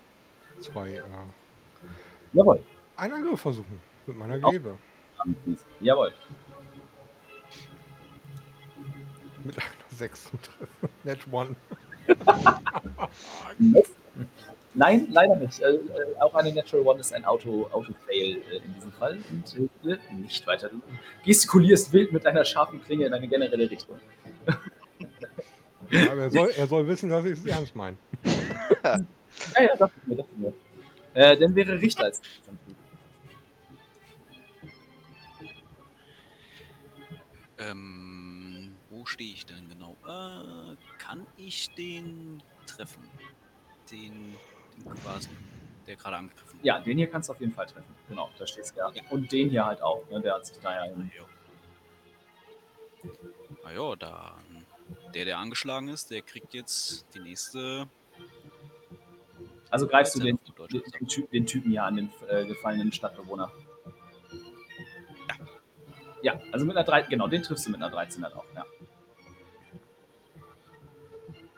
[0.61, 1.01] 2 äh,
[2.33, 2.61] jawohl.
[2.97, 3.81] einen Angriff versuchen.
[4.05, 4.39] Mit meiner.
[4.51, 4.77] Gebe.
[5.79, 6.13] Jawohl.
[9.43, 10.89] Mit einer 6 zu treffen.
[11.03, 11.55] Net one.
[14.75, 15.59] Nein, leider nicht.
[15.61, 15.79] Äh, äh,
[16.19, 19.17] auch eine Natural One ist ein Auto, Auto-Fail äh, in diesem Fall.
[19.31, 19.55] Und
[19.89, 20.69] äh, nicht weiter.
[20.69, 20.81] Du
[21.23, 23.97] gestikulierst wild mit deiner scharfen Klinge in eine generelle Richtung.
[25.95, 27.97] Ja, aber er soll, er soll wissen, dass ich es ernst meine.
[29.53, 30.53] Ja, ja, ich mir, ich mir.
[31.13, 32.21] Äh, dann wäre Richter als.
[37.57, 39.97] Ähm, wo stehe ich denn genau?
[40.05, 43.09] Äh, kann ich den treffen?
[43.91, 44.35] Den,
[44.77, 45.29] den quasi,
[45.85, 47.93] der gerade angegriffen Ja, den hier kannst du auf jeden Fall treffen.
[48.09, 48.89] Genau, da steht's ja.
[49.09, 50.09] Und den hier halt auch.
[50.09, 50.21] Ne?
[50.21, 50.91] Der hat sich da ja.
[53.63, 54.44] Na ja, dann.
[55.15, 57.87] Der, der angeschlagen ist, der kriegt jetzt die nächste.
[59.69, 60.37] Also greifst du den,
[60.69, 63.49] den, den, Typ, den Typen hier an, den äh, gefallenen Stadtbewohner.
[66.21, 68.65] Ja, also mit einer 13, genau, den triffst du mit einer 13 halt auch, ja.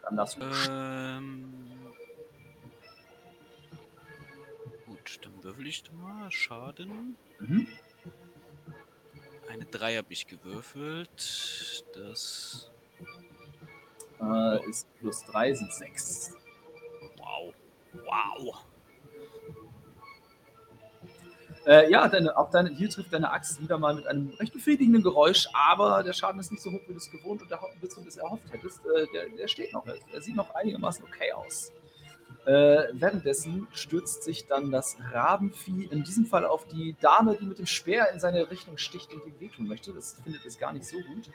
[0.04, 0.46] Dann darfst du.
[0.70, 1.54] Ähm.
[4.86, 6.32] Gut, dann würfel ich mal.
[6.32, 7.18] Schaden.
[7.40, 7.68] Mhm.
[9.50, 11.86] Eine 3 habe ich gewürfelt.
[11.96, 12.72] Das.
[14.22, 16.34] Äh, ist plus 3 sind 6.
[17.18, 17.54] Wow.
[17.94, 18.64] Wow.
[21.66, 25.04] Äh, ja, deine, auch deine, hier trifft deine Axt wieder mal mit einem recht befriedigenden
[25.04, 27.98] Geräusch, aber der Schaden ist nicht so hoch, wie du es gewohnt und erho- bist
[27.98, 28.80] und es erhofft hättest.
[28.86, 29.86] Äh, der, der steht noch.
[29.86, 31.74] Er, er sieht noch einigermaßen okay aus.
[32.46, 37.60] Äh, währenddessen stürzt sich dann das Rabenvieh in diesem Fall auf die Dame, die mit
[37.60, 39.92] dem Speer in seine Richtung sticht und ihm wehtun möchte.
[39.92, 41.30] Das findet es gar nicht so gut.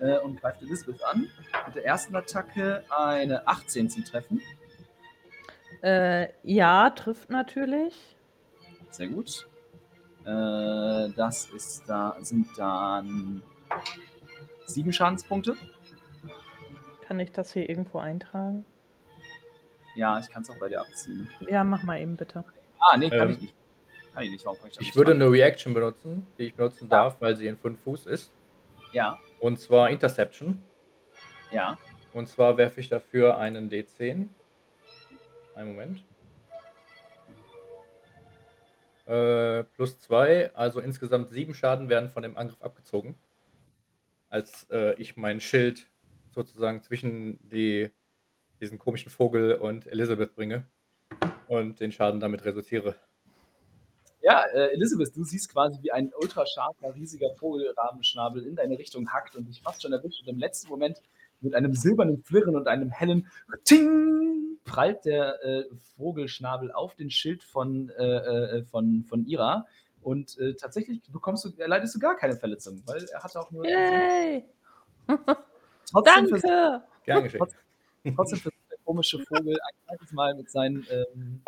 [0.00, 1.28] Äh, und greift Elizabeth an.
[1.66, 4.40] Mit der ersten Attacke eine 18 zum Treffen.
[5.82, 7.94] Äh, ja, trifft natürlich.
[8.90, 9.48] Sehr gut.
[10.24, 13.42] Äh, das ist da, sind dann
[14.66, 15.56] sieben Schadenspunkte.
[17.06, 18.64] Kann ich das hier irgendwo eintragen?
[19.94, 21.28] Ja, ich kann es auch bei dir abziehen.
[21.48, 22.44] Ja, mach mal eben bitte.
[22.78, 23.54] Ah, nee, kann Ähm, ich nicht.
[24.14, 24.44] Kann ich nicht.
[24.44, 27.36] Warum kann ich das Ich nicht würde eine Reaction benutzen, die ich benutzen darf, weil
[27.36, 28.30] sie in 5 Fuß ist.
[28.92, 30.62] Ja, Und zwar Interception.
[31.52, 31.78] ja.
[32.12, 34.28] Und zwar werfe ich dafür einen D10.
[35.54, 36.04] Einen Moment.
[39.06, 43.14] Äh, plus 2, also insgesamt 7 Schaden werden von dem Angriff abgezogen.
[44.28, 45.86] Als äh, ich mein Schild
[46.30, 47.90] sozusagen zwischen die,
[48.60, 50.64] diesen komischen Vogel und Elisabeth bringe
[51.46, 52.96] und den Schaden damit reduziere.
[54.20, 59.36] Ja, äh, Elisabeth, du siehst quasi, wie ein ultrascharfer, riesiger Vogelrahmenschnabel in deine Richtung hackt
[59.36, 60.22] und dich fast schon erwischt.
[60.22, 61.00] Und im letzten Moment
[61.40, 63.28] mit einem silbernen Flirren und einem hellen
[63.64, 65.64] Ting prallt der äh,
[65.96, 69.66] Vogelschnabel auf den Schild von, äh, äh, von, von Ira.
[70.02, 73.66] Und äh, tatsächlich bekommst du, erleidest du gar keine Verletzung, weil er hatte auch nur.
[73.66, 74.44] Yay!
[75.90, 76.82] Trotzdem Danke!
[77.04, 77.38] Gern geschehen.
[78.14, 81.42] Trotzdem versucht der komische Vogel ein zweites Mal mit seinen ähm,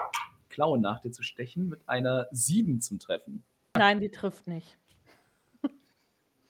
[0.50, 3.42] Klauen nach dir zu stechen, mit einer 7 zum Treffen.
[3.74, 4.76] Nein, die trifft nicht.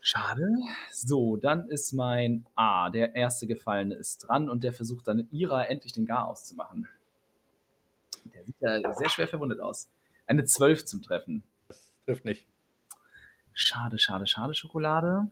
[0.01, 0.49] Schade.
[0.91, 5.65] So, dann ist mein A, der erste Gefallene, ist dran und der versucht dann Ira
[5.65, 6.89] endlich den Gar auszumachen.
[8.25, 9.91] Der sieht ja sehr schwer verwundet aus.
[10.27, 11.43] Eine 12 zum Treffen.
[11.69, 12.47] Das trifft nicht.
[13.53, 15.29] Schade, schade, schade, Schokolade.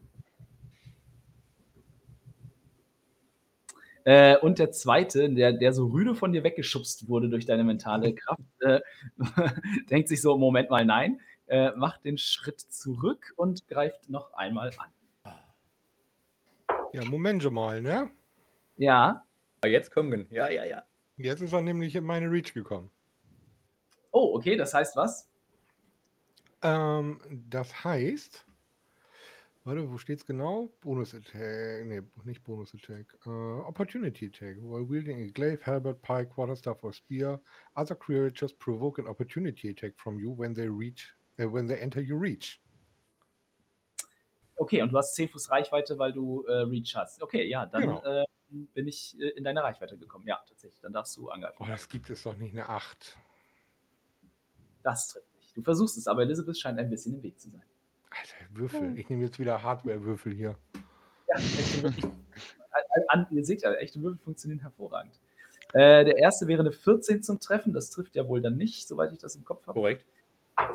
[4.05, 8.13] Äh, und der zweite, der, der so rüde von dir weggeschubst wurde durch deine mentale
[8.15, 8.79] Kraft, äh,
[9.89, 14.71] denkt sich so: Moment mal, nein, äh, macht den Schritt zurück und greift noch einmal
[14.77, 14.89] an.
[16.93, 18.09] Ja, Moment schon mal, ne?
[18.77, 19.23] Ja.
[19.61, 20.27] Aber jetzt kommen.
[20.31, 20.83] Ja, ja, ja.
[21.17, 22.89] Jetzt ist er nämlich in meine Reach gekommen.
[24.11, 25.29] Oh, okay, das heißt was?
[26.61, 27.19] Ähm,
[27.49, 28.45] das heißt,
[29.63, 30.71] warte, wo steht's genau?
[30.81, 34.57] Bonus Attack, nee, nicht Bonus Attack, äh, Opportunity Attack.
[34.57, 37.39] While wielding a glaive, halberd, pike, quarterstaff or spear,
[37.75, 42.01] other creatures provoke an opportunity attack from you when they reach, äh, when they enter
[42.01, 42.61] your reach.
[44.57, 47.21] Okay, und du hast 10 Fuß Reichweite, weil du äh, Reach hast.
[47.23, 48.03] Okay, ja, dann Genau.
[48.03, 50.27] äh, bin ich äh, in deine Reichweite gekommen.
[50.27, 50.81] Ja, tatsächlich.
[50.81, 51.55] Dann darfst du angreifen.
[51.61, 53.17] Oh, das gibt es doch nicht eine 8.
[54.83, 55.55] Das trifft nicht.
[55.55, 57.63] Du versuchst es, aber Elizabeth scheint ein bisschen im Weg zu sein.
[58.19, 58.97] Alter, Würfel.
[58.99, 60.55] Ich nehme jetzt wieder Hardware-Würfel hier.
[61.27, 62.11] Ja, echte Würfel.
[62.71, 65.19] An- an- ihr seht ja, echte Würfel funktionieren hervorragend.
[65.73, 67.73] Äh, der erste wäre eine 14 zum Treffen.
[67.73, 69.79] Das trifft ja wohl dann nicht, soweit ich das im Kopf habe.
[69.79, 70.05] Korrekt.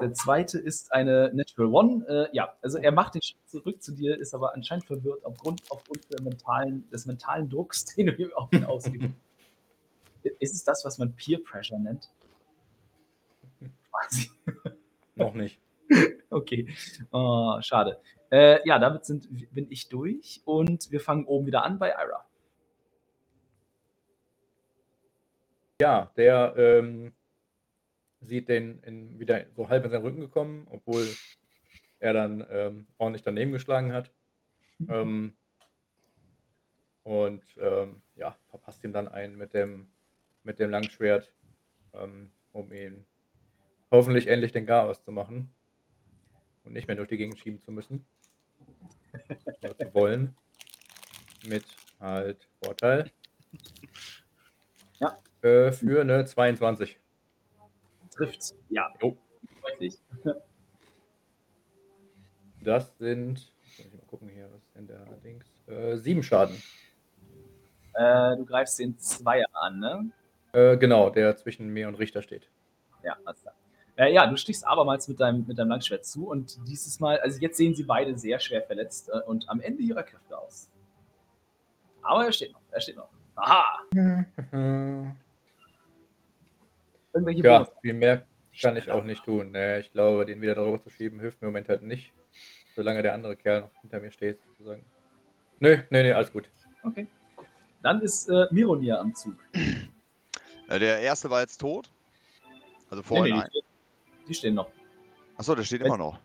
[0.00, 2.06] Der zweite ist eine Natural One.
[2.08, 5.62] Äh, ja, also er macht den Schritt zurück zu dir, ist aber anscheinend verwirrt aufgrund,
[5.70, 9.10] aufgrund der mentalen, des mentalen Drucks, den du ihm auf ihn ausgibst.
[10.38, 12.08] ist es das, was man Peer Pressure nennt?
[13.90, 14.30] Quasi.
[15.16, 15.60] Noch nicht.
[16.30, 16.68] Okay,
[17.12, 18.00] oh, schade.
[18.30, 22.26] Äh, ja, damit sind, bin ich durch und wir fangen oben wieder an bei Ira.
[25.80, 27.12] Ja, der ähm,
[28.20, 31.06] sieht den in, wieder so halb in seinen Rücken gekommen, obwohl
[32.00, 34.10] er dann ähm, ordentlich daneben geschlagen hat.
[34.88, 35.36] Ähm,
[37.04, 39.86] und ähm, ja, verpasst ihm dann einen mit dem,
[40.42, 41.32] mit dem Langschwert,
[41.92, 43.06] ähm, um ihn
[43.92, 45.54] hoffentlich endlich den Gar auszumachen
[46.64, 48.04] und nicht mehr durch die Gegend schieben zu müssen.
[49.62, 50.34] Oder zu wollen.
[51.46, 51.64] Mit
[52.00, 53.10] halt Vorteil.
[54.98, 55.18] Ja.
[55.42, 56.98] Äh, für eine 22.
[58.10, 58.92] Trifft, ja.
[59.00, 59.16] Jo.
[59.62, 59.98] Deutlich.
[62.64, 65.44] Das sind, muss ich mal gucken hier, was ist denn der Dings?
[65.66, 66.56] Äh, sieben Schaden.
[67.92, 70.10] Äh, du greifst den Zweier an, ne?
[70.54, 72.48] Äh, genau, der zwischen mir und Richter steht.
[73.02, 73.54] Ja, alles klar.
[73.96, 77.38] Äh, ja, du stichst abermals mit deinem, mit deinem Langschwert zu und dieses Mal, also
[77.40, 80.68] jetzt sehen sie beide sehr schwer verletzt äh, und am Ende ihrer Kräfte aus.
[82.02, 83.08] Aber er steht noch, er steht noch.
[83.36, 83.78] Aha!
[87.12, 87.72] Irgendwelche Ja, Bonus.
[87.80, 88.26] viel mehr
[88.60, 89.52] kann ich auch nicht tun.
[89.52, 92.12] Nee, ich glaube, den wieder darüber zu schieben, hilft mir im Moment halt nicht.
[92.76, 94.84] Solange der andere Kerl noch hinter mir steht, sozusagen.
[95.60, 96.48] Nö, nee, nee, alles gut.
[96.82, 97.06] Okay.
[97.82, 99.34] Dann ist äh, Mironir am Zug.
[100.68, 101.88] Äh, der erste war jetzt tot.
[102.90, 103.48] Also Nee, vorhin nee, ein.
[104.28, 104.70] Die, stehen noch.
[105.36, 106.18] Achso, der steht immer noch.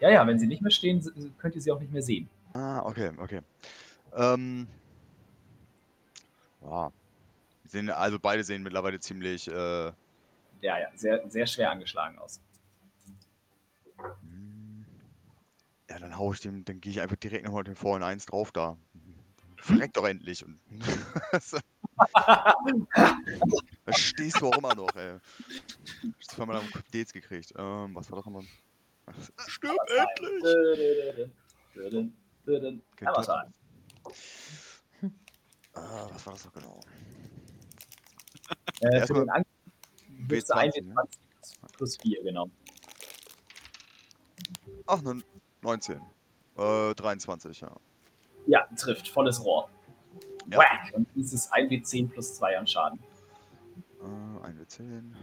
[0.00, 2.28] Ja, ja, wenn sie nicht mehr stehen, könnt ihr sie auch nicht mehr sehen.
[2.54, 3.40] Ah, okay, okay.
[4.14, 4.66] Ähm,
[6.62, 6.92] ja.
[7.64, 9.48] Die Sehen, also beide sehen mittlerweile ziemlich.
[9.48, 9.92] Äh, Ja,
[10.62, 12.40] ja, sehr, sehr schwer angeschlagen aus.
[15.90, 18.52] ja, dann hau ich dem, dann gehe ich einfach direkt nochmal den vollen 1 drauf
[18.52, 18.76] da.
[19.56, 20.44] Verreck doch endlich.
[20.46, 20.58] Und
[23.84, 25.18] da stehst du auch immer noch, ey.
[26.20, 27.52] Ich habe mal am Dates gekriegt.
[27.56, 28.42] Ähm, was war doch immer.
[29.46, 30.42] Stirb endlich!
[33.00, 33.48] War
[35.74, 36.80] Ah, was war das doch genau?
[38.80, 39.46] äh, für den Angriff
[40.26, 40.94] willst du W20, 1 ne?
[41.72, 42.50] plus 4, genau.
[44.86, 45.22] Ach, ne,
[45.62, 46.00] 19.
[46.56, 47.76] Äh, 23, ja.
[48.46, 49.68] Ja, trifft, volles Rohr.
[50.50, 50.58] Ja.
[50.58, 50.92] Whack!
[50.92, 52.98] Und dieses 1w10 plus 2 an Schaden.
[54.00, 55.14] Äh, 1 w 10.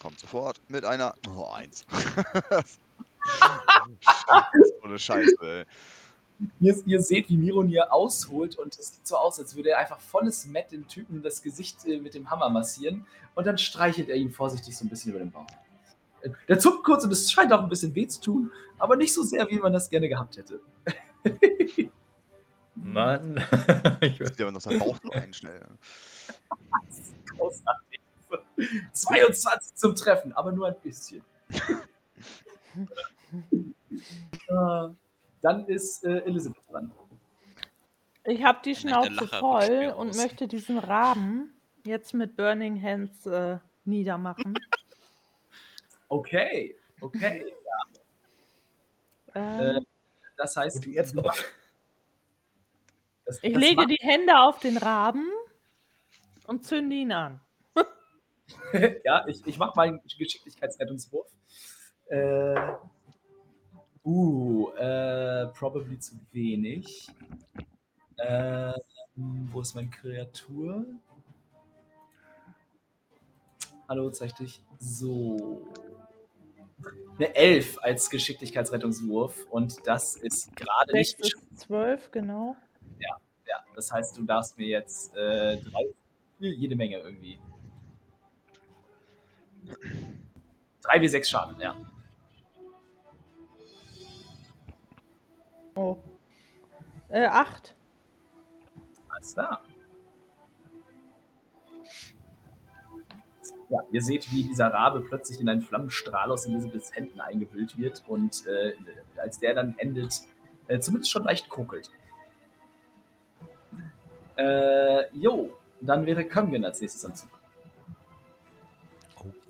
[0.00, 1.14] Kommt sofort mit einer.
[1.28, 1.86] Oh, 1.
[4.82, 5.64] Ohne Scheiße, ey.
[6.60, 10.00] Ihr, ihr seht, wie Mironir ausholt und es sieht so aus, als würde er einfach
[10.00, 14.16] volles Met dem Typen das Gesicht äh, mit dem Hammer massieren und dann streichelt er
[14.16, 15.46] ihm vorsichtig so ein bisschen über den Bauch.
[16.48, 19.22] Der zuckt kurz und es scheint auch ein bisschen weh zu tun, aber nicht so
[19.22, 20.60] sehr, wie man das gerne gehabt hätte.
[22.84, 23.36] Mann.
[24.00, 25.60] ich Zieht aber noch seinen Bauch noch ein, schnell.
[27.36, 28.00] Großartig.
[28.92, 31.22] 22 zum Treffen, aber nur ein bisschen.
[34.48, 34.88] Äh,
[35.42, 36.92] Dann ist äh, Elisabeth dran.
[38.24, 40.16] Ich habe die Schnauze voll und aus.
[40.16, 41.52] möchte diesen Raben
[41.84, 44.56] jetzt mit Burning Hands äh, niedermachen.
[46.08, 47.52] Okay, okay.
[49.34, 49.84] Ähm,
[50.36, 51.36] das heißt, jetzt noch.
[53.24, 55.26] Das, Ich das lege die Hände auf den Raben
[56.46, 57.40] und zünde ihn an.
[59.04, 61.26] ja, ich, ich mache mal einen Geschicklichkeitsrettungswurf.
[62.06, 62.72] Äh,
[64.04, 67.08] uh, äh, probably zu wenig.
[68.16, 68.72] Äh,
[69.14, 70.86] wo ist meine Kreatur?
[73.88, 74.62] Hallo, zeig dich.
[74.78, 75.68] So.
[77.16, 82.56] Eine 11 als Geschicklichkeitsrettungswurf und das ist gerade nicht 6 bis 12, genau.
[83.52, 85.84] Ja, das heißt, du darfst mir jetzt äh, drei,
[86.38, 87.38] jede Menge irgendwie.
[90.80, 91.76] Drei wie sechs Schaden, ja.
[95.74, 95.98] Oh.
[97.10, 97.74] Äh, 8.
[99.10, 99.62] Alles klar.
[103.68, 108.02] Ja, ihr seht, wie dieser Rabe plötzlich in einen Flammenstrahl aus Elisabeths Händen eingehüllt wird
[108.08, 108.72] und äh,
[109.18, 110.22] als der dann endet,
[110.68, 111.90] äh, zumindest schon leicht kokelt.
[114.36, 117.28] Äh, jo, dann wäre Kömgen als nächstes am Zug.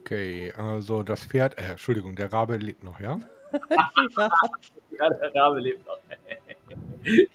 [0.00, 3.20] Okay, also das Pferd, äh, Entschuldigung, der Rabe lebt noch, ja?
[3.70, 5.10] ja.
[5.10, 5.98] Der Rabe lebt noch.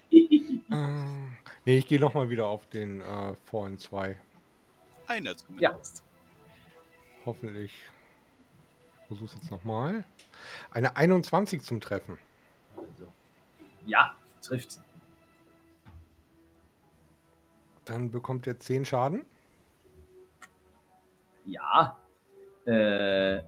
[0.70, 0.74] Äh,
[1.64, 4.16] nee, ich gehe nochmal wieder auf den äh, Fallen 2.
[5.06, 5.62] Einer zumindest.
[5.62, 7.72] ja, Hoffentlich.
[9.06, 10.04] Versuch's jetzt nochmal.
[10.70, 12.18] Eine 21 zum Treffen.
[13.86, 14.78] ja, trifft.
[17.88, 19.24] Dann bekommt er 10 Schaden.
[21.46, 21.98] Ja,
[22.66, 23.42] äh,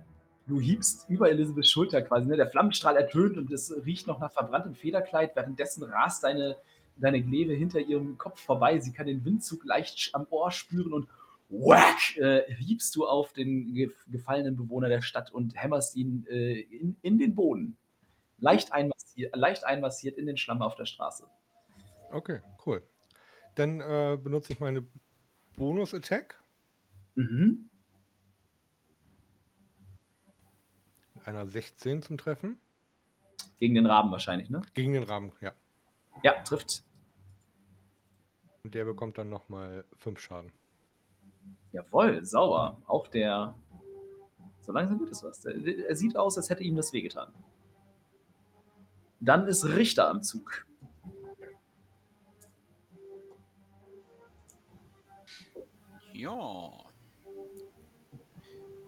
[0.47, 2.27] du hiebst über Elisabeths Schulter quasi.
[2.27, 2.37] Ne?
[2.37, 5.37] Der Flammenstrahl ertönt und es riecht noch nach verbranntem Federkleid.
[5.37, 6.57] Währenddessen rast deine,
[6.97, 8.79] deine Gleve hinter ihrem Kopf vorbei.
[8.79, 11.09] Sie kann den Windzug leicht am Ohr spüren und
[11.51, 16.61] whack, äh, hiebst du auf den ge gefallenen Bewohner der Stadt und hämmerst ihn äh,
[16.61, 17.77] in, in den Boden.
[18.39, 21.27] Leicht einmassiert, leicht einmassiert in den Schlamm auf der Straße.
[22.11, 22.83] Okay, cool.
[23.55, 24.87] Dann äh, benutze ich meine
[25.57, 26.37] Bonus-Attack
[27.17, 27.69] Mhm.
[31.25, 32.59] einer 16 zum Treffen.
[33.59, 34.63] Gegen den Raben wahrscheinlich, ne?
[34.75, 35.53] Gegen den Rahmen, ja.
[36.23, 36.83] Ja, trifft.
[38.63, 40.53] Und der bekommt dann nochmal 5 Schaden.
[41.73, 42.81] Jawohl, sauber.
[42.87, 43.55] Auch der.
[44.61, 45.45] So langsam wird es was.
[45.45, 47.33] Er sieht aus, als hätte ihm das wehgetan.
[49.21, 50.67] Dann ist Richter am Zug.
[56.12, 56.73] Ja.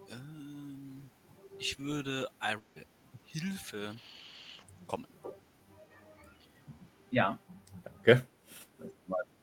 [0.09, 1.09] Ähm,
[1.57, 2.29] ich würde
[3.25, 3.95] Hilfe
[4.87, 5.07] kommen.
[7.11, 7.39] Ja.
[7.83, 8.25] Danke.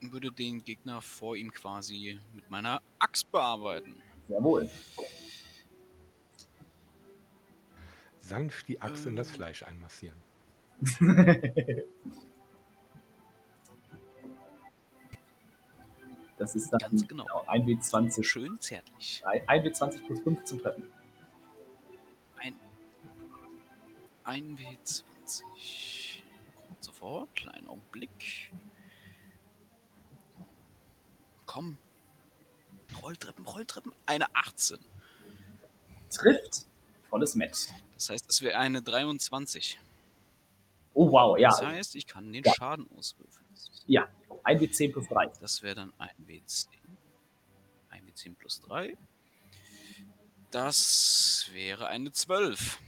[0.00, 3.96] Würde den Gegner vor ihm quasi mit meiner Axt bearbeiten.
[4.28, 4.70] Jawohl.
[8.20, 9.34] Sanft die Axt in das Ähm.
[9.34, 10.16] Fleisch einmassieren.
[16.40, 17.26] Das ist dann Ganz genau.
[17.48, 18.24] 1W20.
[18.24, 19.22] Schön zärtlich.
[19.26, 20.90] 1W20 plus 5 zum Treffen.
[22.38, 22.58] Ein,
[24.24, 25.42] ein W20.
[26.66, 27.36] Kommt sofort.
[27.36, 28.50] Kleinen Augenblick.
[31.44, 31.76] Komm.
[33.02, 33.92] Rolltreppen, Rolltreppen.
[34.06, 34.78] Eine 18.
[36.08, 36.66] Trifft.
[37.10, 37.68] Volles Met.
[37.96, 39.78] Das heißt, es wäre eine 23.
[40.94, 41.50] Oh wow, ja.
[41.50, 42.54] Das heißt, ich kann den Ja.
[42.54, 43.39] Schaden auswürfeln.
[43.86, 44.08] Ja.
[44.44, 45.30] 1W10 plus 3.
[45.40, 46.68] Das wäre dann ein W10.
[47.90, 48.96] Ein W10 plus 3.
[50.50, 52.78] Das wäre eine 12.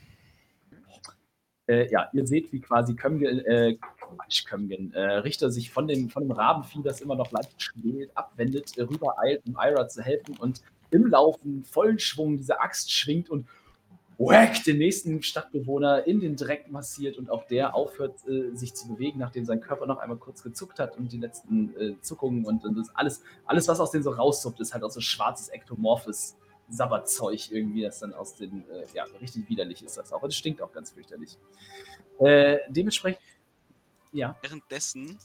[1.68, 6.10] Äh, ja, ihr seht, wie quasi Kömgen, äh, Quatsch, Kömgen, äh, Richter sich von dem,
[6.10, 10.62] von dem Rabenvieh, das immer noch leicht schwelt, abwendet, rübereilt, um Ira zu helfen und
[10.90, 13.46] im Laufen vollen Schwung diese Axt schwingt und
[14.18, 18.88] whack, den nächsten Stadtbewohner in den Dreck massiert und auch der aufhört, äh, sich zu
[18.88, 22.64] bewegen, nachdem sein Körper noch einmal kurz gezuckt hat und die letzten äh, Zuckungen und,
[22.64, 26.36] und alles, alles, was aus dem so raussuppt, ist halt auch so schwarzes, ektomorphes
[26.68, 30.22] Sabberzeug irgendwie, das dann aus den, äh, ja, richtig widerlich ist das auch.
[30.22, 31.36] Und es stinkt auch ganz fürchterlich.
[32.18, 33.22] Äh, dementsprechend,
[34.12, 35.18] ja, Währenddessen,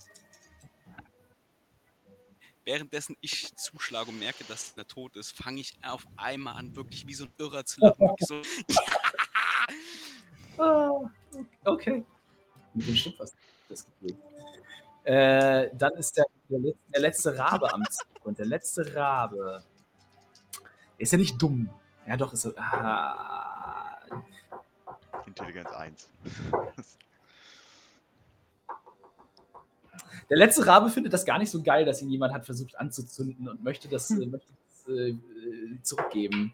[2.67, 7.07] währenddessen ich zuschlage und merke, dass er tot ist, fange ich auf einmal an, wirklich
[7.07, 8.09] wie so ein Irrer zu lachen.
[8.19, 8.41] So,
[10.59, 10.91] Ah,
[11.65, 12.03] okay.
[12.73, 13.33] Mit dem stimmt was.
[13.69, 14.17] Das Gefühl.
[15.03, 18.25] Äh, dann ist der, der, der letzte Rabe am Zug.
[18.25, 19.63] Und der letzte Rabe
[20.97, 21.69] ist ja nicht dumm.
[22.05, 22.53] Ja, doch, ist so.
[22.57, 23.97] Ah,
[25.25, 26.09] Intelligenz 1.
[30.29, 33.47] der letzte Rabe findet das gar nicht so geil, dass ihn jemand hat versucht anzuzünden
[33.47, 36.53] und möchte das, äh, möchte das äh, äh, zurückgeben.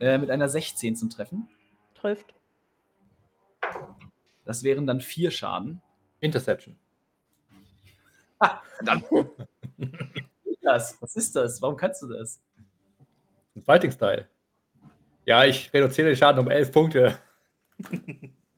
[0.00, 1.48] Äh, mit einer 16 zum Treffen.
[1.94, 2.34] Trifft.
[4.44, 5.82] Das wären dann vier Schaden.
[6.20, 6.76] Interception.
[8.76, 9.04] Verdammt.
[10.62, 10.96] das?
[11.00, 11.60] Was ist das?
[11.60, 12.40] Warum kannst du das?
[13.56, 14.28] Ein Fighting Style.
[15.24, 17.18] Ja, ich reduziere den Schaden um 11 Punkte.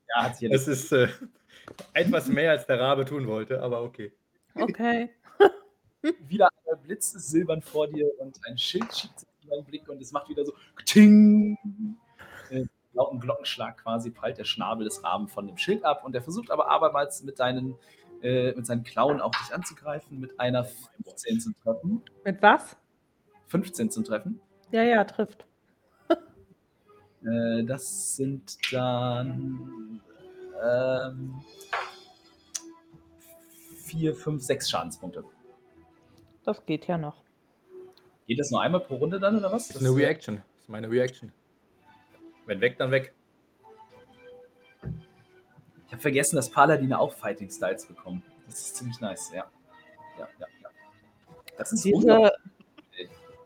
[0.09, 1.09] Ja, hat sich Das ist äh,
[1.93, 4.13] etwas mehr, als der Rabe tun wollte, aber okay.
[4.55, 5.11] Okay.
[6.29, 6.49] wieder
[6.83, 10.13] blitzt es silbern vor dir und ein Schild schiebt sich in deinen Blick und es
[10.13, 10.53] macht wieder so
[10.85, 11.57] Ting.
[12.51, 16.23] Äh, lauten Glockenschlag quasi prallt der Schnabel des Raben von dem Schild ab und er
[16.23, 17.77] versucht aber abermals mit, deinen,
[18.23, 22.03] äh, mit seinen Klauen auch dich anzugreifen, mit einer 15 zu treffen.
[22.25, 22.77] Mit was?
[23.47, 24.41] 15 zu treffen.
[24.73, 25.47] Ja, ja, trifft.
[27.23, 30.01] Äh, das sind dann
[30.63, 31.43] ähm,
[33.91, 35.25] 4, 5, 6 Schadenspunkte.
[36.45, 37.23] Das geht ja noch.
[38.27, 39.69] Geht das nur einmal pro Runde dann oder was?
[39.69, 40.37] Das ist eine Reaction.
[40.37, 41.33] Das ist meine Reaction.
[42.47, 43.13] Wenn weg, dann weg.
[45.87, 48.23] Ich habe vergessen, dass Paladine auch Fighting Styles bekommen.
[48.47, 49.51] Das ist ziemlich nice, ja.
[50.19, 50.69] Ja, ja, ja.
[51.59, 52.33] Das ist Diese, wunderbar.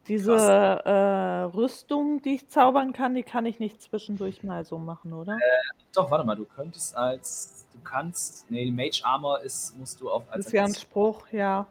[0.09, 5.12] Diese äh, Rüstung, die ich zaubern kann, die kann ich nicht zwischendurch mal so machen,
[5.12, 5.39] oder?
[5.94, 7.66] Doch, warte mal, du könntest als.
[7.72, 8.51] Du kannst.
[8.51, 10.47] Nee, Mage Armor ist, musst du auf als.
[10.47, 11.66] ist ja ein Spruch, ja.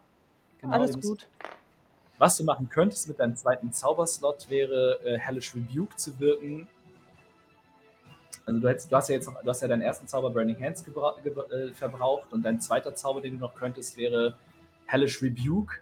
[0.59, 1.27] genau, Alles den musst- gut.
[2.17, 6.67] Was du machen könntest mit deinem zweiten Zauberslot wäre, äh, Hellish Rebuke zu wirken.
[8.45, 10.61] Also du, hättest, du hast ja jetzt noch, du hast ja deinen ersten Zauber Burning
[10.61, 14.35] Hands gebra- gebra- äh, verbraucht und dein zweiter Zauber, den du noch könntest, wäre
[14.85, 15.75] Hellish Rebuke.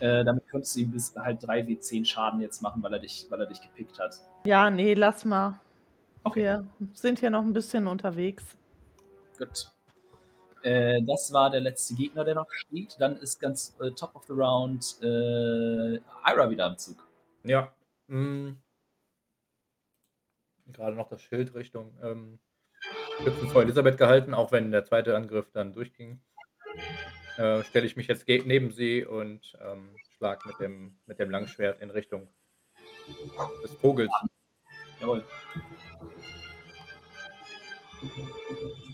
[0.00, 3.40] Äh, damit könntest du ihm bis halt 3w10 Schaden jetzt machen, weil er dich, weil
[3.40, 4.18] er dich gepickt hat.
[4.44, 5.60] Ja, nee, lass mal.
[6.24, 6.42] Okay.
[6.42, 8.44] Wir sind hier noch ein bisschen unterwegs.
[9.38, 9.70] Gut.
[10.62, 12.96] Äh, das war der letzte Gegner, der noch steht.
[12.98, 17.06] Dann ist ganz äh, top of the round äh, Ira wieder am Zug.
[17.44, 17.70] Ja.
[18.08, 18.52] mm.
[20.72, 22.38] Gerade noch das Schild Richtung ähm,
[23.52, 26.20] vor Elisabeth gehalten, auch wenn der zweite Angriff dann durchging.
[27.36, 31.80] Äh, Stelle ich mich jetzt neben sie und ähm, schlag mit dem, mit dem Langschwert
[31.80, 32.28] in Richtung
[33.62, 34.12] des Vogels.
[35.00, 35.24] Jawohl.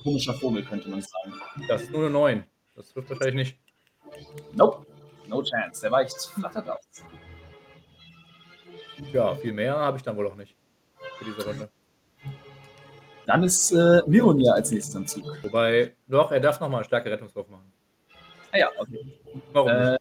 [0.02, 1.34] Komischer Vogel, könnte man sagen.
[1.68, 2.44] Das ist nur eine 9.
[2.74, 3.58] Das trifft wahrscheinlich nicht.
[4.52, 4.86] Nope.
[5.26, 5.82] No chance.
[5.82, 7.04] Der weicht flattert aus.
[9.12, 10.56] Ja, viel mehr habe ich dann wohl auch nicht
[11.18, 11.68] für diese Runde.
[13.26, 15.24] Dann ist äh, Mironir als nächstes am Zug.
[15.42, 17.72] Wobei, doch, er darf nochmal einen starken Rettungswurf machen.
[18.52, 19.04] Ah ja, okay.
[19.52, 20.00] Warum Äh, nicht?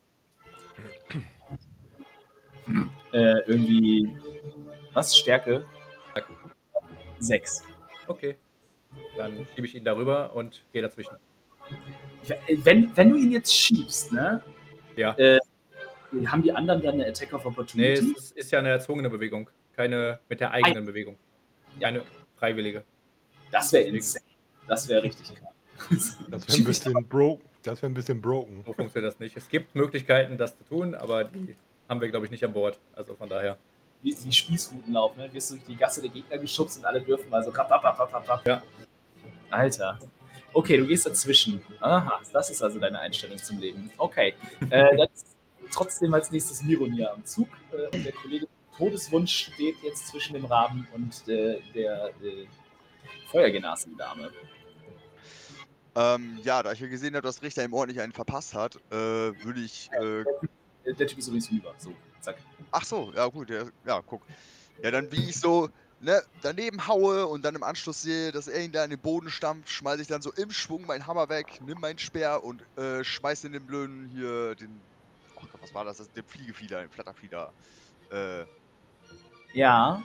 [3.13, 4.15] äh, irgendwie.
[4.93, 5.15] Was?
[5.17, 5.65] Stärke?
[7.19, 7.63] Sechs.
[8.07, 8.38] Okay.
[9.17, 11.15] Dann schiebe ich ihn darüber und gehe dazwischen.
[12.63, 14.41] Wenn, wenn du ihn jetzt schiebst, ne?
[14.95, 15.13] Ja.
[15.17, 15.39] Äh,
[16.26, 17.93] haben die anderen dann eine Attack of Nee, Opportunity?
[17.93, 19.49] es ist, ist ja eine erzwungene Bewegung.
[19.76, 21.17] Keine mit der eigenen Bewegung.
[21.81, 22.03] Eine
[22.38, 22.84] freiwillige.
[23.51, 24.26] das wäre insane.
[24.67, 26.17] Das wäre richtig krass.
[26.30, 27.43] Das wäre ein bisschen broke.
[27.64, 28.64] Das wäre ein bisschen broken.
[28.65, 29.36] So funktioniert das nicht.
[29.36, 31.56] Es gibt Möglichkeiten, das zu tun, aber die
[31.88, 32.80] haben wir, glaube ich, nicht an Bord.
[32.95, 33.57] Also von daher.
[34.02, 35.31] wie, wie Spießrutenlauf, ne?
[35.34, 37.69] Wirst du durch die Gasse der Gegner geschubst und alle dürfen mal so kap.
[38.45, 38.64] Ja.
[39.49, 39.99] Alter.
[40.53, 41.61] Okay, du gehst dazwischen.
[41.80, 43.91] Aha, das ist also deine Einstellung zum Leben.
[43.98, 44.34] Okay.
[44.69, 45.36] Äh, dann ist
[45.72, 47.49] trotzdem als nächstes Mironir am Zug.
[47.72, 52.48] Äh, und der Kollege Todeswunsch steht jetzt zwischen dem Raben und äh, der äh,
[53.27, 54.31] Feuergenasen-Dame.
[55.95, 58.95] Ähm, ja, da ich ja gesehen habe, dass Richter ihm ordentlich einen verpasst hat, äh,
[58.95, 59.89] würde ich.
[59.93, 60.23] Äh,
[60.85, 61.73] Der Typ ist übrigens rüber.
[61.77, 62.37] So, zack.
[62.71, 64.21] ach so, ja gut, der, ja, guck.
[64.81, 68.63] Ja, dann wie ich so ne, daneben haue und dann im Anschluss sehe, dass er
[68.63, 71.59] ihn da in den Boden stampft, schmeiße ich dann so im Schwung meinen Hammer weg,
[71.65, 74.79] nimm meinen Speer und äh, schmeiß in den blöden hier den.
[75.35, 75.97] Oh Gott, was war das?
[75.97, 77.51] das den Fliegefieder, den Flatterfieder.
[78.11, 78.45] Äh,
[79.53, 80.03] Ja.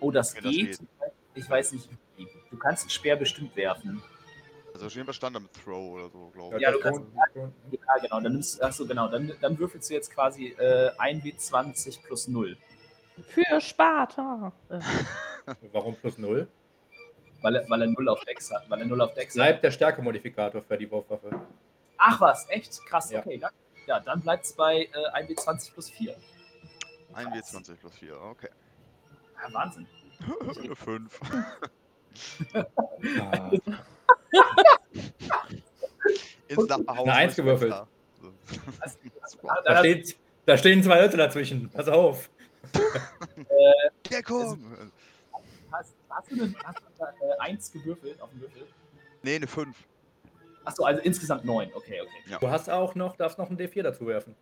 [0.00, 0.78] Oh, das Ja, das geht.
[1.34, 1.88] Ich weiß nicht.
[2.50, 4.02] Du kannst einen Speer bestimmt werfen.
[4.74, 6.62] Also stehen wir stand da mit Throw oder so, glaube ich.
[6.62, 7.00] Ja, du kannst-
[7.34, 8.20] Ja, genau.
[8.20, 9.08] Dann nimmst achso, genau.
[9.08, 12.56] Dann, dann würfelst du jetzt quasi äh, 1W20 plus 0.
[13.28, 14.52] Für Sparta.
[15.72, 16.48] Warum plus 0?
[17.42, 18.68] Weil er, weil er 0 auf Dex hat.
[18.68, 19.36] Weil er 0 auf Dex hat.
[19.36, 21.30] Bleibt der Stärkemodifikator für die Wurfwaffe.
[21.96, 22.80] Ach was, echt?
[22.86, 23.20] Krass, Ja.
[23.20, 23.38] okay.
[23.38, 23.54] Danke.
[23.86, 26.16] Ja, dann bleibt es bei äh, 1W20 plus 4.
[27.14, 28.48] 1W20 plus 4, okay.
[29.40, 29.86] Ja, Wahnsinn.
[30.40, 31.20] Eine 5.
[32.54, 33.50] Ah,
[36.48, 37.04] Ins Nachbarhaus.
[37.08, 37.74] Eine Eins gewürfelt.
[39.64, 40.16] Da, steht,
[40.46, 41.70] da stehen zwei Leute dazwischen.
[41.70, 42.30] Pass auf.
[44.10, 44.92] Ja, komm!
[45.72, 48.66] hast, hast du eine, hast du eine äh, 1 gewürfelt auf dem Würfel?
[49.22, 49.76] Nee, eine 5.
[50.64, 51.70] Achso, also insgesamt 9.
[51.74, 52.36] Okay, okay.
[52.40, 54.34] Du hast auch noch, darfst noch einen D4 dazu werfen.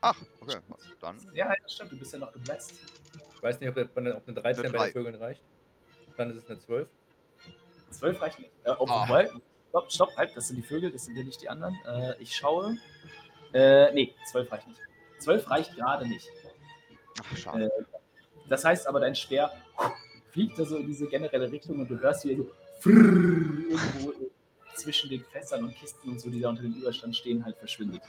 [0.00, 0.58] Ach, okay.
[1.00, 1.16] Dann.
[1.34, 1.92] Ja, das stimmt.
[1.92, 2.72] Du bist ja noch gebläst.
[3.36, 5.42] Ich weiß nicht, ob, der, ob eine 13 Eine bei den Vögeln reicht.
[6.16, 6.88] Dann ist es eine 12.
[7.92, 8.50] 12 reicht nicht.
[8.64, 9.06] Äh, ob, Ah.
[9.08, 9.30] wobei,
[9.70, 11.78] stopp, stopp, halt, das sind die Vögel, das sind ja nicht die anderen.
[11.86, 12.76] Äh, ich schaue.
[13.52, 14.80] Äh, nee, zwölf reicht nicht.
[15.18, 16.28] Zwölf reicht gerade nicht.
[17.22, 17.66] Ach, schade.
[17.66, 17.84] Äh,
[18.48, 19.50] das heißt aber, dein Speer
[20.30, 22.50] fliegt da so in diese generelle Richtung und du hörst wie er so
[22.80, 22.92] frrrr
[23.70, 24.12] irgendwo
[24.74, 28.02] zwischen den Fässern und Kisten und so, die da unter dem Überstand stehen, halt verschwindet.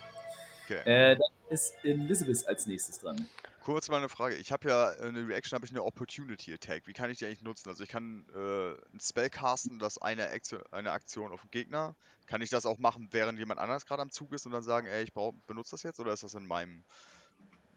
[0.66, 0.80] Okay.
[0.86, 3.28] Äh, dann ist Elizabeth als nächstes dran.
[3.64, 4.36] Kurz mal eine Frage.
[4.36, 6.86] Ich habe ja äh, eine Reaction, habe ich eine Opportunity Attack.
[6.86, 7.70] Wie kann ich die eigentlich nutzen?
[7.70, 11.96] Also ich kann äh, ein Spell casten, das eine, Aktion, eine Aktion auf den Gegner.
[12.28, 14.88] Kann ich das auch machen, während jemand anders gerade am Zug ist und dann sagen,
[14.88, 16.84] ey, ich benutze das jetzt oder ist das in meinem?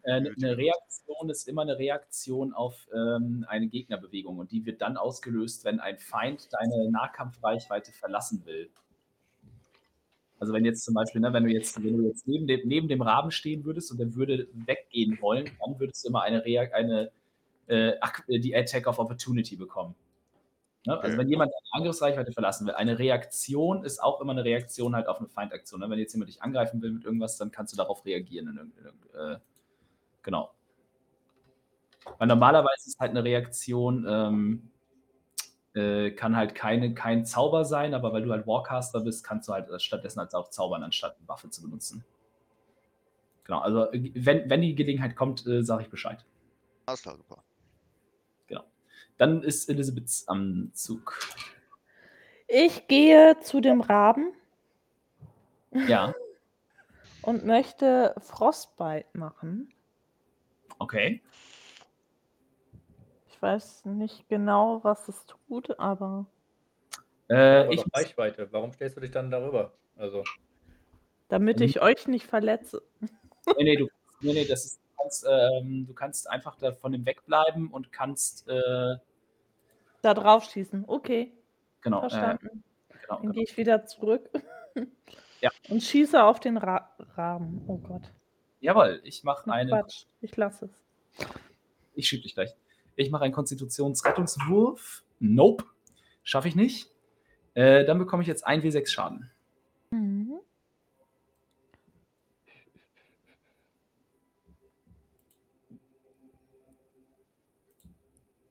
[0.03, 4.81] Äh, Eine eine Reaktion ist immer eine Reaktion auf ähm, eine Gegnerbewegung und die wird
[4.81, 8.69] dann ausgelöst, wenn ein Feind deine Nahkampfreichweite verlassen will.
[10.39, 12.87] Also wenn jetzt zum Beispiel, ne, wenn du jetzt, wenn du jetzt neben dem, neben
[12.87, 16.73] dem Raben stehen würdest und der würde weggehen wollen, dann würdest du immer eine, Reak
[16.73, 17.11] eine
[17.67, 17.93] äh,
[18.27, 19.95] äh, die Attack of Opportunity bekommen.
[20.85, 20.93] Ne?
[20.97, 21.17] Also Okay.
[21.17, 25.19] wenn jemand deine Angriffsreichweite verlassen will, eine Reaktion ist auch immer eine Reaktion halt auf
[25.19, 25.81] eine Feindaktion.
[25.81, 25.89] Ne?
[25.89, 28.71] Wenn jetzt jemand dich angreifen will mit irgendwas, dann kannst du darauf reagieren.
[29.13, 29.37] Äh,
[30.21, 30.51] genau.
[32.19, 34.71] Weil normalerweise ist halt eine Reaktion, ähm,
[35.77, 39.53] äh, kann halt keine, kein Zauber sein, aber weil du halt Warcaster bist, kannst du
[39.53, 42.03] halt stattdessen halt auch zaubern, anstatt eine Waffe zu benutzen.
[43.45, 46.25] Genau, also äh, wenn, wenn die Gelegenheit kommt, äh, sage ich Bescheid.
[46.85, 47.43] Alles klar, super.
[49.17, 51.17] Dann ist Elizabeth am Zug.
[52.47, 54.31] Ich gehe zu dem Raben
[55.87, 56.13] Ja,
[57.23, 59.73] und möchte Frostbite machen.
[60.79, 61.21] okay.
[63.37, 66.25] Ich weiß nicht genau, was es tut, aber
[67.29, 68.47] Äh, ich, Reichweite.
[68.51, 69.73] Warum stellst du dich dann darüber?
[69.95, 70.23] Also,
[71.29, 72.81] damit ich euch nicht verletze.
[72.99, 73.87] nee, nee, du,
[74.21, 77.91] nee, nee, das ist, du, kannst, ähm, du kannst einfach da von dem wegbleiben und
[77.91, 78.95] kannst, äh,
[80.01, 80.85] Da drauf schießen.
[80.87, 81.31] Okay,
[81.81, 82.63] genau, äh, verstanden.
[82.89, 83.33] genau, Dann genau.
[83.33, 84.29] gehe ich wieder zurück.
[85.39, 85.51] Ja.
[85.69, 87.63] Und schieße auf den Ra Raben.
[87.67, 88.01] Oh Gott.
[88.59, 90.05] Jawohl, ich mache eine, Quatsch.
[90.19, 91.27] Ich lasse es.
[91.93, 92.55] ich schieb dich gleich.
[92.97, 95.03] Ich mache einen Konstitutionsrettungswurf.
[95.19, 95.65] Nope,
[96.23, 96.89] schaffe ich nicht.
[97.53, 99.31] Äh, dann bekomme ich jetzt 1 W6 Schaden.
[99.91, 100.39] Mhm.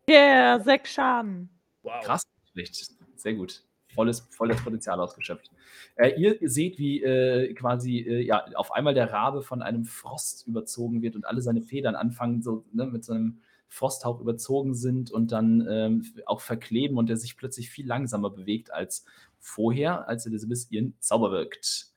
[0.09, 1.51] Yeah, sechs Schaden.
[1.82, 2.05] wow.
[2.05, 2.93] Krass, schlecht.
[3.16, 3.64] Sehr gut.
[3.93, 5.51] Volles, volles Potenzial ausgeschöpft.
[5.97, 10.47] Äh, ihr seht, wie äh, quasi äh, ja, auf einmal der Rabe von einem Frost
[10.47, 15.10] überzogen wird und alle seine Federn anfangen, so ne, mit so einem Frosthauch überzogen sind
[15.10, 19.05] und dann ähm, auch verkleben und der sich plötzlich viel langsamer bewegt als
[19.38, 21.93] vorher, als Elizabeth ihren Zauber wirkt.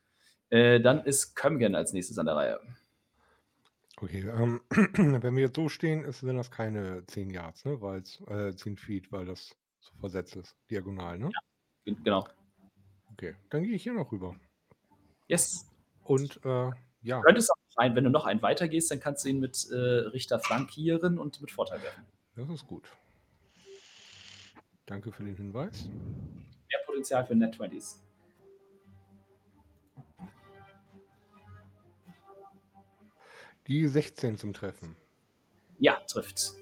[0.50, 2.60] Äh, dann ist Kömgen als nächstes an der Reihe.
[4.02, 7.82] Okay, ähm, wenn wir jetzt so stehen, ist, sind das keine 10 Yards, ne?
[7.82, 10.56] Weil es, äh, 10 Feet, weil das so versetzt ist.
[10.70, 11.30] Diagonal, ne?
[11.86, 12.26] Genau.
[13.12, 14.36] Okay, dann gehe ich hier noch rüber.
[15.28, 15.68] Yes.
[16.04, 16.72] Und äh,
[17.02, 19.68] ja, Du könntest auch ein, wenn du noch einen weitergehst, dann kannst du ihn mit
[19.72, 22.06] äh, Richter flankieren und mit Vorteil werfen.
[22.36, 22.88] das ist gut.
[24.86, 25.86] Danke für den Hinweis.
[25.86, 27.98] Mehr Potenzial für Net 20s.
[33.68, 34.96] Die 16 zum Treffen.
[35.78, 36.54] Ja, trifft.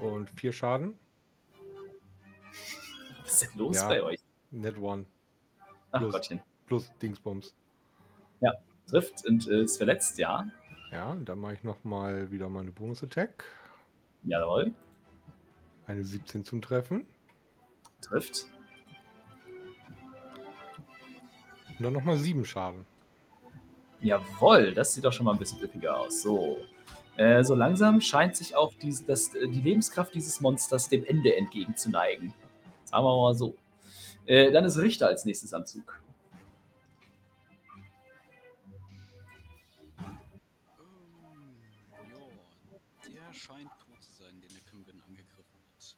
[0.00, 0.98] Und 4 Schaden.
[3.22, 3.88] Was ist denn los Ja.
[3.88, 4.20] bei euch?
[4.50, 5.06] Net One.
[5.92, 6.12] Ach Los.
[6.12, 6.40] Gottchen.
[6.66, 7.54] Plus Dingsbums.
[8.88, 10.46] Trifft und äh, ist verletzt, ja.
[10.90, 13.44] Ja, dann mache ich nochmal wieder meine Bonus-Attack.
[14.24, 14.72] Jawohl.
[15.86, 17.06] Eine 17 zum Treffen.
[18.00, 18.46] Trifft.
[21.78, 22.86] Und dann nochmal 7 Schaden.
[24.00, 26.22] Jawohl, das sieht doch schon mal ein bisschen üppiger aus.
[26.22, 26.58] So.
[27.16, 31.36] Äh, so langsam scheint sich auch diese, das, äh, die Lebenskraft dieses Monsters dem Ende
[31.36, 32.32] entgegenzuneigen.
[32.84, 33.54] Sagen wir mal so.
[34.28, 36.02] Äh, dann ist Richter als nächstes am Zug.
[42.06, 45.96] Ja, der scheint tot zu sein, den der Kümgen angegriffen hat.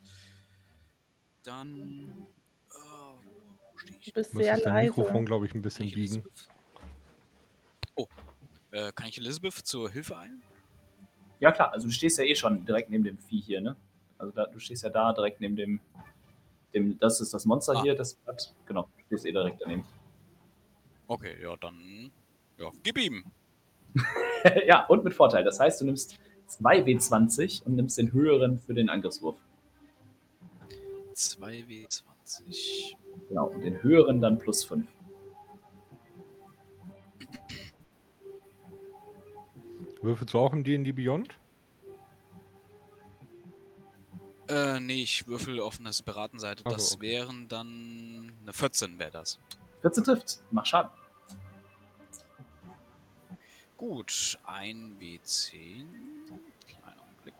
[1.42, 2.28] Dann.
[3.72, 4.04] Wo stehe ich?
[4.06, 4.86] Du bist Muss sehr ich dein leise.
[4.90, 6.22] Mikrofon, glaube ich, ein Kann bisschen ich biegen.
[7.96, 8.06] Oh,
[8.70, 10.40] äh, kann ich Elizabeth zur Hilfe eilen?
[11.40, 13.74] Ja, klar, also du stehst ja eh schon direkt neben dem Vieh hier, ne?
[14.18, 15.80] Also da, du stehst ja da direkt neben dem,
[16.74, 17.82] dem das ist das Monster Ah.
[17.82, 19.84] hier, das hat, genau, stehst eh direkt daneben.
[21.08, 22.10] Okay, ja, dann.
[22.58, 23.24] Ja, gib ihm.
[24.66, 25.42] ja, und mit Vorteil.
[25.42, 29.36] Das heißt, du nimmst 2 W20 und nimmst den höheren für den Angriffswurf.
[31.14, 32.94] 2W20.
[33.28, 34.86] Genau, und den höheren dann plus 5.
[40.02, 41.34] Würfelst du auch im D&D Beyond?
[44.50, 46.64] Äh, nee, ich würfel auf einer separaten Seite.
[46.64, 47.02] Das okay.
[47.02, 49.38] wären dann eine 14 wäre das.
[49.82, 50.40] 14 trifft.
[50.50, 50.90] Mach Schaden.
[53.76, 55.86] Gut, ein W10.
[56.66, 57.34] Kleiner Augenblick.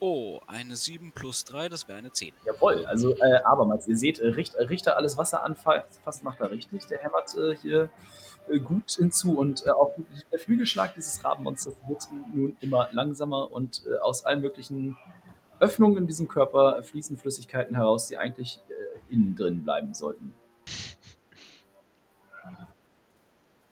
[0.00, 2.32] Oh, eine 7 plus 3, das wäre eine 10.
[2.46, 6.40] Jawohl, also äh, abermals, ihr seht, äh, Richt, äh, Richter alles Wasser anfasst, fast macht
[6.40, 6.86] er richtig.
[6.86, 7.88] Der hämmert äh, hier
[8.62, 9.94] gut hinzu und äh, auch
[10.30, 14.96] der Flügelschlag dieses Rabenmonsters wird nun immer langsamer und äh, aus allen möglichen
[15.60, 20.34] Öffnungen in diesem Körper fließen Flüssigkeiten heraus, die eigentlich äh, innen drin bleiben sollten.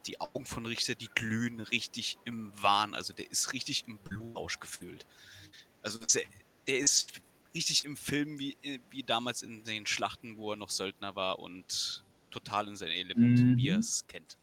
[0.07, 2.95] Die Augen von Richter, die glühen richtig im Wahn.
[2.95, 5.07] Also der ist richtig im Blutrausch gefühlt.
[5.83, 6.23] Also der,
[6.67, 7.21] der ist
[7.55, 8.57] richtig im Film wie,
[8.91, 13.39] wie damals in den Schlachten, wo er noch Söldner war und total in sein Element,
[13.41, 13.57] Mhm.
[13.57, 14.39] wie er es kennt.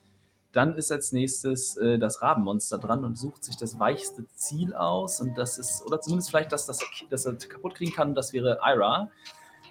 [0.57, 5.21] Dann ist als nächstes äh, das Rabenmonster dran und sucht sich das weichste Ziel aus.
[5.21, 8.33] Und das ist, oder zumindest vielleicht das, das, er- das er kaputt kriegen kann, das
[8.33, 9.11] wäre Ira.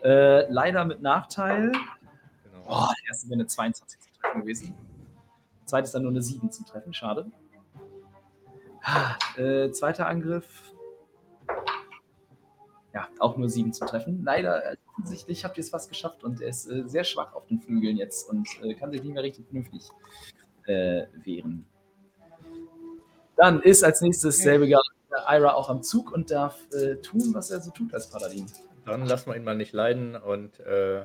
[0.04, 1.72] Äh, leider mit Nachteil.
[1.72, 2.64] Genau.
[2.68, 4.74] Oh, der erste wäre eine 22 zum Treffen gewesen.
[5.64, 7.32] Zweite ist dann nur eine 7 zum Treffen, schade.
[8.84, 10.72] Ah, Äh, zweiter Angriff.
[12.94, 14.22] Ja, auch nur 7 zum Treffen.
[14.24, 17.44] Leider, äh, offensichtlich habt ihr es fast geschafft und er ist äh, sehr schwach auf
[17.46, 19.90] den Flügeln jetzt und äh, kann sich nicht mehr richtig vernünftig
[20.66, 21.66] äh, wehren.
[23.36, 24.80] Dann ist als nächstes selbiger
[25.28, 28.46] Ira auch am Zug und darf äh, tun, was er so tut als Paladin.
[28.84, 31.04] Dann lassen wir ihn mal nicht leiden und äh,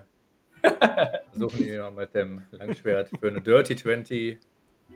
[1.31, 4.39] versuchen ihn mal mit dem Langschwert für eine Dirty 20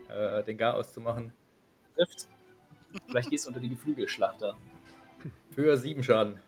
[0.09, 1.33] äh, den Garaus zu machen.
[1.95, 2.27] Trifft.
[3.07, 4.55] Vielleicht gehst du unter die Geflügelschlachter.
[5.51, 6.39] Für sieben Schaden.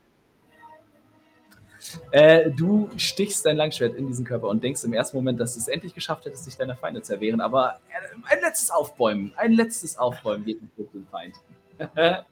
[2.12, 5.60] Äh, du stichst dein Langschwert in diesen Körper und denkst im ersten Moment, dass du
[5.60, 7.42] es endlich geschafft hättest, dich deiner Feinde zu erwehren.
[7.42, 11.36] Aber äh, ein letztes Aufbäumen, ein letztes Aufbäumen geht mit dem Feind.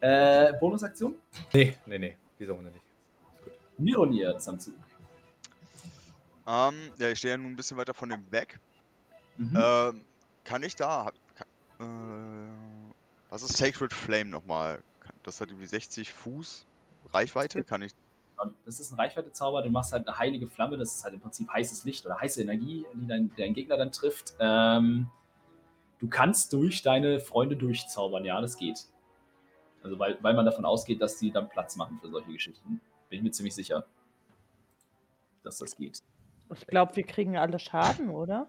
[0.00, 1.14] äh, Bonusaktion?
[1.52, 2.84] Nee, nee, nee, diese Runde nicht.
[3.78, 4.74] Mironir ist am Zug.
[6.46, 8.58] Ähm, ja, ich stehe ja nun ein bisschen weiter von dem weg.
[9.36, 9.58] Mhm.
[9.60, 10.00] Ähm,
[10.44, 11.10] kann ich da.
[11.34, 11.46] Kann,
[11.80, 12.52] äh,
[13.30, 14.82] was ist Sacred Flame nochmal?
[15.26, 16.66] Das hat irgendwie 60 Fuß
[17.12, 17.64] Reichweite.
[17.64, 17.92] Kann ich.
[18.64, 21.48] Das ist ein Reichweite-Zauber, du machst halt eine heilige Flamme, das ist halt im Prinzip
[21.50, 24.34] heißes Licht oder heiße Energie, die dein, deinen Gegner dann trifft.
[24.38, 25.10] Ähm,
[25.98, 28.84] du kannst durch deine Freunde durchzaubern, ja, das geht.
[29.82, 32.80] Also weil, weil man davon ausgeht, dass die dann Platz machen für solche Geschichten.
[33.08, 33.86] Bin ich mir ziemlich sicher,
[35.42, 36.02] dass das geht.
[36.54, 38.46] Ich glaube, wir kriegen alle Schaden, oder?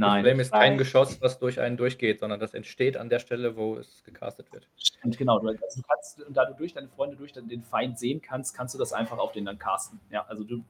[0.00, 0.78] Nein, Flame ist kein.
[0.78, 4.68] Geschoss, was durch einen durchgeht, sondern das entsteht an der Stelle, wo es gecastet wird.
[4.76, 5.38] stimmt, genau.
[5.38, 8.74] Du, also du kannst, da du durch deine Freunde, durch den Feind sehen kannst, kannst
[8.74, 10.00] du das einfach auf den dann casten.
[10.10, 10.64] Ja, also du,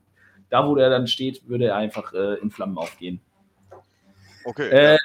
[0.51, 3.21] da wo der dann steht, würde er einfach äh, in Flammen aufgehen.
[4.45, 4.69] Okay.
[4.69, 4.99] Äh, ja,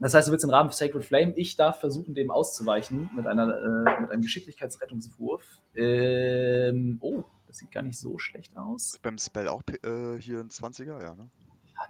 [0.00, 3.48] Das heißt, du willst im Rahmen Sacred Flame, ich darf versuchen, dem auszuweichen mit, einer,
[3.48, 5.42] äh, mit einem Geschicklichkeitsrettungswurf.
[5.74, 8.98] Ähm, oh, das sieht gar nicht so schlecht aus.
[9.02, 11.28] beim Spell auch äh, hier ein 20er, ja, ne?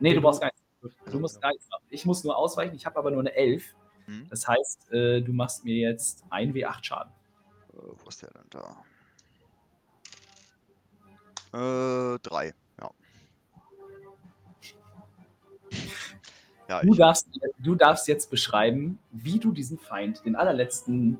[0.00, 0.62] Nee, du brauchst gar nichts.
[1.10, 1.84] Du musst gar nichts machen.
[1.90, 3.74] Ich muss nur ausweichen, ich habe aber nur eine 11.
[4.06, 4.26] Hm?
[4.28, 7.12] Das heißt, äh, du machst mir jetzt 1 W8 Schaden.
[7.72, 8.84] Äh, wo ist der denn da?
[11.54, 12.90] Äh, drei, ja.
[16.68, 17.28] Ja, Du darfst,
[17.58, 21.18] du darfst jetzt beschreiben, wie du diesen Feind, den allerletzten,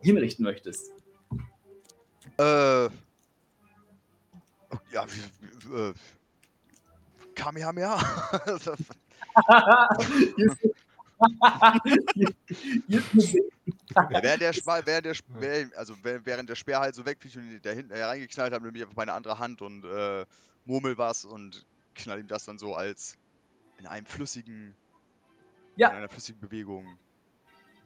[0.00, 0.90] hinrichten möchtest.
[2.38, 2.90] äh, ja,
[5.06, 5.22] wie,
[5.70, 5.94] wie, äh,
[7.38, 7.96] Kamehameha.
[14.10, 17.70] Während der, Spa- während der, Sp- also während der Speer halt so wegfliegt und da
[17.70, 20.24] hinten reingeknallt habe, nehme ich einfach meine andere Hand und äh,
[20.64, 23.16] murmel was und knall ihm das dann so als
[23.78, 24.74] in einem flüssigen,
[25.76, 25.90] Ja.
[25.90, 26.98] in einer flüssigen Bewegung.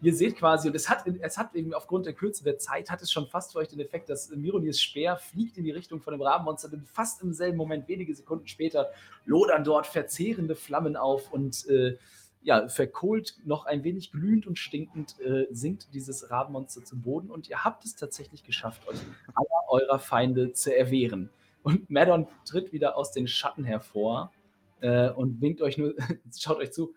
[0.02, 3.00] Ihr seht quasi, und es hat, es hat eben aufgrund der Kürze der Zeit, hat
[3.02, 6.12] es schon fast für euch den Effekt, dass Mironirs Speer fliegt in die Richtung von
[6.12, 8.90] dem Rabenmonster, denn fast im selben Moment, wenige Sekunden später,
[9.26, 11.96] lodern dort verzehrende Flammen auf und äh,
[12.42, 17.48] ja, verkohlt, noch ein wenig glühend und stinkend, äh, sinkt dieses Rabenmonster zu Boden und
[17.48, 18.98] ihr habt es tatsächlich geschafft, euch
[19.34, 21.30] aller eurer Feinde zu erwehren.
[21.62, 24.32] Und Maddon tritt wieder aus den Schatten hervor
[24.80, 25.94] äh, und winkt euch nur,
[26.36, 26.92] schaut euch zu.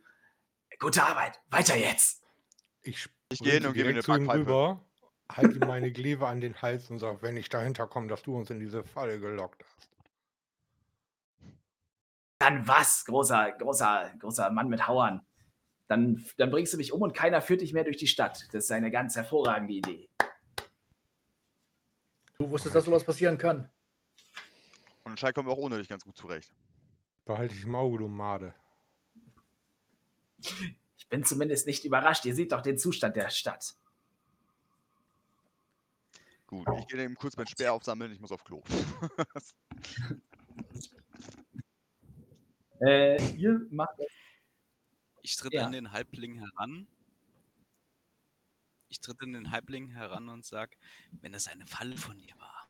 [0.80, 2.25] Gute Arbeit, weiter jetzt!
[2.86, 4.40] Ich Ich gehe hin und gebe ihm eine direkt zu ihm Backpfeife.
[4.40, 4.86] rüber,
[5.32, 8.38] halte ihm meine Gleve an den Hals und sage, wenn ich dahinter komme, dass du
[8.38, 9.90] uns in diese Falle gelockt hast.
[12.40, 15.26] Dann was, großer, großer, großer Mann mit Hauern.
[15.88, 18.48] Dann, dann bringst du mich um und keiner führt dich mehr durch die Stadt.
[18.52, 20.10] Das ist eine ganz hervorragende Idee.
[22.38, 23.70] Du wusstest, dass sowas passieren kann.
[25.04, 26.52] Und anscheinend kommen wir auch ohne dich ganz gut zurecht.
[27.26, 28.54] Behalte ich im Auge, du Made.
[30.98, 32.26] Ich bin zumindest nicht überrascht.
[32.26, 33.76] Ihr seht doch den Zustand der Stadt.
[36.48, 38.64] Gut, ich gehe eben kurz meinen Speer aufsammeln, ich muss auf Klo.
[42.82, 43.96] Äh, ihr macht
[45.22, 45.66] Ich tritt Ja.
[45.66, 46.88] an den Halbling heran.
[48.90, 50.78] Ich tritt an den Halbling heran und sag,
[51.22, 52.70] wenn das eine Falle von dir war,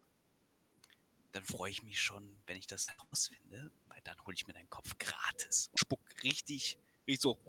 [1.32, 4.70] dann freue ich mich schon, wenn ich das herausfinde, weil dann hole ich mir deinen
[4.70, 5.70] Kopf gratis.
[5.76, 6.78] Spuck richtig,
[7.08, 7.40] richtig so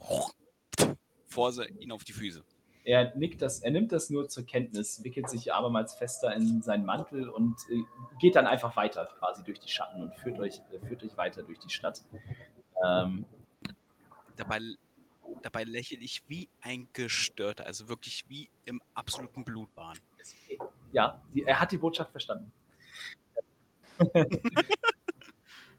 [1.27, 2.43] vor se- ihn auf die Füße.
[2.85, 6.85] Er nickt das, er nimmt das nur zur Kenntnis, wickelt sich abermals fester in seinen
[6.87, 7.83] Mantel und äh,
[8.21, 11.43] geht dann einfach weiter quasi durch die Schatten und führt euch, äh, führt euch weiter
[11.43, 12.03] durch die Stadt.
[12.85, 13.25] Ähm,
[14.37, 14.61] Dabei,
[15.43, 19.99] dabei lächle ich wie ein Gestörter, also wirklich wie im absoluten Blutbahn.
[20.93, 22.53] ja, die, er hat die Botschaft verstanden.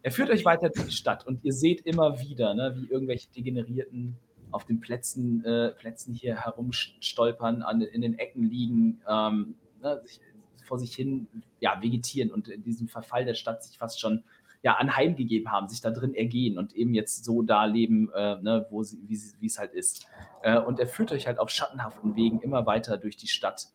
[0.01, 3.29] er führt euch weiter durch die Stadt und ihr seht immer wieder, ne, wie irgendwelche
[3.29, 4.17] Degenerierten
[4.51, 10.19] auf den Plätzen, äh, Plätzen hier herumstolpern, an, in den Ecken liegen, ähm, ne, sich,
[10.63, 11.27] vor sich hin
[11.59, 14.23] ja, vegetieren und in diesem Verfall der Stadt sich fast schon
[14.63, 18.65] ja, anheimgegeben haben, sich da drin ergehen und eben jetzt so da leben, äh, ne,
[18.69, 20.07] wo sie, wie es halt ist.
[20.41, 23.67] Äh, und er führt euch halt auf schattenhaften Wegen immer weiter durch die Stadt,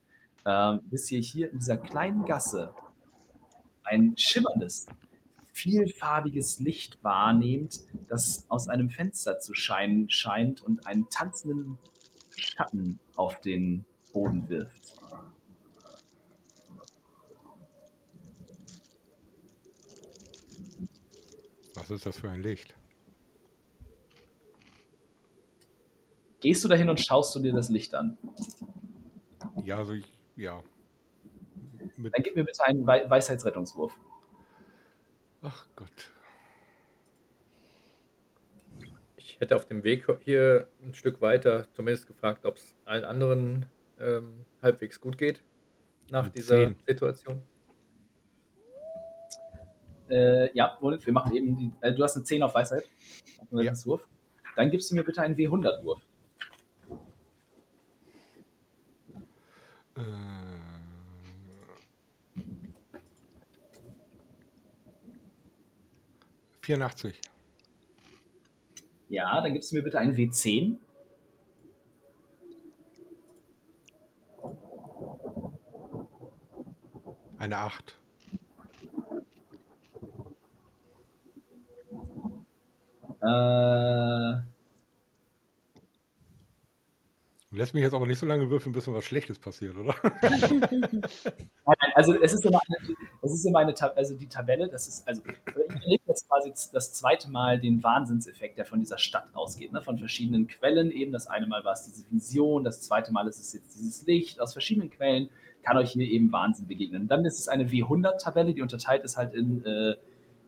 [0.45, 2.75] ähm, bis ihr hier in dieser kleinen Gasse
[3.85, 4.87] ein schimmerndes,
[5.63, 11.79] vielfarbiges Licht wahrnehmt, das aus einem Fenster zu scheinen scheint und einen tanzenden
[12.37, 14.99] Schatten auf den Boden wirft.
[21.75, 22.75] Was ist das für ein Licht?
[26.41, 28.19] Gehst du dahin und schaust du dir das Licht an?
[29.65, 30.61] Ja, also ich, ja.
[31.97, 33.97] Mit, Dann gib mir bitte einen Wei Weisheitsrettungswurf.
[35.43, 36.11] Ach Gott.
[39.17, 43.67] Ich hätte auf dem Weg hier ein Stück weiter zumindest gefragt, ob es allen anderen
[43.99, 45.43] ähm, halbwegs gut geht
[46.11, 46.77] nach Mit dieser zehn.
[46.87, 47.43] Situation.
[50.09, 51.73] Äh, ja, Moment, wir machen eben die.
[51.81, 52.85] Äh, du hast eine 10 auf Weisheit.
[53.51, 53.59] Ja.
[53.61, 54.07] Rettungswurf.
[54.57, 56.03] Dann gibst du mir bitte einen W100-Wurf.
[59.97, 60.42] Äh,
[66.63, 67.21] Vierundachtzig.
[69.09, 70.77] Ja, dann gibst du mir bitte einen W10.
[77.39, 77.99] Eine Acht.
[83.21, 84.52] Äh,
[87.55, 89.95] Lässt mich jetzt aber nicht so lange würfeln, bis was Schlechtes passiert, oder?
[90.23, 95.07] Nein, also es ist immer eine, es ist immer eine also die Tabelle, das ist,
[95.07, 99.71] also ich erlebe jetzt quasi das zweite Mal den Wahnsinnseffekt, der von dieser Stadt ausgeht,
[99.71, 99.83] ne?
[99.83, 101.13] von verschiedenen Quellen eben.
[101.13, 104.41] Das eine Mal war es diese Vision, das zweite Mal ist es jetzt dieses Licht.
[104.41, 105.29] Aus verschiedenen Quellen
[105.63, 107.07] kann euch hier eben Wahnsinn begegnen.
[107.07, 109.97] Dann ist es eine W100-Tabelle, die unterteilt ist halt in, äh,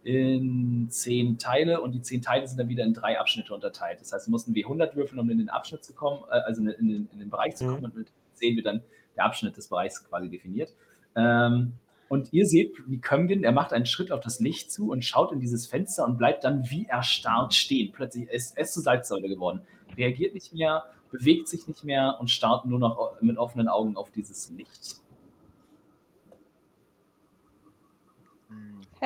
[0.04, 4.00] in zehn Teile und die zehn Teile sind dann wieder in drei Abschnitte unterteilt.
[4.00, 6.60] Das heißt, du musst einen W100 würfeln, um in den Abschnitt zu kommen, äh, also
[6.60, 7.68] in, den, in den Bereich zu Mhm.
[7.70, 8.82] kommen und mit 10 wird dann
[9.16, 10.74] der Abschnitt des Bereichs quasi definiert.
[11.16, 11.72] Ähm,
[12.08, 15.32] und ihr seht, wie Kömgen, er macht einen Schritt auf das Licht zu und schaut
[15.32, 17.92] in dieses Fenster und bleibt dann wie erstarrt stehen.
[17.92, 19.62] Plötzlich ist ist zur Salzsäule geworden.
[19.96, 24.10] Reagiert nicht mehr, bewegt sich nicht mehr und starrt nur noch mit offenen Augen auf
[24.10, 24.96] dieses Licht.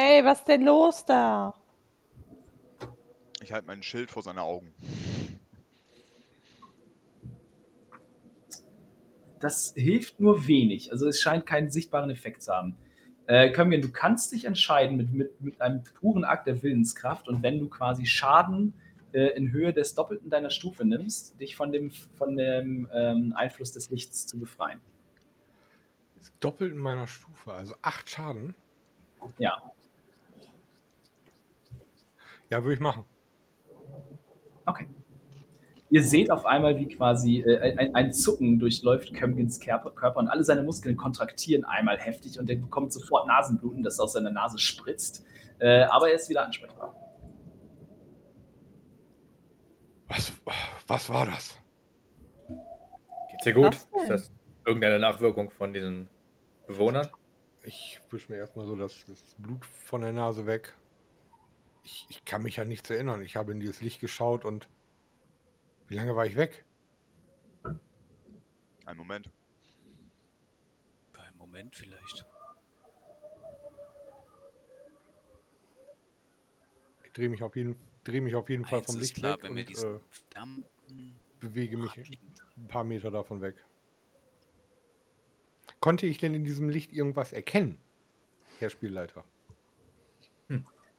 [0.00, 1.52] Hey, was denn los da?
[3.42, 4.72] Ich halte mein Schild vor seine Augen.
[9.40, 10.92] Das hilft nur wenig.
[10.92, 12.76] Also es scheint keinen sichtbaren Effekt zu haben.
[13.26, 17.42] Äh, Kömgen, du kannst dich entscheiden mit, mit, mit einem puren Akt der Willenskraft und
[17.42, 18.74] wenn du quasi Schaden
[19.12, 23.72] äh, in Höhe des Doppelten deiner Stufe nimmst, dich von dem, von dem ähm, Einfluss
[23.72, 24.80] des Lichts zu befreien.
[26.20, 28.54] Ist doppelt in meiner Stufe, also acht Schaden.
[29.38, 29.60] Ja.
[32.50, 33.04] Ja, würde ich machen.
[34.66, 34.88] Okay.
[35.90, 40.44] Ihr seht auf einmal, wie quasi äh, ein, ein Zucken durchläuft Kömgens Körper, und alle
[40.44, 45.24] seine Muskeln kontraktieren einmal heftig und er bekommt sofort Nasenbluten, das aus seiner Nase spritzt.
[45.58, 46.94] Äh, aber er ist wieder ansprechbar.
[50.08, 50.32] Was,
[50.86, 51.58] was war das?
[53.30, 53.74] Geht's dir gut?
[53.74, 54.32] Ist das
[54.66, 56.08] irgendeine Nachwirkung von diesen
[56.66, 57.08] Bewohnern?
[57.62, 60.74] Ich wische mir erstmal so das, das Blut von der Nase weg.
[61.90, 63.22] Ich, ich kann mich an nichts erinnern.
[63.22, 64.68] Ich habe in dieses Licht geschaut und
[65.86, 66.66] wie lange war ich weg?
[68.84, 69.30] Einen Moment.
[71.14, 72.26] Einen Moment vielleicht.
[77.04, 77.74] Ich drehe mich auf jeden,
[78.04, 79.50] drehe mich auf jeden Fall Eins vom ist Licht klar, weg.
[79.50, 79.98] und, äh,
[81.40, 81.96] bewege mich
[82.58, 83.64] ein paar Meter davon weg.
[85.80, 87.80] Konnte ich denn in diesem Licht irgendwas erkennen,
[88.58, 89.24] Herr Spielleiter?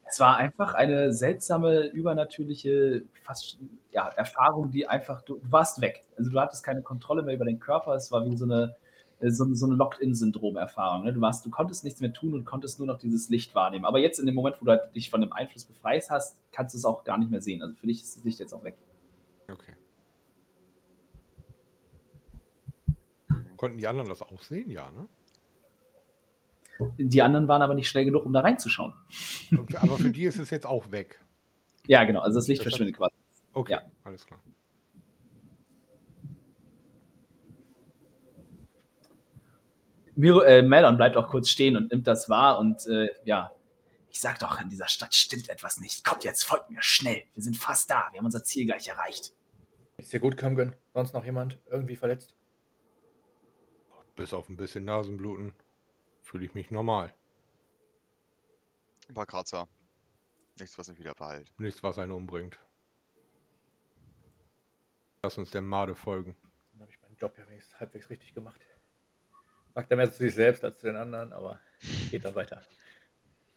[0.10, 3.60] Es war einfach eine seltsame, übernatürliche fast,
[3.92, 6.04] ja, Erfahrung, die einfach, du, warst weg.
[6.18, 7.94] Also du hattest keine Kontrolle mehr über den Körper.
[7.94, 8.76] Es war wie so eine,
[9.20, 11.04] äh, so, so eine Locked-In-Syndrom-Erfahrung.
[11.06, 11.14] Ne?
[11.14, 13.86] Du, du konntest nichts mehr tun und konntest nur noch dieses Licht wahrnehmen.
[13.86, 16.74] Aber jetzt in dem Moment, wo du halt dich von dem Einfluss befreist hast, kannst
[16.74, 17.62] du es auch gar nicht mehr sehen.
[17.62, 18.78] Also für dich ist das Licht jetzt auch weg.
[19.52, 19.76] Okay.
[23.58, 24.72] Konnten die anderen das auch sehen?
[24.72, 25.08] Ja, ne?
[26.98, 28.94] Die anderen waren aber nicht schnell genug, um da reinzuschauen.
[29.82, 31.20] Aber für die ist es jetzt auch weg.
[31.88, 32.20] Ja, genau.
[32.20, 33.16] Also das Licht Das verschwindet quasi.
[33.54, 33.82] Okay, Ja.
[34.04, 34.40] alles klar.
[40.16, 43.52] Miro, äh, Melon bleibt auch kurz stehen und nimmt das wahr und äh, ja,
[44.10, 46.04] ich sag doch, in dieser Stadt stimmt etwas nicht.
[46.04, 47.24] Kommt jetzt, folgt mir schnell.
[47.36, 48.08] Wir sind fast da.
[48.12, 49.34] Wir haben unser Ziel gleich erreicht.
[49.98, 50.76] Ist dir gut, Kamgen?
[50.94, 52.34] Sonst noch jemand irgendwie verletzt?
[54.16, 55.54] Bis auf ein bisschen Nasenbluten
[56.30, 57.14] fühle ich mich normal.
[59.08, 59.68] Ein paar Kratzer.
[60.60, 61.52] Nichts, was mich wieder verheilt.
[61.58, 62.60] Nichts, was einen umbringt.
[65.24, 66.36] Lass uns der Made folgen.
[66.72, 68.62] Dann habe ich meinen Job ja wenigstens halbwegs richtig gemacht.
[69.74, 71.60] Sagt er mehr zu sich selbst als zu den anderen, aber
[72.12, 72.62] geht dann weiter.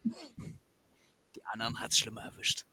[0.03, 2.65] Die anderen hat es schlimmer erwischt.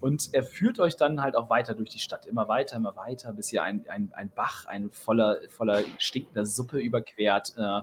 [0.00, 2.26] Und er führt euch dann halt auch weiter durch die Stadt.
[2.26, 6.78] Immer weiter, immer weiter, bis ihr ein, ein, ein Bach, ein voller, voller stinkender Suppe
[6.78, 7.54] überquert.
[7.56, 7.82] Äh,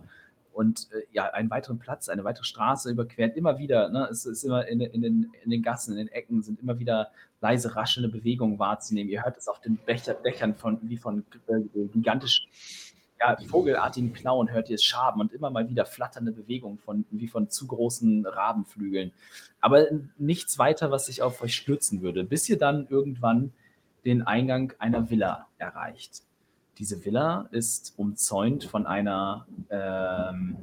[0.53, 3.35] und äh, ja, einen weiteren Platz, eine weitere Straße überquert.
[3.35, 6.41] Immer wieder, ne, es ist immer in, in, den, in den Gassen, in den Ecken
[6.43, 7.11] sind immer wieder
[7.41, 9.09] leise, raschelnde Bewegungen wahrzunehmen.
[9.09, 12.47] Ihr hört es auf den Becher, Dächern von, wie von äh, gigantischen,
[13.19, 17.27] ja, vogelartigen Klauen hört ihr es schaben und immer mal wieder flatternde Bewegungen von, wie
[17.27, 19.11] von zu großen Rabenflügeln.
[19.59, 19.85] Aber
[20.17, 23.53] nichts weiter, was sich auf euch stürzen würde, bis ihr dann irgendwann
[24.05, 26.23] den Eingang einer Villa erreicht.
[26.81, 30.57] Diese Villa ist umzäunt von einer ähm,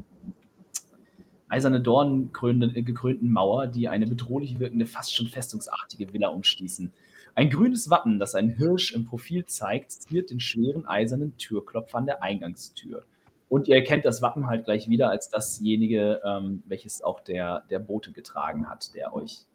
[1.48, 6.92] eiserne Dornen gekrönten Mauer, die eine bedrohlich wirkende, fast schon festungsartige Villa umschließen.
[7.36, 12.06] Ein grünes Wappen, das einen Hirsch im Profil zeigt, ziert den schweren eisernen Türklopfer an
[12.06, 13.04] der Eingangstür.
[13.48, 17.78] Und ihr erkennt das Wappen halt gleich wieder als dasjenige, ähm, welches auch der, der
[17.78, 19.46] Bote getragen hat, der euch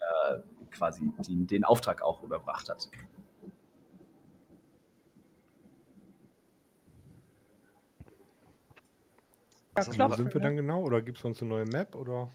[0.00, 0.38] äh,
[0.72, 2.88] quasi den, den Auftrag auch überbracht hat.
[9.86, 10.82] Ja, du Wo sind wir dann genau?
[10.82, 11.94] Oder gibt es sonst eine neue Map?
[11.94, 12.30] Oder?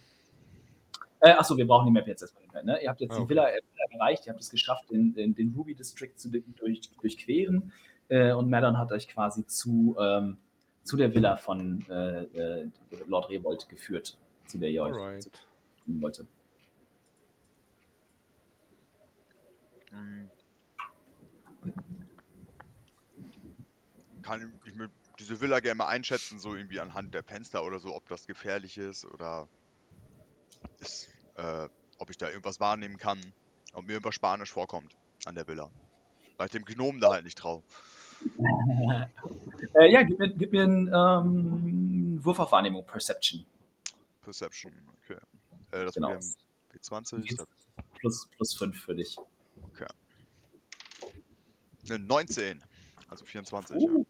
[1.20, 2.64] Äh, achso, wir brauchen die Map jetzt erstmal nicht mehr.
[2.64, 2.84] Ne?
[2.84, 3.30] Ihr habt jetzt Ah, die okay.
[3.30, 3.62] Villa äh,
[3.92, 7.72] erreicht, ihr habt es geschafft, den, den, den Ruby District zu durch, durchqueren.
[8.10, 10.38] Äh, und Maddon hat euch quasi zu, ähm,
[10.84, 12.70] zu der Villa von äh, äh,
[13.08, 14.18] Lord Revolt geführt,
[14.48, 15.24] zu der ihr euch Alright.
[15.24, 15.32] zu
[15.88, 16.28] wollte.
[19.92, 20.30] Hm.
[24.22, 24.90] Kann ich mir
[25.20, 28.78] diese Villa gerne mal einschätzen, so irgendwie anhand der Fenster oder so, ob das gefährlich
[28.78, 29.48] ist oder
[30.80, 31.68] ist, äh,
[32.00, 33.20] ob ich da irgendwas wahrnehmen kann,
[33.74, 34.96] ob mir irgendwas Spanisch vorkommt
[35.26, 35.70] an der Villa.
[36.38, 37.64] Weil ich dem Gnomen da halt nicht traue.
[39.76, 43.46] Äh, ja, gib mir, gib mir einen ähm, Wurf auf Wahrnehmung, Perception.
[44.22, 44.72] Perception,
[45.02, 45.18] okay.
[45.72, 46.10] Äh, das Genau.
[46.10, 47.48] wäre W20, das-
[48.00, 49.18] Plus, plus 5 für dich.
[51.90, 52.64] eine 19,
[53.10, 53.78] also 24.
[53.78, 54.06] Uh.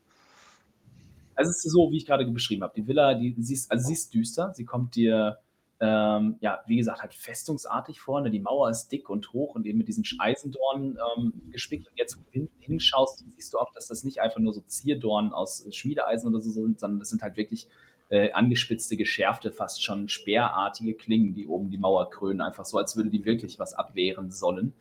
[1.36, 2.74] Also es ist so, wie ich gerade beschrieben habe.
[2.76, 4.54] Die Villa, die sie ist, also sie ist düster.
[4.54, 5.40] Sie kommt dir,
[5.80, 8.22] ähm, ja, wie gesagt, halt festungsartig vor.
[8.22, 8.32] Ne?
[8.32, 11.88] Die Mauer ist dick und hoch und eben mit diesen Eisendornen ähm, gespickt.
[11.88, 14.62] Und jetzt, wo du hin, hinschaust, siehst du auch, dass das nicht einfach nur so
[14.62, 17.68] Zierdornen aus Schmiedeeisen oder so sind, sondern das sind halt wirklich
[18.14, 22.42] äh, angespitzte, geschärfte, fast schon speerartige Klingen, die oben die Mauer krönen.
[22.42, 24.72] Einfach so, als würde die wirklich was abwehren sollen.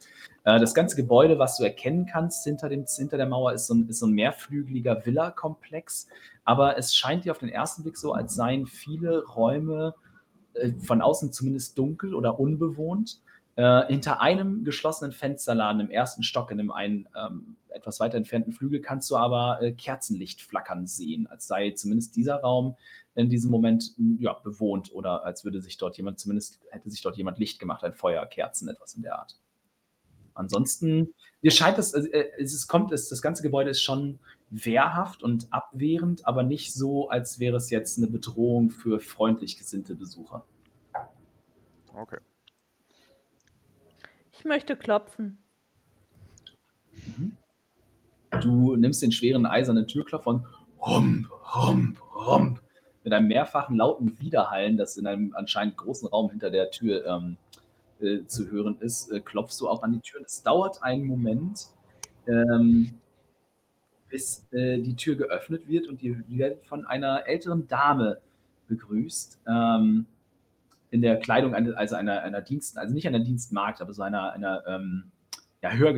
[0.44, 3.74] Äh, das ganze Gebäude, was du erkennen kannst hinter, dem, hinter der Mauer, ist so
[3.74, 6.09] ein, ist so ein mehrflügeliger Villa-Komplex.
[6.44, 9.94] Aber es scheint dir auf den ersten Blick so, als seien viele Räume
[10.52, 13.22] äh, von außen zumindest dunkel oder unbewohnt.
[13.54, 18.52] Äh, hinter einem geschlossenen Fensterladen im ersten Stock, in dem einen ähm, etwas weiter entfernten
[18.52, 22.76] Flügel, kannst du aber äh, Kerzenlicht flackern sehen, als sei zumindest dieser Raum
[23.14, 27.02] in diesem Moment m, ja, bewohnt oder als würde sich dort jemand, zumindest hätte sich
[27.02, 29.39] dort jemand Licht gemacht, ein Feuer, Kerzen, etwas in der Art.
[30.34, 34.18] Ansonsten, dir scheint es, äh, es ist, kommt, es, das ganze Gebäude ist schon
[34.51, 39.94] wehrhaft und abwehrend, aber nicht so, als wäre es jetzt eine Bedrohung für freundlich gesinnte
[39.94, 40.44] Besucher.
[41.94, 42.18] Okay.
[44.32, 45.39] Ich möchte klopfen.
[48.40, 50.47] Du nimmst den schweren eisernen Türklopfer und
[50.80, 52.62] rump, rump, rump,
[53.04, 57.36] mit einem mehrfachen lauten Widerhallen, das in einem anscheinend großen Raum hinter der Tür ähm,
[58.00, 60.20] äh, zu hören ist, äh, klopfst du auch an die Tür.
[60.24, 61.68] Es dauert einen Moment,
[62.26, 62.94] ähm,
[64.08, 68.18] bis äh, die Tür geöffnet wird und ihr werdet von einer älteren Dame
[68.68, 69.40] begrüßt.
[69.48, 70.06] Ähm,
[70.90, 74.62] in der Kleidung also einer, einer Dienst, also nicht einer Dienstmagd, aber so einer, einer
[74.66, 75.10] ähm,
[75.62, 75.94] ja, höher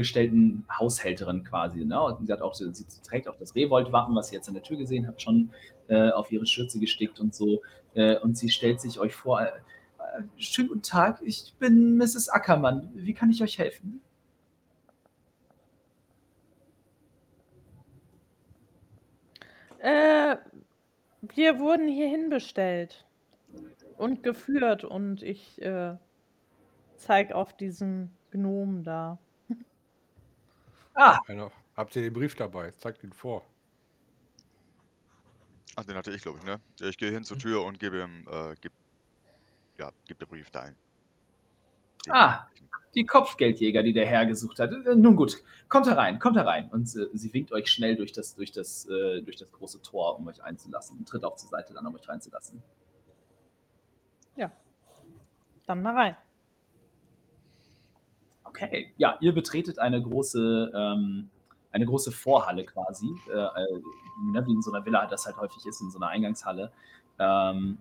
[0.70, 1.84] Haushälterin quasi.
[1.84, 2.00] Ne?
[2.00, 2.72] Und sie, hat auch, sie
[3.02, 5.50] trägt auch das Revolt-Wappen, was ihr jetzt an der Tür gesehen habt, schon
[5.88, 7.62] äh, auf ihre Schürze gestickt und so.
[7.94, 9.40] Äh, und sie stellt sich euch vor.
[9.40, 12.28] Äh, äh, schönen guten Tag, ich bin Mrs.
[12.28, 12.90] Ackermann.
[12.94, 14.02] Wie kann ich euch helfen?
[19.78, 20.36] Äh,
[21.22, 23.06] wir wurden hierhin bestellt
[23.96, 25.96] und geführt und ich äh,
[26.96, 29.18] zeig auf diesen Gnomen da.
[30.94, 32.70] Ah, Einer, habt ihr den Brief dabei?
[32.72, 33.44] Zeigt ihn vor.
[35.76, 36.60] Ach, den hatte ich, glaube ich, ne?
[36.78, 38.72] Ja, Ich gehe hin zur Tür und gebe ihm, äh, gib,
[39.78, 40.76] ja, gib den Brief da ein.
[42.06, 42.48] Den- Ah.
[42.94, 44.70] die Kopfgeldjäger, die der Herr gesucht hat.
[44.70, 46.68] Äh, nun gut, kommt herein, kommt herein.
[46.70, 50.16] Und äh, sie winkt euch schnell durch das, durch, das, äh, durch das große Tor,
[50.16, 50.98] um euch einzulassen.
[50.98, 52.62] Und tritt auch zur Seite dann, um euch reinzulassen.
[55.66, 56.16] Dann mal rein.
[58.54, 61.28] Okay, ja, ihr betretet eine große, ähm,
[61.72, 63.80] eine große Vorhalle quasi, äh, äh,
[64.32, 66.70] ne, wie in so einer Villa das halt häufig ist, in so einer Eingangshalle.
[67.18, 67.78] Ähm,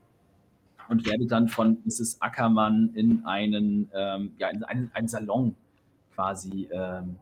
[0.89, 2.21] und werdet dann von Mrs.
[2.21, 5.55] Ackermann in einen, ähm, ja, in einen, einen Salon
[6.15, 7.17] quasi ähm,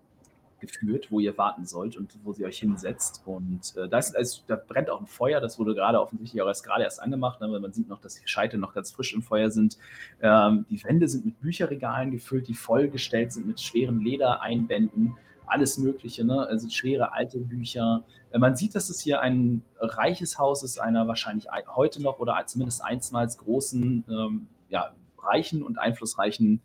[0.61, 3.21] geführt, wo ihr warten sollt und wo sie euch hinsetzt.
[3.25, 6.47] Und äh, da, ist, es, da brennt auch ein Feuer, das wurde gerade offensichtlich auch
[6.47, 9.13] erst gerade erst angemacht, ne, weil man sieht noch, dass die Scheite noch ganz frisch
[9.13, 9.77] im Feuer sind.
[10.21, 15.17] Ähm, die Wände sind mit Bücherregalen gefüllt, die vollgestellt sind mit schweren Ledereinbänden,
[15.47, 16.47] alles Mögliche, ne?
[16.47, 18.03] also schwere alte Bücher.
[18.31, 22.19] Äh, Man sieht, dass es hier ein reiches Haus ist, einer wahrscheinlich ein- heute noch
[22.19, 26.61] oder zumindest einstmals großen, ähm, ja, reichen und einflussreichen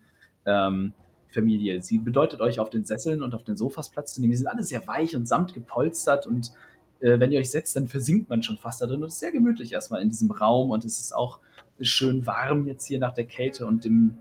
[0.47, 0.93] ähm,
[1.36, 1.82] Familie.
[1.82, 4.30] Sie bedeutet euch auf den Sesseln und auf den Sofas Platz zu nehmen.
[4.30, 6.52] Die sind alle sehr weich und samt gepolstert und
[7.00, 9.02] äh, wenn ihr euch setzt, dann versinkt man schon fast da drin.
[9.02, 11.40] Und es ist sehr gemütlich erstmal in diesem Raum und es ist auch
[11.80, 14.18] schön warm jetzt hier nach der Kälte und dem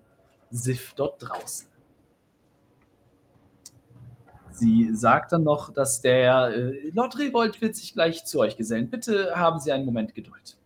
[0.51, 1.67] Siff dort draußen.
[4.51, 8.89] Sie sagt dann noch, dass der äh, Lord Revolt wird sich gleich zu euch gesellen.
[8.89, 10.57] Bitte haben Sie einen Moment Geduld.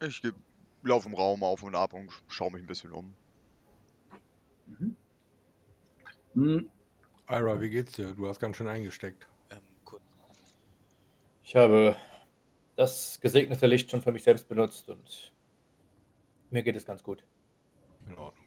[0.00, 0.32] Ich geh,
[0.82, 3.14] lauf im Raum auf und ab und schaue mich ein bisschen um.
[4.78, 4.96] Mhm.
[6.34, 6.70] Hm,
[7.28, 8.12] Ira, wie geht's dir?
[8.12, 9.26] Du hast ganz schön eingesteckt.
[9.50, 10.02] Ähm, kurz.
[11.42, 11.96] Ich habe
[12.76, 15.32] das gesegnete Licht schon für mich selbst benutzt und
[16.50, 17.24] mir geht es ganz gut.
[18.06, 18.43] In Ordnung.